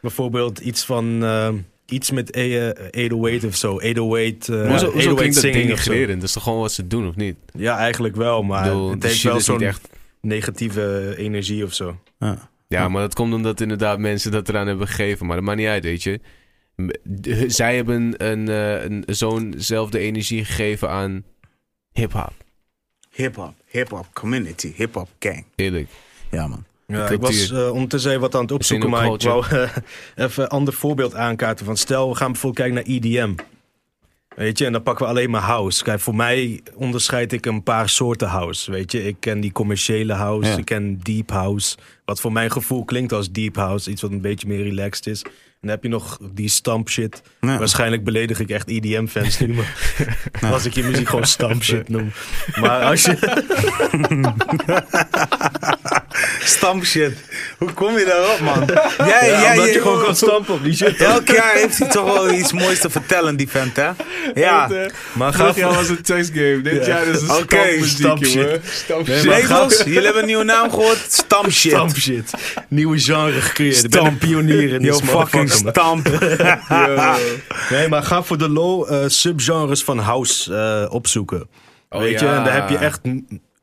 bijvoorbeeld 0.00 0.58
iets 0.58 0.84
van 0.84 1.24
eh, 1.24 1.48
iets 1.86 2.10
met 2.10 2.30
eh, 2.30 2.68
808 2.90 3.44
of 3.44 3.54
zo, 3.54 3.72
808, 3.72 4.48
eh 4.48 4.68
Hoezo, 4.68 4.90
hoezo 4.90 5.10
808 5.10 5.16
klinkt 5.16 5.34
dat 5.34 5.42
singing 5.42 5.72
of 5.72 5.78
zo. 5.78 5.90
denigrerend? 5.90 6.20
Dat 6.20 6.28
is 6.28 6.34
toch 6.34 6.42
gewoon 6.42 6.60
wat 6.60 6.72
ze 6.72 6.86
doen, 6.86 7.08
of 7.08 7.16
niet? 7.16 7.36
Ja, 7.52 7.78
eigenlijk 7.78 8.16
wel, 8.16 8.42
maar 8.42 8.64
het 8.64 9.02
heeft 9.02 9.22
wel 9.22 9.40
zo'n 9.40 9.60
echt... 9.62 9.88
negatieve 10.20 11.14
energie 11.16 11.64
of 11.64 11.74
zo. 11.74 11.98
ja. 12.18 12.52
Ja, 12.68 12.88
maar 12.88 13.00
dat 13.02 13.14
komt 13.14 13.34
omdat 13.34 13.60
inderdaad 13.60 13.98
mensen 13.98 14.30
dat 14.30 14.48
eraan 14.48 14.66
hebben 14.66 14.86
gegeven. 14.86 15.26
Maar 15.26 15.36
dat 15.36 15.44
maakt 15.44 15.58
niet 15.58 15.68
uit, 15.68 15.84
weet 15.84 16.02
je. 16.02 16.20
Zij 17.46 17.76
hebben 17.76 18.14
een, 18.26 18.48
eh, 18.48 18.84
een, 18.84 19.04
zo'nzelfde 19.06 19.98
energie 19.98 20.44
gegeven 20.44 20.90
aan 20.90 21.24
hip-hop. 21.92 22.32
Hip-hop, 23.10 23.54
hip-hop 23.66 24.06
community, 24.12 24.72
hip-hop 24.76 25.08
gang. 25.18 25.44
Eerlijk. 25.54 25.88
Ja, 26.30 26.46
man. 26.46 26.64
Ja, 26.86 27.08
ik 27.08 27.20
was 27.20 27.50
eh, 27.50 27.70
ondertussen 27.72 28.10
even 28.10 28.22
wat 28.22 28.34
aan 28.34 28.42
het 28.42 28.52
opzoeken, 28.52 28.90
maar 28.90 29.12
ik 29.12 29.20
wou 29.22 29.46
eh, 29.46 29.70
even 30.26 30.42
een 30.42 30.48
ander 30.48 30.74
voorbeeld 30.74 31.14
aankaarten. 31.14 31.66
Van 31.66 31.76
stel, 31.76 32.08
we 32.08 32.16
gaan 32.16 32.32
bijvoorbeeld 32.32 32.66
kijken 32.66 32.74
naar 32.74 32.96
EDM. 32.96 33.34
Weet 34.36 34.58
je, 34.58 34.66
en 34.66 34.72
dan 34.72 34.82
pakken 34.82 35.04
we 35.04 35.10
alleen 35.10 35.30
maar 35.30 35.40
house. 35.40 35.84
Kijk, 35.84 36.00
voor 36.00 36.14
mij 36.14 36.60
onderscheid 36.74 37.32
ik 37.32 37.46
een 37.46 37.62
paar 37.62 37.88
soorten 37.88 38.28
house. 38.28 38.70
Weet 38.70 38.92
je, 38.92 39.06
ik 39.06 39.16
ken 39.20 39.40
die 39.40 39.52
commerciële 39.52 40.12
house, 40.12 40.50
Ja. 40.50 40.56
ik 40.56 40.64
ken 40.64 40.98
deep 41.02 41.30
house. 41.30 41.76
Wat 42.04 42.20
voor 42.20 42.32
mijn 42.32 42.50
gevoel 42.50 42.84
klinkt 42.84 43.12
als 43.12 43.30
deep 43.30 43.56
house. 43.56 43.90
Iets 43.90 44.02
wat 44.02 44.10
een 44.10 44.20
beetje 44.20 44.46
meer 44.48 44.62
relaxed 44.62 45.06
is. 45.06 45.22
En 45.22 45.30
dan 45.60 45.70
heb 45.70 45.82
je 45.82 45.88
nog 45.88 46.18
die 46.32 46.48
stamp 46.48 46.88
shit. 46.88 47.22
Waarschijnlijk 47.40 48.04
beledig 48.04 48.40
ik 48.40 48.50
echt 48.50 48.68
EDM-fans 48.68 49.38
nu. 49.38 49.54
Maar 50.40 50.52
als 50.52 50.64
ik 50.64 50.74
je 50.74 50.82
muziek 50.82 51.08
gewoon 51.08 51.26
stamp 51.26 51.62
shit 51.62 51.88
noem. 51.88 52.12
Maar 52.60 52.82
als 52.84 53.04
je... 53.04 53.16
Stamp 56.44 56.84
shit. 56.84 57.12
Hoe 57.58 57.72
kom 57.72 57.98
je 57.98 58.04
daarop, 58.04 58.40
man? 58.40 58.64
Jij, 59.08 59.28
Ja, 59.30 59.40
jij, 59.40 59.50
omdat 59.58 59.74
je 59.74 59.80
gewoon 59.80 60.02
kan 60.04 60.16
stampen 60.16 60.54
op 60.54 60.62
die 60.62 60.74
shit. 60.76 60.96
Elk 61.00 61.28
jaar 61.28 61.52
heeft 61.54 61.78
hij 61.78 61.88
toch 61.88 62.04
wel 62.04 62.32
iets 62.32 62.52
moois 62.52 62.80
te 62.80 62.90
vertellen, 62.90 63.36
die 63.36 63.48
vent, 63.48 63.76
hè? 63.76 63.90
Ja. 64.34 64.70
Maar 65.12 65.32
ga 65.32 65.38
Vorig 65.38 65.56
jaar 65.56 65.74
was 65.74 65.88
een 65.88 66.02
testgame. 66.02 66.60
Dit 66.62 66.86
Ja. 66.86 66.92
jaar 66.92 67.06
is 67.06 67.20
een 67.20 67.26
stampmuziek, 67.28 67.86
stamp 67.98 68.24
jongen. 68.24 68.48
shit. 68.50 68.60
Stamp 68.72 69.06
Nee, 69.06 69.18
shit. 69.20 69.48
Labels, 69.48 69.78
jullie 69.82 70.02
hebben 70.02 70.20
een 70.20 70.26
nieuwe 70.28 70.44
naam 70.44 70.70
gehoord? 70.70 70.98
Stamp 71.08 71.50
shit. 71.50 71.70
Stamp 71.72 71.96
shit. 71.96 72.30
Nieuwe 72.68 72.98
genre 72.98 73.40
gecreëerd. 73.40 73.76
Stamp. 73.76 74.18
pionier 74.18 74.72
in 74.72 74.80
Yo, 74.82 74.98
fucking 74.98 75.50
stamp. 75.52 76.08
Nee, 77.70 77.88
maar 77.88 78.02
ga 78.02 78.22
voor 78.22 78.38
de 78.38 78.48
low 78.48 78.92
eh, 78.92 78.98
subgenres 79.06 79.84
van 79.84 79.98
house 79.98 80.54
eh, 80.54 80.94
opzoeken. 80.94 81.48
Oh, 81.90 82.00
Weet 82.00 82.20
je, 82.20 82.26
en 82.26 82.44
daar 82.44 82.54
heb 82.54 82.68
je 82.68 82.76
echt 82.76 83.00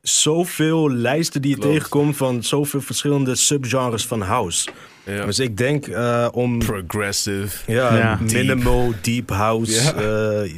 zoveel 0.02 0.90
lijsten 0.92 1.42
die 1.42 1.50
je 1.50 1.56
Klopt. 1.56 1.72
tegenkomt 1.74 2.16
van 2.16 2.42
zoveel 2.42 2.80
verschillende 2.80 3.34
subgenres 3.34 4.06
van 4.06 4.20
house. 4.22 4.68
Ja. 5.04 5.24
Dus 5.24 5.38
ik 5.38 5.56
denk 5.56 5.86
eh, 5.86 6.28
om 6.32 6.58
Progressive. 6.58 7.72
ja, 7.72 7.96
Ja. 7.96 8.18
minimal, 8.20 8.92
deep 9.00 9.30
house, 9.30 9.82
Ja. 9.82 9.94
eh, 9.94 10.50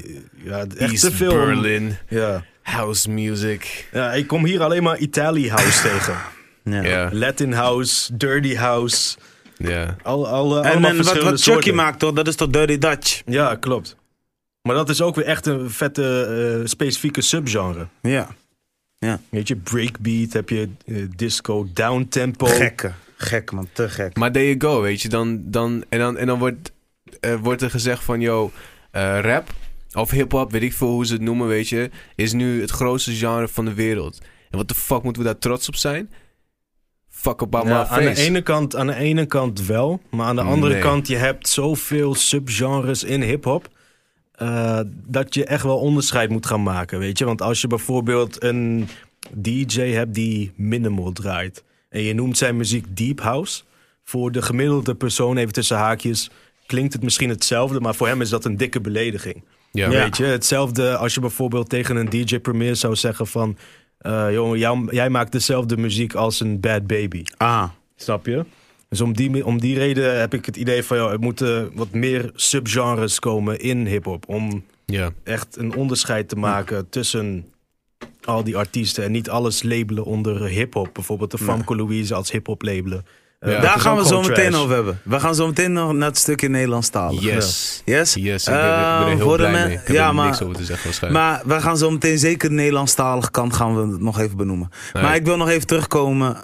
ja, 0.45 0.59
echt 0.79 0.91
East 0.91 1.01
te 1.05 1.13
veel. 1.13 1.31
om- 1.33 1.37
Berlin. 1.47 1.97
Ja. 2.09 2.45
House 2.63 3.11
music. 3.11 3.89
ja, 3.93 4.13
ik 4.13 4.27
kom 4.27 4.45
hier 4.45 4.63
alleen 4.63 4.83
maar 4.83 4.99
Italië 4.99 5.51
house 5.51 5.83
tegen. 5.89 6.15
Ja. 6.65 6.83
Ja. 6.83 7.09
Latin 7.13 7.53
house, 7.53 8.17
dirty 8.17 8.55
house, 8.55 9.17
Ja. 9.57 9.97
al, 10.03 10.29
al, 10.29 10.57
En, 10.65 10.71
allemaal 10.71 10.91
en 10.91 10.97
wat, 10.97 11.07
wat 11.07 11.17
Chucky 11.23 11.37
soorten. 11.43 11.75
maakt, 11.75 11.99
toch? 11.99 12.13
Dat 12.13 12.29
is 12.29 12.35
toch 12.37 12.51
Dirty 12.51 12.79
Dutch? 12.79 13.23
Ja, 13.27 13.55
klopt. 13.55 13.97
Maar 14.63 14.75
dat 14.77 14.89
is 14.89 15.01
ook 15.03 15.15
weer 15.15 15.25
echt 15.25 15.47
een 15.47 15.71
vette 15.71 16.25
eh, 16.61 16.67
specifieke 16.69 17.21
subgenre. 17.21 17.87
Ja. 18.03 18.29
Weet 19.29 19.49
je, 19.49 19.57
breakbeat, 19.57 20.33
heb 20.33 20.49
je 20.49 20.69
eh, 20.87 20.97
disco, 21.17 21.67
downtempo. 21.73 22.47
Gekke. 22.47 22.93
Gek, 23.17 23.53
man. 23.53 23.69
Te 23.73 23.89
gek. 23.89 24.17
Maar 24.17 24.33
there 24.33 24.45
you 24.57 24.61
go, 24.61 24.81
weet 24.81 25.03
je. 25.03 25.09
Dan, 25.09 25.43
dan, 25.45 25.85
en 25.89 25.99
dan, 25.99 26.17
en 26.17 26.27
dan 26.27 26.39
wordt, 26.39 26.73
eh, 27.21 27.35
wordt 27.35 27.63
er 27.63 27.71
gezegd 27.71 28.05
van, 28.05 28.21
yo, 28.21 28.51
eh, 28.91 29.19
rap 29.21 29.53
of 29.95 30.11
hip-hop, 30.11 30.53
weet 30.53 30.63
ik 30.63 30.73
veel 30.73 30.89
hoe 30.89 31.07
ze 31.07 31.13
het 31.13 31.23
noemen, 31.23 31.47
weet 31.47 31.69
je, 31.69 31.91
is 32.15 32.33
nu 32.33 32.61
het 32.61 32.71
grootste 32.71 33.13
genre 33.13 33.49
van 33.49 33.65
de 33.65 33.75
wereld. 33.75 34.19
En 34.51 34.59
wat 34.59 34.69
de 34.69 34.75
fuck 34.75 35.03
moeten 35.03 35.23
we 35.23 35.29
daar 35.29 35.39
trots 35.39 35.69
op 35.69 35.77
zijn? 35.77 36.11
Fuck 37.09 37.43
about 37.43 37.65
Ja, 37.67 37.71
my 37.83 37.89
aan, 37.89 38.03
de 38.03 38.09
face. 38.09 38.23
ene 38.23 38.43
kant, 38.43 38.77
aan 38.77 38.87
de 38.87 38.95
ene 38.95 39.27
kant 39.27 39.67
wel, 39.67 40.01
maar 40.11 40.27
aan 40.27 40.37
de 40.37 40.43
andere 40.43 40.73
Nee. 40.73 40.83
kant, 40.83 41.09
je 41.09 41.17
hebt 41.17 41.49
zoveel 41.49 42.15
subgenres 42.15 43.05
in 43.05 43.23
hip-hop. 43.23 43.69
Eh, 44.35 44.81
dat 45.07 45.35
je 45.35 45.45
echt 45.45 45.63
wel 45.63 45.79
onderscheid 45.79 46.31
moet 46.31 46.47
gaan 46.47 46.63
maken, 46.63 46.99
weet 46.99 47.19
je. 47.19 47.25
Want 47.25 47.43
als 47.43 47.61
je 47.61 47.67
bijvoorbeeld 47.67 48.43
een 48.43 48.89
DJ 49.33 49.81
hebt 49.83 50.15
die 50.15 50.53
minimal 50.57 51.13
draait. 51.13 51.65
en 51.89 52.03
je 52.03 52.15
noemt 52.15 52.39
zijn 52.39 52.57
muziek 52.57 52.97
deep 52.97 53.21
house. 53.21 53.63
voor 54.05 54.33
de 54.33 54.43
gemiddelde 54.43 54.95
persoon, 54.95 55.37
even 55.37 55.53
tussen 55.53 55.77
haakjes. 55.77 56.31
klinkt 56.67 56.93
het 56.93 57.03
misschien 57.03 57.29
hetzelfde, 57.29 57.81
maar 57.81 57.95
voor 57.95 58.07
hem 58.09 58.21
is 58.21 58.29
dat 58.29 58.45
een 58.45 58.57
dikke 58.57 58.81
belediging. 58.81 59.43
Ja. 59.73 59.89
Weet 59.89 60.17
je, 60.17 60.25
hetzelfde 60.25 60.97
als 60.97 61.15
je 61.15 61.21
bijvoorbeeld 61.21 61.69
tegen 61.69 61.97
een 61.97 62.09
DJ 62.11 62.39
Premier 62.39 62.77
zou 62.77 62.95
zeggen 62.97 63.27
van... 63.27 63.57
eh, 63.99 64.33
jongen, 64.33 64.59
jou- 64.59 64.95
jij 64.95 65.11
maakt 65.11 65.33
dezelfde 65.33 65.77
muziek 65.77 66.15
als 66.15 66.41
een 66.41 66.61
Bad 66.61 66.87
Baby. 66.87 67.23
Ah. 67.37 67.69
Snap 67.97 68.27
je? 68.27 68.45
Dus 68.95 69.03
om 69.03 69.13
die, 69.13 69.47
om 69.47 69.61
die 69.61 69.79
reden 69.79 70.19
heb 70.21 70.35
ik 70.35 70.47
het 70.47 70.57
idee 70.57 70.83
van... 70.85 70.97
Joh, 70.97 71.13
er 71.13 71.19
moeten 71.21 71.71
wat 71.75 71.91
meer 71.93 72.31
subgenres 72.35 73.19
komen 73.19 73.59
in 73.61 73.87
hiphop. 73.87 74.25
Om 74.29 74.65
ja. 74.87 75.11
echt 75.25 75.57
een 75.57 75.75
onderscheid 75.75 76.29
te 76.29 76.37
maken 76.37 76.89
tussen 76.89 77.45
al 78.25 78.45
die 78.45 78.57
artiesten. 78.57 79.05
En 79.05 79.13
niet 79.13 79.31
alles 79.31 79.63
labelen 79.63 80.05
onder 80.05 80.43
hiphop. 80.47 80.89
Bijvoorbeeld 80.93 81.31
de 81.31 81.39
Famke 81.39 81.77
Louise 81.77 82.15
als 82.15 82.31
hiphop 82.31 82.63
labelen. 82.63 83.05
Eh, 83.39 83.53
Ja. 83.53 83.61
Daar 83.61 83.81
gaan 83.81 83.97
we 83.97 84.07
zo 84.07 84.21
meteen 84.21 84.51
trash. 84.51 84.63
over 84.63 84.75
hebben. 84.75 85.01
We 85.05 85.21
gaan 85.21 85.35
zo 85.35 85.47
meteen 85.47 85.73
nog 85.73 85.93
naar 85.93 86.09
het 86.09 86.19
stukje 86.19 86.49
Nederlandstalig. 86.49 87.23
Yes. 87.23 87.83
Yes? 87.85 88.15
Yes, 88.15 88.47
ik 88.47 88.53
ben, 88.53 88.63
ik 88.63 88.69
ben 88.69 89.07
er 89.07 89.11
Eh, 89.11 89.17
heel 89.17 89.37
blij 89.37 89.53
mee. 89.53 89.73
Ik 89.73 89.79
heb 89.87 89.97
ja, 89.97 90.09
er 90.09 90.15
maar- 90.15 90.27
niks 90.27 90.43
over 90.43 90.57
te 90.57 90.65
zeggen 90.65 90.85
waarschijnlijk. 90.85 91.25
Maar 91.25 91.43
we 91.57 91.61
gaan 91.63 91.77
zo 91.79 91.91
meteen 91.91 92.19
zeker 92.19 92.49
de 92.49 92.55
Nederlandstalige 92.55 93.31
kant 93.31 93.55
gaan 93.55 93.91
we 93.91 93.97
nog 93.99 94.19
even 94.21 94.37
benoemen. 94.37 94.69
Nee. 94.93 95.03
Maar 95.03 95.15
ik 95.15 95.25
wil 95.25 95.37
nog 95.37 95.49
even 95.49 95.67
terugkomen. 95.67 96.37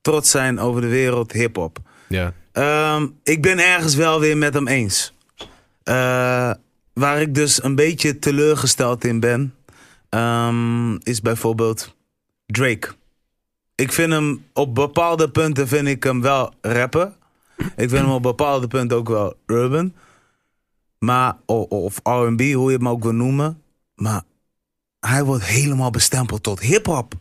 Trots 0.00 0.30
zijn 0.30 0.60
over 0.60 0.80
de 0.80 0.86
wereld 0.88 1.32
hip-hop. 1.32 1.78
Ja. 2.08 2.32
Ehm, 2.52 3.06
ik 3.22 3.42
ben 3.42 3.58
ergens 3.58 3.94
wel 3.94 4.20
weer 4.20 4.36
met 4.36 4.54
hem 4.54 4.68
eens. 4.68 5.14
Eh, 5.82 6.50
waar 6.92 7.20
ik 7.20 7.34
dus 7.34 7.62
een 7.62 7.74
beetje 7.74 8.18
teleurgesteld 8.18 9.04
in 9.04 9.20
ben, 9.20 9.54
ehm, 10.08 10.94
is 10.94 11.20
bijvoorbeeld 11.20 11.96
Drake. 12.46 12.88
Ik 13.74 13.92
vind 13.92 14.12
hem 14.12 14.44
op 14.52 14.74
bepaalde 14.74 15.30
punten 15.30 15.68
vind 15.68 15.88
ik 15.88 16.02
hem 16.02 16.20
wel 16.20 16.52
rappen. 16.60 17.14
Ik 17.56 17.88
vind 17.88 17.92
hem 17.92 18.10
op 18.10 18.22
bepaalde 18.22 18.66
punten 18.66 18.96
ook 18.96 19.08
wel 19.08 19.34
urban. 19.46 19.94
Maar, 20.98 21.36
of 21.46 22.00
R&B, 22.02 22.40
hoe 22.40 22.70
je 22.70 22.78
maar 22.78 22.92
ook 22.92 23.02
wil 23.02 23.12
noemen. 23.12 23.62
Maar 23.94 24.22
hij 25.00 25.24
wordt 25.24 25.44
helemaal 25.44 25.90
bestempeld 25.90 26.42
tot 26.42 26.60
hip-hop. 26.60 27.14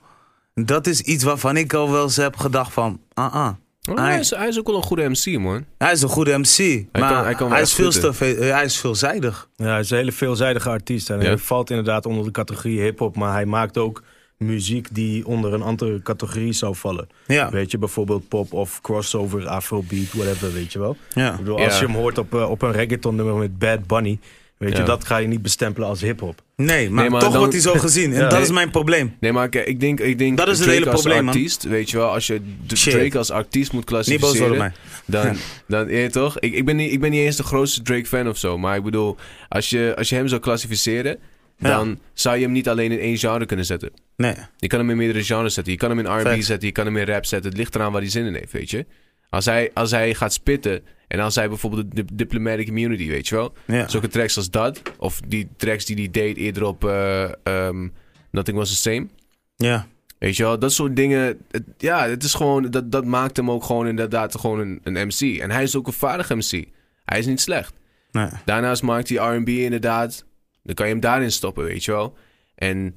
Dat 0.53 0.87
is 0.87 1.01
iets 1.01 1.23
waarvan 1.23 1.57
ik 1.57 1.73
al 1.73 1.91
wel 1.91 2.03
eens 2.03 2.15
heb 2.15 2.35
gedacht 2.35 2.73
van, 2.73 3.01
ah 3.13 3.33
ah. 3.33 3.53
Oh, 3.89 3.97
hij, 3.97 4.19
is, 4.19 4.29
hij 4.29 4.47
is 4.47 4.59
ook 4.59 4.67
wel 4.67 4.75
een 4.75 4.83
goede 4.83 5.09
MC, 5.09 5.39
man. 5.39 5.65
Hij 5.77 5.91
is 5.91 6.01
een 6.01 6.09
goede 6.09 6.37
MC, 6.37 6.85
maar 6.91 7.01
kan- 7.01 7.13
hij, 7.17 7.23
hij 7.25 7.35
kan 7.35 7.49
wel 7.49 7.59
is 7.59 7.73
veel 7.73 7.89
te 7.91 8.07
eh, 8.35 8.51
hij 8.53 8.63
is 8.65 8.77
veelzijdig. 8.79 9.49
Ja, 9.55 9.65
hij 9.65 9.79
is 9.79 9.89
een 9.89 9.97
hele 9.97 10.11
veelzijdige 10.11 10.69
artiest. 10.69 11.09
En 11.09 11.19
Ja. 11.19 11.25
hij 11.25 11.37
valt 11.37 11.69
inderdaad 11.69 12.05
onder 12.05 12.25
de 12.25 12.31
categorie 12.31 12.81
hip-hop. 12.81 13.15
Maar 13.15 13.33
hij 13.33 13.45
maakt 13.45 13.77
ook 13.77 14.03
muziek 14.37 14.87
die 14.95 15.27
onder 15.27 15.53
een 15.53 15.61
andere 15.61 16.01
categorie 16.01 16.53
zou 16.53 16.75
vallen. 16.75 17.07
Ja, 17.27 17.49
Weet 17.49 17.71
je, 17.71 17.77
bijvoorbeeld 17.77 18.27
pop 18.27 18.53
of 18.53 18.81
crossover, 18.81 19.47
afrobeat, 19.47 20.13
whatever, 20.13 20.53
weet 20.53 20.71
je 20.73 20.79
wel. 20.79 20.97
ja. 21.13 21.31
Ik 21.31 21.37
bedoel, 21.37 21.57
Ja. 21.59 21.65
als 21.65 21.79
je 21.79 21.85
hem 21.85 21.95
hoort 21.95 22.17
op, 22.17 22.33
eh, 22.35 22.49
op 22.49 22.61
een 22.61 22.71
reggaeton 22.71 23.15
nummer 23.15 23.35
met 23.35 23.57
Bad 23.59 23.87
Bunny. 23.87 24.19
Weet 24.57 24.77
je, 24.77 24.83
dat 24.83 25.05
ga 25.05 25.17
je 25.17 25.27
niet 25.27 25.41
bestempelen 25.41 25.87
als 25.87 26.01
hip-hop. 26.01 26.41
Nee, 26.55 26.89
maar, 26.89 27.01
Nee, 27.01 27.09
maar 27.11 27.19
toch 27.21 27.29
dan- 27.29 27.37
wordt 27.39 27.53
hij 27.53 27.61
zo 27.61 27.73
gezien. 27.73 28.13
En 28.13 28.19
Ja. 28.19 28.29
dat 28.29 28.41
is 28.41 28.51
mijn 28.51 28.69
probleem. 28.71 29.15
Nee, 29.19 29.31
maar 29.31 29.49
kijk, 29.49 29.67
ik 29.67 29.79
denk, 29.79 29.99
ik 29.99 30.17
denk 30.17 30.37
Dat 30.37 30.47
is 30.47 30.53
het 30.53 30.61
Drake 30.63 30.79
hele 30.79 30.91
als 30.91 31.01
probleem, 31.01 31.25
man. 31.25 31.33
artiest, 31.33 31.63
weet 31.63 31.89
je 31.89 31.97
wel, 31.97 32.09
als 32.09 32.27
je. 32.27 32.41
Drake 32.67 33.17
als 33.17 33.31
artiest 33.31 33.71
moet 33.71 33.89
Niet 33.89 33.89
boos 33.89 34.07
worden 34.07 34.15
op 34.15 34.25
klassificeren, 34.25 34.57
mij. 34.57 34.71
dan, 35.05 35.25
Ja. 35.25 35.33
dan 35.67 35.89
ja, 36.01 36.09
toch? 36.09 36.39
Ik, 36.39 36.53
ik, 36.53 36.65
ben 36.65 36.75
niet, 36.75 36.91
ik 36.91 36.99
ben 36.99 37.11
niet 37.11 37.21
eens 37.21 37.35
de 37.35 37.43
grootste 37.43 37.81
Drake-fan 37.81 38.27
of 38.27 38.37
zo, 38.37 38.57
maar 38.57 38.77
ik 38.77 38.83
bedoel, 38.83 39.17
als 39.49 39.69
je, 39.69 39.93
als 39.97 40.09
je 40.09 40.15
hem 40.15 40.27
zou 40.27 40.41
klassificeren, 40.41 41.17
Ja. 41.57 41.69
dan 41.69 41.99
zou 42.13 42.35
je 42.37 42.43
hem 42.43 42.51
niet 42.51 42.69
alleen 42.69 42.91
in 42.91 42.99
één 42.99 43.17
genre 43.17 43.45
kunnen 43.45 43.65
zetten. 43.65 43.91
Nee. 44.15 44.33
Je 44.57 44.67
kan 44.67 44.79
hem 44.79 44.89
in 44.89 44.97
meerdere 44.97 45.23
genres 45.23 45.53
zetten. 45.53 45.73
Je 45.73 45.79
kan 45.79 45.89
hem 45.89 45.99
in 45.99 46.05
R&B 46.05 46.41
zetten, 46.41 46.67
je 46.67 46.73
kan 46.73 46.85
hem 46.85 46.97
in 46.97 47.05
rap 47.05 47.25
zetten. 47.25 47.49
Het 47.49 47.59
ligt 47.59 47.75
eraan 47.75 47.91
waar 47.91 48.01
hij 48.01 48.09
zin 48.09 48.25
in 48.25 48.33
heeft, 48.33 48.51
weet 48.51 48.69
je. 48.69 48.85
Als 49.29 49.45
hij, 49.45 49.71
als 49.73 49.91
hij 49.91 50.13
gaat 50.13 50.33
spitten 50.33 50.81
en 51.07 51.19
als 51.19 51.35
hij 51.35 51.47
bijvoorbeeld 51.49 51.89
de 51.89 51.95
dip- 51.95 52.09
diplomatic 52.17 52.67
immunity, 52.67 53.07
weet 53.07 53.27
je 53.27 53.35
wel. 53.35 53.53
Ja. 53.65 53.87
Zulke 53.87 54.07
tracks 54.07 54.37
als 54.37 54.49
dat, 54.49 54.81
of 54.97 55.21
die 55.27 55.47
tracks 55.57 55.85
die 55.85 55.95
hij 55.95 56.09
deed 56.11 56.37
eerder 56.37 56.63
op 56.63 56.85
eh, 56.85 57.23
ehm, 57.43 57.87
Nothing 58.31 58.57
Was 58.57 58.69
The 58.69 58.75
Same. 58.75 59.07
ja. 59.55 59.87
Weet 60.17 60.35
je 60.37 60.43
wel, 60.43 60.59
dat 60.59 60.73
soort 60.73 60.95
dingen. 60.95 61.37
Het, 61.51 61.63
ja, 61.77 62.07
het 62.09 62.23
is 62.23 62.33
gewoon, 62.33 62.71
dat, 62.71 62.91
dat 62.91 63.05
maakt 63.05 63.37
hem 63.37 63.51
ook 63.51 63.63
gewoon 63.63 63.87
inderdaad 63.87 64.39
gewoon 64.39 64.59
een, 64.59 64.79
een 64.83 65.07
MC. 65.07 65.39
En 65.39 65.51
hij 65.51 65.63
is 65.63 65.75
ook 65.75 65.87
een 65.87 65.93
vaardig 65.93 66.29
MC. 66.29 66.65
Hij 67.05 67.19
is 67.19 67.25
niet 67.25 67.41
slecht. 67.41 67.73
Nee. 68.11 68.29
Daarnaast 68.45 68.81
maakt 68.83 69.09
hij 69.09 69.35
R&B 69.37 69.47
inderdaad. 69.49 70.25
Dan 70.63 70.75
kan 70.75 70.85
je 70.85 70.91
hem 70.91 71.01
daarin 71.01 71.31
stoppen, 71.31 71.63
weet 71.63 71.83
je 71.85 71.91
wel. 71.91 72.17
En 72.55 72.95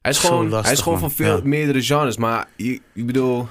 hij 0.00 0.10
is 0.10 0.18
gewoon, 0.18 0.42
lastig, 0.48 0.62
hij 0.64 0.72
is 0.72 0.80
gewoon 0.80 1.00
man. 1.00 1.10
van 1.10 1.24
veel 1.26 1.36
Ja. 1.36 1.42
meerdere 1.44 1.82
genres. 1.82 2.16
Maar 2.16 2.48
je, 2.56 2.80
ik 2.92 3.06
bedoel, 3.06 3.48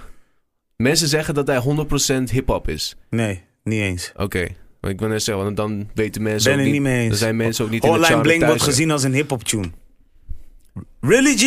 mensen 0.77 1.07
zeggen 1.07 1.33
dat 1.33 1.47
hij 1.47 1.61
100% 2.27 2.31
hip-hop 2.31 2.67
is. 2.69 2.95
Nee, 3.09 3.43
niet 3.63 3.81
eens. 3.81 4.11
Oké, 4.15 4.47
maar 4.81 4.91
ik 4.91 4.99
wil 4.99 5.09
net 5.09 5.23
zeggen, 5.23 5.43
want 5.43 5.57
dan 5.57 5.89
weten 5.93 6.21
mensen 6.21 6.49
Ben 6.51 6.59
ook 6.59 6.65
niet. 6.65 6.73
niet 6.73 6.83
mee 6.83 6.99
eens. 6.99 7.09
Dan 7.09 7.17
zijn 7.17 7.35
mensen 7.35 7.65
ook 7.65 7.71
niet 7.71 7.83
in 7.83 7.89
Hotline 7.89 8.07
genre 8.07 8.21
Bling 8.23 8.45
wordt 8.45 8.61
gezien 8.61 8.91
als 8.91 9.03
een 9.03 9.13
hip-hop 9.13 9.43
tune. 9.43 9.69
Really, 11.01 11.37
G? 11.37 11.41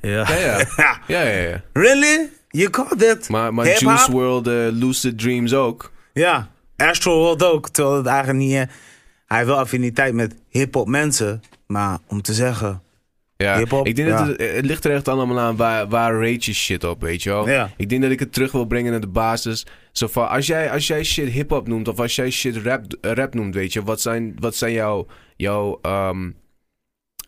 Ja. 0.00 0.28
Ja, 0.28 0.36
ja. 0.36 0.58
Ja. 1.06 1.22
ja, 1.22 1.22
ja. 1.40 1.62
Really? 1.72 2.28
You 2.48 2.70
call 2.70 2.96
that? 2.96 3.28
Maar, 3.28 3.54
maar? 3.54 3.66
Juice 3.66 4.12
WRLD, 4.12 4.46
eh, 4.46 4.54
Lucid 4.70 5.18
Dreams 5.18 5.54
ook. 5.54 5.92
Ja. 6.12 6.48
Astro 6.76 7.18
World 7.18 7.42
ook. 7.44 7.68
Terwijl 7.68 7.96
het 7.96 8.06
eigenlijk 8.06 8.38
niet... 8.38 8.52
eh, 8.52 8.62
hij 9.26 9.36
heeft 9.36 9.48
wel 9.48 9.58
affiniteit 9.58 10.14
met 10.14 10.34
hip-hop 10.48 10.88
mensen. 10.88 11.42
Maar 11.66 11.98
om 12.08 12.22
te 12.22 12.34
zeggen... 12.34 12.82
Ja, 13.44 13.58
Hip-hop, 13.58 13.86
ik 13.86 13.96
denk 13.96 14.08
ja. 14.08 14.18
dat 14.18 14.26
het, 14.26 14.54
het 14.54 14.64
ligt 14.64 14.84
er 14.84 14.92
echt 14.92 15.08
allemaal 15.08 15.40
aan 15.40 15.56
waar, 15.56 15.88
waar 15.88 16.12
rate 16.12 16.38
je 16.40 16.54
shit 16.54 16.84
op, 16.84 17.00
weet 17.00 17.22
je 17.22 17.30
wel. 17.30 17.48
Ja. 17.48 17.70
Ik 17.76 17.88
denk 17.88 18.02
dat 18.02 18.10
ik 18.10 18.20
het 18.20 18.32
terug 18.32 18.52
wil 18.52 18.64
brengen 18.64 18.90
naar 18.90 19.00
de 19.00 19.06
basis. 19.06 19.66
Zo 19.92 20.06
van, 20.06 20.28
als 20.28 20.46
jij, 20.46 20.70
als 20.70 20.86
jij 20.86 21.04
shit 21.04 21.28
hip-hop 21.28 21.68
noemt 21.68 21.88
of 21.88 22.00
als 22.00 22.16
jij 22.16 22.30
shit 22.30 22.56
rap, 22.56 22.84
rap 23.00 23.34
noemt, 23.34 23.54
weet 23.54 23.72
je, 23.72 23.82
wat 23.82 24.00
zijn, 24.00 24.36
wat 24.38 24.54
zijn 24.56 24.72
jouw, 24.72 25.06
jouw, 25.36 25.78
ehm, 25.82 26.30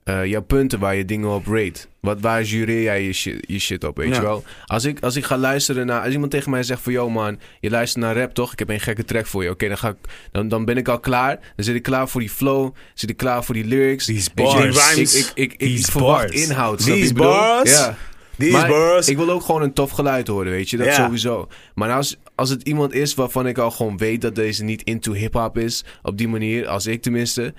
eh, 0.06 0.24
jouw 0.24 0.42
punten 0.42 0.78
waar 0.78 0.96
je 0.96 1.04
dingen 1.04 1.28
op 1.28 1.46
rate? 1.46 1.80
Wat, 2.00 2.20
waar 2.20 2.42
jureer 2.42 2.82
jij 2.82 3.02
je 3.04 3.12
shit, 3.12 3.44
je 3.48 3.58
shit 3.58 3.84
op, 3.84 3.96
weet 3.96 4.08
Ja. 4.08 4.14
je 4.14 4.20
wel? 4.22 4.44
Als 4.64 4.84
ik, 4.84 5.00
als 5.00 5.16
ik 5.16 5.24
ga 5.24 5.36
luisteren 5.38 5.86
naar, 5.86 6.02
als 6.02 6.12
iemand 6.12 6.30
tegen 6.30 6.50
mij 6.50 6.62
zegt 6.62 6.80
van, 6.82 6.92
yo 6.92 7.10
man, 7.10 7.38
je 7.60 7.70
luistert 7.70 8.04
naar 8.04 8.16
rap 8.16 8.34
toch? 8.34 8.52
Ik 8.52 8.58
heb 8.58 8.68
een 8.68 8.80
gekke 8.80 9.04
track 9.04 9.26
voor 9.26 9.42
je. 9.42 9.50
Oké, 9.50 9.68
dan 9.68 9.78
ga 9.78 9.88
ik, 9.88 9.96
dan, 10.32 10.48
dan 10.48 10.64
ben 10.64 10.76
ik 10.76 10.88
al 10.88 11.00
klaar. 11.00 11.38
Dan 11.56 11.64
zit 11.64 11.74
ik 11.74 11.82
klaar 11.82 12.08
voor 12.08 12.20
die 12.20 12.30
flow, 12.30 12.74
zit 12.94 13.10
ik 13.10 13.16
klaar 13.16 13.44
voor 13.44 13.54
die 13.54 13.64
lyrics. 13.64 14.04
These 14.04 14.30
bars. 14.34 14.94
Ik, 14.96 15.08
ik, 15.08 15.08
ik, 15.14 15.32
ik, 15.34 15.52
ik 15.52 15.58
These 15.58 15.90
verwacht 15.90 16.30
bars. 16.30 16.46
inhoud. 16.48 16.84
These 16.84 17.14
bars. 17.14 17.70
Ja. 17.70 17.96
These 18.38 18.52
Maar 18.52 18.68
bars. 18.68 19.08
Ik 19.08 19.16
wil 19.16 19.30
ook 19.30 19.42
gewoon 19.42 19.62
een 19.62 19.72
tof 19.72 19.90
geluid 19.90 20.28
horen, 20.28 20.52
weet 20.52 20.70
je. 20.70 20.76
Dat 20.76 20.92
sowieso. 20.92 21.48
Maar 21.74 21.92
als, 21.92 22.16
als 22.34 22.50
het 22.50 22.62
iemand 22.62 22.92
is 22.94 23.14
waarvan 23.14 23.46
ik 23.46 23.58
al 23.58 23.70
gewoon 23.70 23.96
weet 23.96 24.20
dat 24.20 24.34
deze 24.34 24.64
niet 24.64 24.82
into 24.82 25.12
hip-hop 25.12 25.58
is, 25.58 25.84
op 26.02 26.18
die 26.18 26.28
manier, 26.28 26.68
als 26.68 26.86
ik 26.86 27.02
tenminste. 27.02 27.54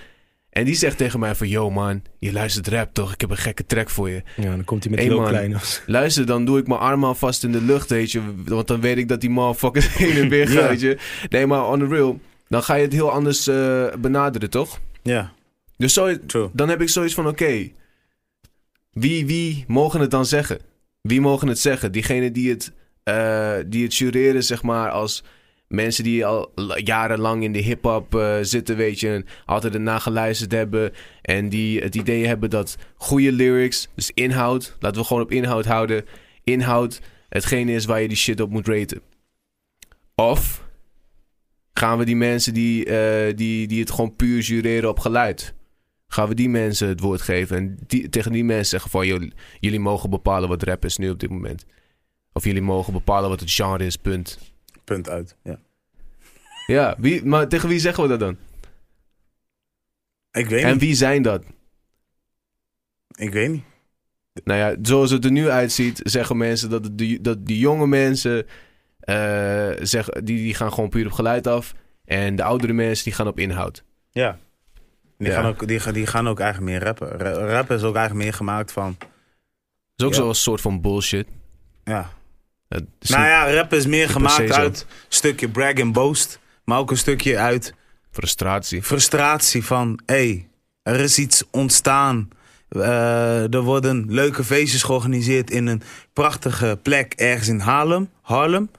En 0.58 0.66
die 0.66 0.76
zegt 0.76 0.98
tegen 0.98 1.20
mij 1.20 1.36
van, 1.36 1.48
yo 1.48 1.70
man, 1.70 2.02
je 2.20 2.32
luistert 2.32 2.68
rap 2.68 2.94
toch? 2.94 3.14
Ik 3.14 3.22
heb 3.22 3.30
een 3.30 3.38
gekke 3.38 3.66
track 3.66 3.90
voor 3.90 4.10
je. 4.10 4.24
Ja, 4.36 4.50
dan 4.50 4.64
komt 4.64 4.84
hij 4.84 4.92
met 4.92 5.00
Hey, 5.02 5.10
die 5.10 5.20
man. 5.20 5.28
kleine. 5.30 5.58
Luister, 5.86 6.26
dan 6.26 6.46
doe 6.46 6.60
ik 6.60 6.68
mijn 6.68 6.80
arm 6.80 7.04
al 7.04 7.16
vast 7.16 7.44
in 7.44 7.52
de 7.52 7.62
lucht, 7.62 7.90
weet 7.90 8.12
je. 8.12 8.22
Want 8.46 8.68
dan 8.68 8.82
weet 8.82 8.98
ik 8.98 9.08
dat 9.08 9.22
die 9.22 9.30
motherfucker 9.30 9.92
heen 9.98 10.16
en 10.24 10.30
weer 10.30 10.48
gaat, 10.48 10.56
Ja. 10.62 10.68
weet 10.68 10.80
je. 10.82 10.98
Nee, 11.30 11.46
maar 11.48 11.68
on 11.68 11.80
the 11.80 11.86
real, 11.88 12.20
dan 12.48 12.64
ga 12.64 12.76
je 12.76 12.84
het 12.84 12.94
heel 12.94 13.12
anders 13.12 13.48
eh, 13.48 13.86
benaderen, 14.00 14.50
toch? 14.50 14.80
Ja, 15.04 15.34
Dus 15.78 15.94
zo, 15.94 16.26
true. 16.26 16.50
dan 16.54 16.70
heb 16.70 16.82
ik 16.82 16.90
zoiets 16.90 17.14
van, 17.14 17.28
oké, 17.28 17.70
wie, 18.92 19.26
wie 19.26 19.64
mogen 19.68 20.00
het 20.00 20.12
dan 20.12 20.26
zeggen? 20.26 20.60
Wie 21.02 21.22
mogen 21.22 21.48
het 21.48 21.60
zeggen? 21.60 21.92
Diegenen 21.92 22.34
die 22.34 22.50
het, 22.50 22.72
eh, 23.04 23.54
die 23.66 23.84
het 23.84 23.96
jureren, 23.96 24.44
zeg 24.44 24.64
maar, 24.64 24.90
als 24.90 25.24
mensen 25.68 26.04
die 26.04 26.26
al 26.26 26.52
la- 26.56 26.80
jarenlang 26.84 27.44
in 27.44 27.52
de 27.52 27.60
hip-hop 27.60 28.16
eh, 28.16 28.38
zitten, 28.42 28.76
weet 28.76 29.00
je, 29.00 29.10
en 29.10 29.26
altijd 29.46 29.74
ernaar 29.74 30.02
geluisterd 30.02 30.52
hebben. 30.52 30.92
En 31.22 31.50
die 31.50 31.82
het 31.82 31.96
idee 31.96 32.26
hebben 32.26 32.50
dat 32.50 32.78
goede 32.96 33.32
lyrics, 33.32 33.88
dus 33.96 34.12
inhoud, 34.14 34.78
laten 34.80 35.02
we 35.02 35.08
gewoon 35.08 35.24
op 35.24 35.32
inhoud 35.32 35.66
houden. 35.66 36.06
Inhoud 36.44 37.02
hetgene 37.30 37.72
is 37.72 37.86
waar 37.86 38.02
je 38.02 38.08
die 38.08 38.18
shit 38.18 38.42
op 38.42 38.50
moet 38.50 38.68
raten. 38.68 39.02
Of 40.16 40.66
gaan 41.74 41.98
we 41.98 42.06
die 42.06 42.16
mensen 42.16 42.54
die, 42.54 42.86
eh, 42.86 43.36
die, 43.36 43.68
die 43.68 43.80
het 43.80 43.92
gewoon 43.92 44.16
puur 44.16 44.42
jureren 44.42 44.90
op 44.90 45.00
geluid 45.00 45.56
gaan 46.08 46.28
we 46.28 46.36
die 46.36 46.50
mensen 46.50 46.88
het 46.88 47.00
woord 47.00 47.22
geven. 47.22 47.58
En 47.58 47.78
die, 47.88 48.10
tegen 48.10 48.32
die 48.32 48.44
mensen 48.44 48.66
zeggen 48.66 48.90
van... 48.90 49.32
Jullie 49.60 49.80
mogen 49.80 50.10
bepalen 50.10 50.50
wat 50.50 50.64
rap 50.64 50.86
is 50.86 50.98
nu 50.98 51.10
op 51.10 51.20
dit 51.20 51.30
moment. 51.30 51.66
Of 52.34 52.44
jullie 52.44 52.62
mogen 52.62 52.94
bepalen 52.94 53.30
wat 53.30 53.40
het 53.40 53.52
genre 53.52 53.86
is, 53.86 53.96
punt. 53.96 54.47
Punt 54.88 55.10
uit. 55.10 55.36
Ja. 55.44 55.60
Ja, 56.66 56.96
wie, 56.98 57.26
maar 57.26 57.48
tegen 57.48 57.70
wie 57.70 57.80
zeggen 57.80 58.04
we 58.04 58.10
dat 58.10 58.20
dan? 58.20 58.38
Ik 60.32 60.46
weet 60.50 60.64
En 60.64 60.72
niet. 60.72 60.82
wie 60.82 60.96
zijn 60.96 61.22
dat? 61.22 61.44
Ik 63.18 63.32
weet 63.34 63.52
niet. 63.52 63.64
Nou 64.44 64.60
ja, 64.60 64.76
zoals 64.82 65.12
het 65.12 65.26
er 65.26 65.32
nu 65.32 65.50
uitziet... 65.50 66.00
zeggen 66.04 66.38
mensen 66.38 66.70
dat, 66.70 66.84
het 66.84 66.98
de, 66.98 67.22
dat 67.22 67.46
die 67.46 67.60
jonge 67.60 67.88
mensen... 67.88 68.46
zeggen, 69.88 70.26
die, 70.26 70.38
die 70.38 70.54
gaan 70.54 70.74
gewoon 70.74 70.90
puur 70.90 71.06
op 71.06 71.12
geluid 71.12 71.48
af. 71.48 71.74
En 72.06 72.36
de 72.36 72.44
oudere 72.44 72.74
mensen 72.74 73.04
die 73.04 73.14
gaan 73.14 73.28
op 73.28 73.40
inhoud. 73.40 73.84
Ja. 74.12 74.40
Die, 75.18 75.28
Ja. 75.28 75.34
Gaan 75.34 75.46
ook, 75.46 75.68
die, 75.68 75.80
gaan- 75.80 75.94
die 75.94 76.06
gaan 76.08 76.28
ook 76.28 76.40
eigenlijk 76.40 76.72
meer 76.72 76.84
rappen. 76.84 77.08
Ra- 77.10 77.32
Rap 77.46 77.72
is 77.72 77.84
ook 77.84 77.96
eigenlijk 77.96 78.26
meer 78.26 78.34
gemaakt 78.34 78.72
van... 78.72 78.96
Dat 79.00 79.08
is 79.96 80.06
ook 80.06 80.12
Ja. 80.12 80.18
zo'n 80.18 80.36
soort 80.36 80.62
van 80.62 80.82
bullshit. 80.82 81.28
Ja. 81.84 82.10
Nou 82.68 83.26
ja, 83.26 83.54
rap 83.54 83.74
is 83.74 83.86
meer 83.86 84.10
gemaakt 84.10 84.52
uit 84.52 84.82
een 84.90 84.96
stukje 85.08 85.50
brag 85.50 85.82
and 85.82 85.94
boast. 85.94 86.40
Maar 86.64 86.80
ook 86.80 86.92
een 86.92 86.98
stukje 86.98 87.38
uit 87.38 87.74
frustratie. 88.12 88.84
frustratie 88.84 89.66
van... 89.66 90.00
Hé, 90.06 90.16
hey, 90.16 90.48
er 90.82 91.00
is 91.00 91.18
iets 91.18 91.44
ontstaan. 91.52 92.30
Eh, 92.70 93.54
er 93.54 93.62
worden 93.62 94.06
leuke 94.10 94.44
feestjes 94.44 94.84
georganiseerd 94.84 95.52
in 95.52 95.68
een 95.68 95.82
prachtige 96.14 96.80
plek 96.82 97.14
ergens 97.14 97.48
in 97.48 97.60
Harlem. 97.60 98.10
Harlem. 98.22 98.70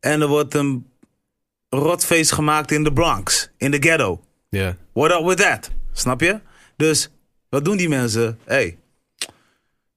En 0.00 0.20
er 0.20 0.28
wordt 0.28 0.54
een 0.54 0.86
rotfeest 1.68 2.32
gemaakt 2.32 2.70
in 2.70 2.84
de 2.84 2.92
Bronx. 2.92 3.50
In 3.56 3.70
de 3.70 3.76
ghetto. 3.80 4.20
Ja. 4.48 4.76
What 4.92 5.10
up 5.10 5.26
with 5.26 5.36
that? 5.36 5.70
Snap 5.92 6.20
je? 6.20 6.40
Dus, 6.76 7.10
wat 7.48 7.64
doen 7.64 7.76
die 7.76 7.88
mensen? 7.88 8.38
hey, 8.44 8.77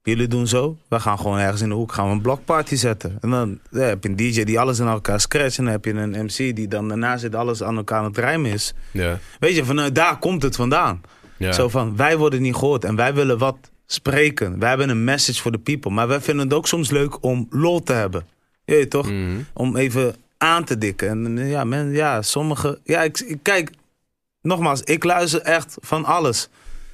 jullie 0.04 0.28
doen 0.28 0.48
zo. 0.48 0.78
We 0.88 1.00
gaan 1.00 1.20
gewoon 1.20 1.38
ergens 1.38 1.62
in 1.62 1.70
de 1.70 1.76
hoek 1.76 1.92
gaan 1.92 2.06
we 2.08 2.12
een 2.12 2.22
blokparty 2.22 2.76
zetten. 2.76 3.18
En 3.22 3.30
dan 3.30 3.60
heb 3.72 4.04
je 4.04 4.10
een 4.10 4.16
DJ 4.16 4.44
die 4.44 4.60
alles 4.60 4.80
in 4.80 4.88
elkaar 4.88 5.20
scratcht. 5.20 5.58
En 5.58 5.64
dan 5.64 5.74
heb 5.74 5.86
je 5.86 5.94
een 5.94 6.24
MC 6.26 6.56
die 6.56 6.68
dan 6.68 6.88
daarna 6.88 7.18
zit 7.18 7.36
alles 7.36 7.64
aan 7.64 7.78
elkaar 7.78 8.00
aan 8.00 8.06
het 8.06 8.18
rijmen 8.18 8.52
is. 8.52 8.74
Ja. 8.92 9.20
Weet 9.40 9.56
je, 9.56 9.66
vanuit 9.66 9.96
daar 9.96 10.18
komt 10.20 10.44
het 10.44 10.56
vandaan. 10.56 11.02
ja. 11.38 11.52
Zo 11.52 11.70
van, 11.70 11.96
wij 11.96 12.18
worden 12.18 12.42
niet 12.42 12.56
gehoord 12.56 12.84
en 12.84 12.96
wij 12.96 13.14
willen 13.14 13.38
wat 13.38 13.58
spreken. 13.86 14.60
Wij 14.60 14.70
hebben 14.70 14.90
een 14.90 15.04
message 15.04 15.42
voor 15.42 15.52
de 15.52 15.58
people. 15.60 15.92
Maar 15.92 16.08
wij 16.08 16.22
vinden 16.22 16.46
het 16.46 16.54
ook 16.54 16.68
soms 16.68 16.90
leuk 16.90 17.24
om 17.24 17.48
lol 17.50 17.84
te 17.84 17.94
hebben. 17.94 18.26
Je 18.66 18.74
weet 18.74 18.90
toch? 18.90 19.06
Mhm. 19.12 19.40
om 19.54 19.76
even 19.76 20.16
aan 20.38 20.64
te 20.64 20.78
dikken. 20.78 21.10
En 21.10 21.38
eh, 21.38 21.50
ja, 21.52 21.64
men, 21.64 21.92
ja, 21.92 22.22
sommige. 22.22 22.80
Ja, 22.84 23.02
ik- 23.04 23.38
kijk, 23.42 23.72
nogmaals, 24.42 24.82
ik 24.82 25.04
luister 25.04 25.42
echt 25.42 25.78
van 25.80 26.06
alles. 26.06 26.50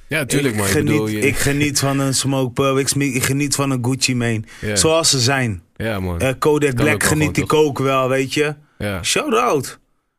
Ja, 0.08 0.24
tuurlijk, 0.24 0.54
ik 0.54 0.60
maar 0.60 0.68
ik 0.68 0.72
geniet, 0.72 0.90
bedoel... 0.90 1.06
Je... 1.08 1.18
ik 1.18 1.36
geniet 1.36 1.78
van 1.78 1.98
een 1.98 2.14
Smoke 2.14 2.50
Pub, 2.52 2.78
ik, 2.78 2.90
ik 2.90 3.22
geniet 3.22 3.54
van 3.54 3.70
een 3.70 3.84
Gucci 3.84 4.14
Mane. 4.14 4.42
Zoals 4.74 5.10
ze 5.10 5.20
zijn. 5.20 5.62
ja, 5.76 6.00
man. 6.00 6.20
Eh 6.20 6.32
Kodak 6.38 6.74
Black 6.74 7.02
geniet 7.02 7.36
ik 7.36 7.52
ook 7.52 7.78
wel, 7.78 8.08
weet 8.08 8.34
je. 8.34 8.54
Ja. 8.78 9.02
Shout 9.02 9.34
out. 9.34 9.78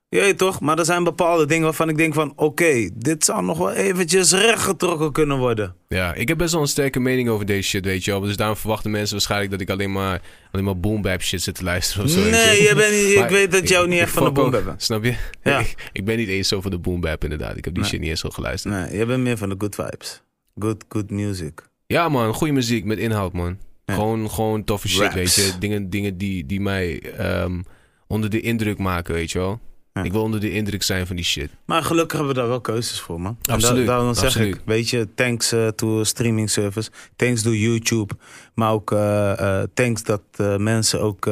Je 0.10 0.34
toch? 0.36 0.60
Maar 0.60 0.80
er 0.80 0.86
zijn 0.86 1.03
bepaalde 1.03 1.45
dingen 1.45 1.64
waarvan 1.64 1.89
ik 1.89 1.97
denk 1.97 2.14
van... 2.14 2.34
Oké, 2.36 2.89
dit 2.93 3.26
zou 3.26 3.43
nog 3.43 3.57
wel 3.57 3.72
eventjes 3.72 4.32
rechtgetrokken 4.32 5.12
kunnen 5.12 5.38
worden. 5.38 5.76
ja, 5.88 6.14
ik 6.14 6.28
heb 6.28 6.38
best 6.38 6.51
wel 6.53 6.62
een 6.62 6.68
sterke 6.68 6.99
mening 6.99 7.30
over 7.30 7.45
deze 7.45 7.70
shit, 7.70 7.86
weet 7.86 8.05
je 8.05 8.12
wel. 8.12 8.20
Dus 8.20 8.38
daarom 8.38 8.55
verwachten 8.57 8.91
mensen 8.91 9.12
waarschijnlijk 9.16 9.51
dat 9.51 9.62
ik 9.62 9.70
alleen 9.70 9.91
maar, 9.91 10.22
alleen 10.51 10.66
maar 10.66 10.80
boom 10.80 11.01
bap 11.01 11.22
shit 11.22 11.41
zit 11.41 11.55
te 11.55 11.64
luisteren 11.64 12.05
of 12.05 12.12
zo. 12.12 12.20
nee, 12.20 12.62
je. 12.64 12.74
bent 12.76 12.91
niet, 12.93 13.24
ik 13.24 13.30
weet 13.39 13.51
dat 13.51 13.70
jou 13.70 13.84
ik- 13.84 13.89
niet 13.89 13.99
echt 13.99 14.12
van 14.12 14.22
de 14.24 14.28
fuck 14.30 14.38
boom 14.38 14.53
ook, 14.55 14.66
bent. 14.66 14.84
Snap 14.84 15.03
je? 15.03 15.16
Ja. 15.43 15.60
ik, 15.66 15.89
ik 15.91 16.05
ben 16.05 16.18
niet 16.18 16.28
eens 16.28 16.47
zo 16.47 16.62
van 16.62 16.72
de 16.72 16.78
boom 16.80 17.01
bap 17.01 17.24
inderdaad. 17.24 17.57
Ik 17.57 17.66
heb 17.66 17.74
die 17.74 17.82
Nee. 17.84 17.91
shit 17.91 17.99
niet 17.99 18.10
eens 18.10 18.20
zo 18.20 18.30
geluisterd. 18.30 18.74
Nee, 18.74 18.97
je 18.99 19.05
bent 19.05 19.24
meer 19.24 19.38
van 19.38 19.49
de 19.49 19.55
good 19.57 19.76
vibes. 19.76 20.22
Good, 20.60 20.86
good 20.89 21.10
music. 21.12 21.68
Ja 21.88 22.10
man, 22.10 22.34
goede 22.34 22.53
muziek 22.53 22.86
met 22.86 22.97
inhoud 22.97 23.34
man. 23.34 23.57
Ja. 23.86 23.93
Gewoon, 23.93 24.30
gewoon 24.32 24.64
toffe 24.64 24.88
shit, 24.88 24.99
Raps. 25.01 25.14
weet 25.16 25.34
je. 25.36 25.51
Dingen, 25.60 25.89
dingen 25.89 26.18
die, 26.18 26.45
die 26.45 26.62
mij 26.62 27.01
ehm, 27.18 27.62
onder 28.07 28.30
de 28.30 28.41
indruk 28.41 28.78
maken, 28.78 29.14
weet 29.14 29.32
je 29.32 29.39
wel. 29.39 29.60
Ja. 29.93 30.03
Ik 30.03 30.11
wil 30.11 30.21
onder 30.21 30.39
de 30.39 30.51
indruk 30.51 30.83
zijn 30.83 31.07
van 31.07 31.15
die 31.15 31.25
shit. 31.25 31.49
Maar 31.65 31.83
gelukkig 31.83 32.17
hebben 32.17 32.35
we 32.35 32.39
daar 32.41 32.49
wel 32.49 32.61
keuzes 32.61 32.99
voor, 32.99 33.21
man. 33.21 33.37
Absoluut, 33.41 33.85
da- 33.85 33.91
daarom 33.93 34.13
zeg 34.13 34.23
absoluut. 34.25 34.55
ik, 34.55 34.61
weet 34.65 34.89
je, 34.89 35.07
thanks 35.15 35.51
eh, 35.51 35.67
to 35.67 36.03
streaming 36.03 36.49
service, 36.49 36.89
thanks 37.15 37.41
to 37.41 37.51
YouTube, 37.53 38.13
maar 38.53 38.71
ook 38.71 38.91
eh, 38.91 39.39
eh, 39.61 39.67
thanks 39.73 40.03
dat 40.03 40.21
mensen 40.57 41.01
ook 41.01 41.29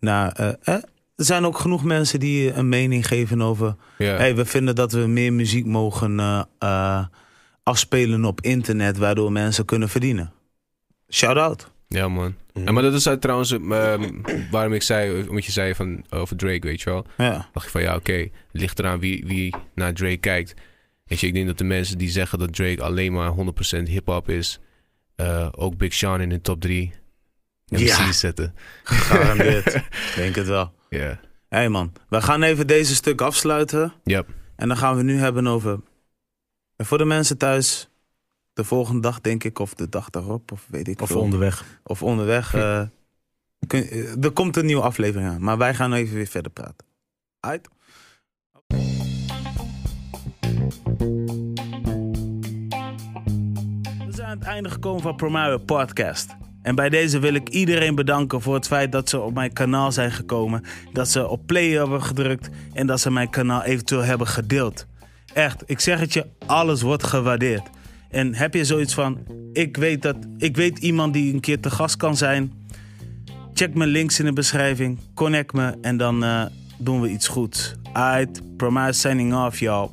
naar. 0.00 0.32
eh, 0.32 0.74
er 1.16 1.24
zijn 1.24 1.44
ook 1.44 1.58
genoeg 1.58 1.84
mensen 1.84 2.20
die 2.20 2.52
een 2.52 2.68
mening 2.68 3.06
geven 3.06 3.42
over. 3.42 3.76
Ja. 3.98 4.16
Hey, 4.16 4.36
we 4.36 4.44
vinden 4.44 4.74
dat 4.74 4.92
we 4.92 4.98
meer 5.06 5.32
muziek 5.32 5.66
mogen 5.66 6.46
afspelen 7.62 8.24
op 8.24 8.40
internet, 8.40 8.98
waardoor 8.98 9.32
mensen 9.32 9.64
kunnen 9.64 9.88
verdienen. 9.88 10.32
Shout 11.10 11.36
out. 11.36 11.70
Ja, 11.88 12.08
man. 12.08 12.34
Mhm. 12.52 12.66
En 12.66 12.74
maar 12.74 12.82
dat 12.82 12.94
is 12.94 13.08
trouwens 13.20 13.52
ehm, 13.52 14.10
waarom 14.50 14.72
ik 14.72 14.82
zei, 14.82 15.28
omdat 15.28 15.44
je 15.44 15.52
zei 15.52 15.74
van, 15.74 16.04
over 16.10 16.36
Drake, 16.36 16.66
weet 16.66 16.80
je 16.80 16.90
wel. 16.90 17.06
Ja. 17.16 17.48
dacht 17.52 17.66
ik 17.66 17.72
van 17.72 17.82
ja, 17.82 17.94
oké, 17.94 18.12
het 18.12 18.30
ligt 18.52 18.78
eraan 18.78 19.00
wie, 19.00 19.26
wie 19.26 19.54
naar 19.74 19.92
Drake 19.92 20.16
kijkt. 20.16 20.54
Weet 21.04 21.20
je, 21.20 21.26
ik 21.26 21.34
denk 21.34 21.46
dat 21.46 21.58
de 21.58 21.64
mensen 21.64 21.98
die 21.98 22.10
zeggen 22.10 22.38
dat 22.38 22.54
Drake 22.54 22.82
alleen 22.82 23.12
maar 23.12 23.32
100% 23.78 23.82
hip-hop 23.82 24.28
is, 24.28 24.60
eh, 25.16 25.48
ook 25.50 25.76
Big 25.76 25.94
Sean 25.94 26.20
in 26.20 26.28
de 26.28 26.40
top 26.40 26.60
3 26.60 26.92
Ja. 27.64 27.78
MC's 27.78 28.18
zetten. 28.18 28.54
Gegarandeerd. 28.84 29.78
Denk 30.16 30.34
het 30.34 30.46
wel. 30.46 30.72
Ja. 30.88 31.20
hey 31.48 31.68
man, 31.68 31.92
we 32.08 32.22
gaan 32.22 32.42
even 32.42 32.66
deze 32.66 32.94
stuk 32.94 33.20
afsluiten. 33.20 33.92
Yep. 34.04 34.28
En 34.56 34.68
dan 34.68 34.76
gaan 34.76 34.96
we 34.96 35.02
nu 35.02 35.18
hebben 35.18 35.46
over. 35.46 35.80
En 36.76 36.86
voor 36.86 36.98
de 36.98 37.04
mensen 37.04 37.38
thuis, 37.38 37.88
de 38.58 38.64
volgende 38.64 39.00
dag 39.00 39.20
denk 39.20 39.44
ik, 39.44 39.58
of 39.58 39.74
de 39.74 39.88
dag 39.88 40.10
daarop, 40.10 40.52
of 40.52 40.66
weet 40.70 40.88
ik 40.88 41.00
Of 41.00 41.08
veel. 41.08 41.20
onderweg. 41.20 41.64
Of 41.84 42.02
onderweg. 42.02 42.54
eh, 42.54 42.82
kun- 43.66 43.88
eh, 43.88 44.24
er 44.24 44.30
komt 44.30 44.56
een 44.56 44.66
nieuwe 44.66 44.82
aflevering 44.82 45.28
aan, 45.30 45.42
maar 45.42 45.58
wij 45.58 45.74
gaan 45.74 45.92
even 45.92 46.14
weer 46.14 46.26
verder 46.26 46.52
praten. 46.52 46.86
Uit. 47.40 47.68
We 54.06 54.14
zijn 54.14 54.26
aan 54.28 54.38
het 54.38 54.46
einde 54.46 54.70
gekomen 54.70 55.02
van 55.02 55.16
Primario 55.16 55.58
Podcast. 55.58 56.36
En 56.62 56.74
bij 56.74 56.88
deze 56.88 57.18
wil 57.18 57.34
ik 57.34 57.48
iedereen 57.48 57.94
bedanken 57.94 58.40
voor 58.40 58.54
het 58.54 58.66
feit 58.66 58.92
dat 58.92 59.08
ze 59.08 59.20
op 59.20 59.34
mijn 59.34 59.52
kanaal 59.52 59.92
zijn 59.92 60.12
gekomen. 60.12 60.62
Dat 60.92 61.08
ze 61.08 61.28
op 61.28 61.46
play 61.46 61.68
hebben 61.70 62.02
gedrukt 62.02 62.48
en 62.72 62.86
dat 62.86 63.00
ze 63.00 63.10
mijn 63.10 63.30
kanaal 63.30 63.62
eventueel 63.62 64.02
hebben 64.04 64.26
gedeeld. 64.26 64.86
Echt, 65.34 65.62
ik 65.66 65.80
zeg 65.80 66.00
het 66.00 66.12
je, 66.12 66.26
alles 66.46 66.82
wordt 66.82 67.04
gewaardeerd. 67.04 67.68
En 68.10 68.34
heb 68.34 68.54
je 68.54 68.64
zoiets 68.64 68.94
van, 68.94 69.18
ik 69.52 69.76
weet, 69.76 70.02
dat, 70.02 70.16
ik 70.38 70.56
weet 70.56 70.78
iemand 70.78 71.12
die 71.12 71.34
een 71.34 71.40
keer 71.40 71.60
te 71.60 71.70
gast 71.70 71.96
kan 71.96 72.16
zijn. 72.16 72.52
Check 73.54 73.74
mijn 73.74 73.90
links 73.90 74.18
in 74.18 74.24
de 74.24 74.32
beschrijving, 74.32 74.98
connect 75.14 75.52
me 75.52 75.76
en 75.80 75.96
dan 75.96 76.24
eh, 76.24 76.44
doen 76.78 77.00
we 77.00 77.08
iets 77.08 77.28
goeds. 77.28 77.74
Aight, 77.92 78.56
Promise 78.56 79.00
signing 79.00 79.34
off, 79.34 79.58
y'all. 79.58 79.88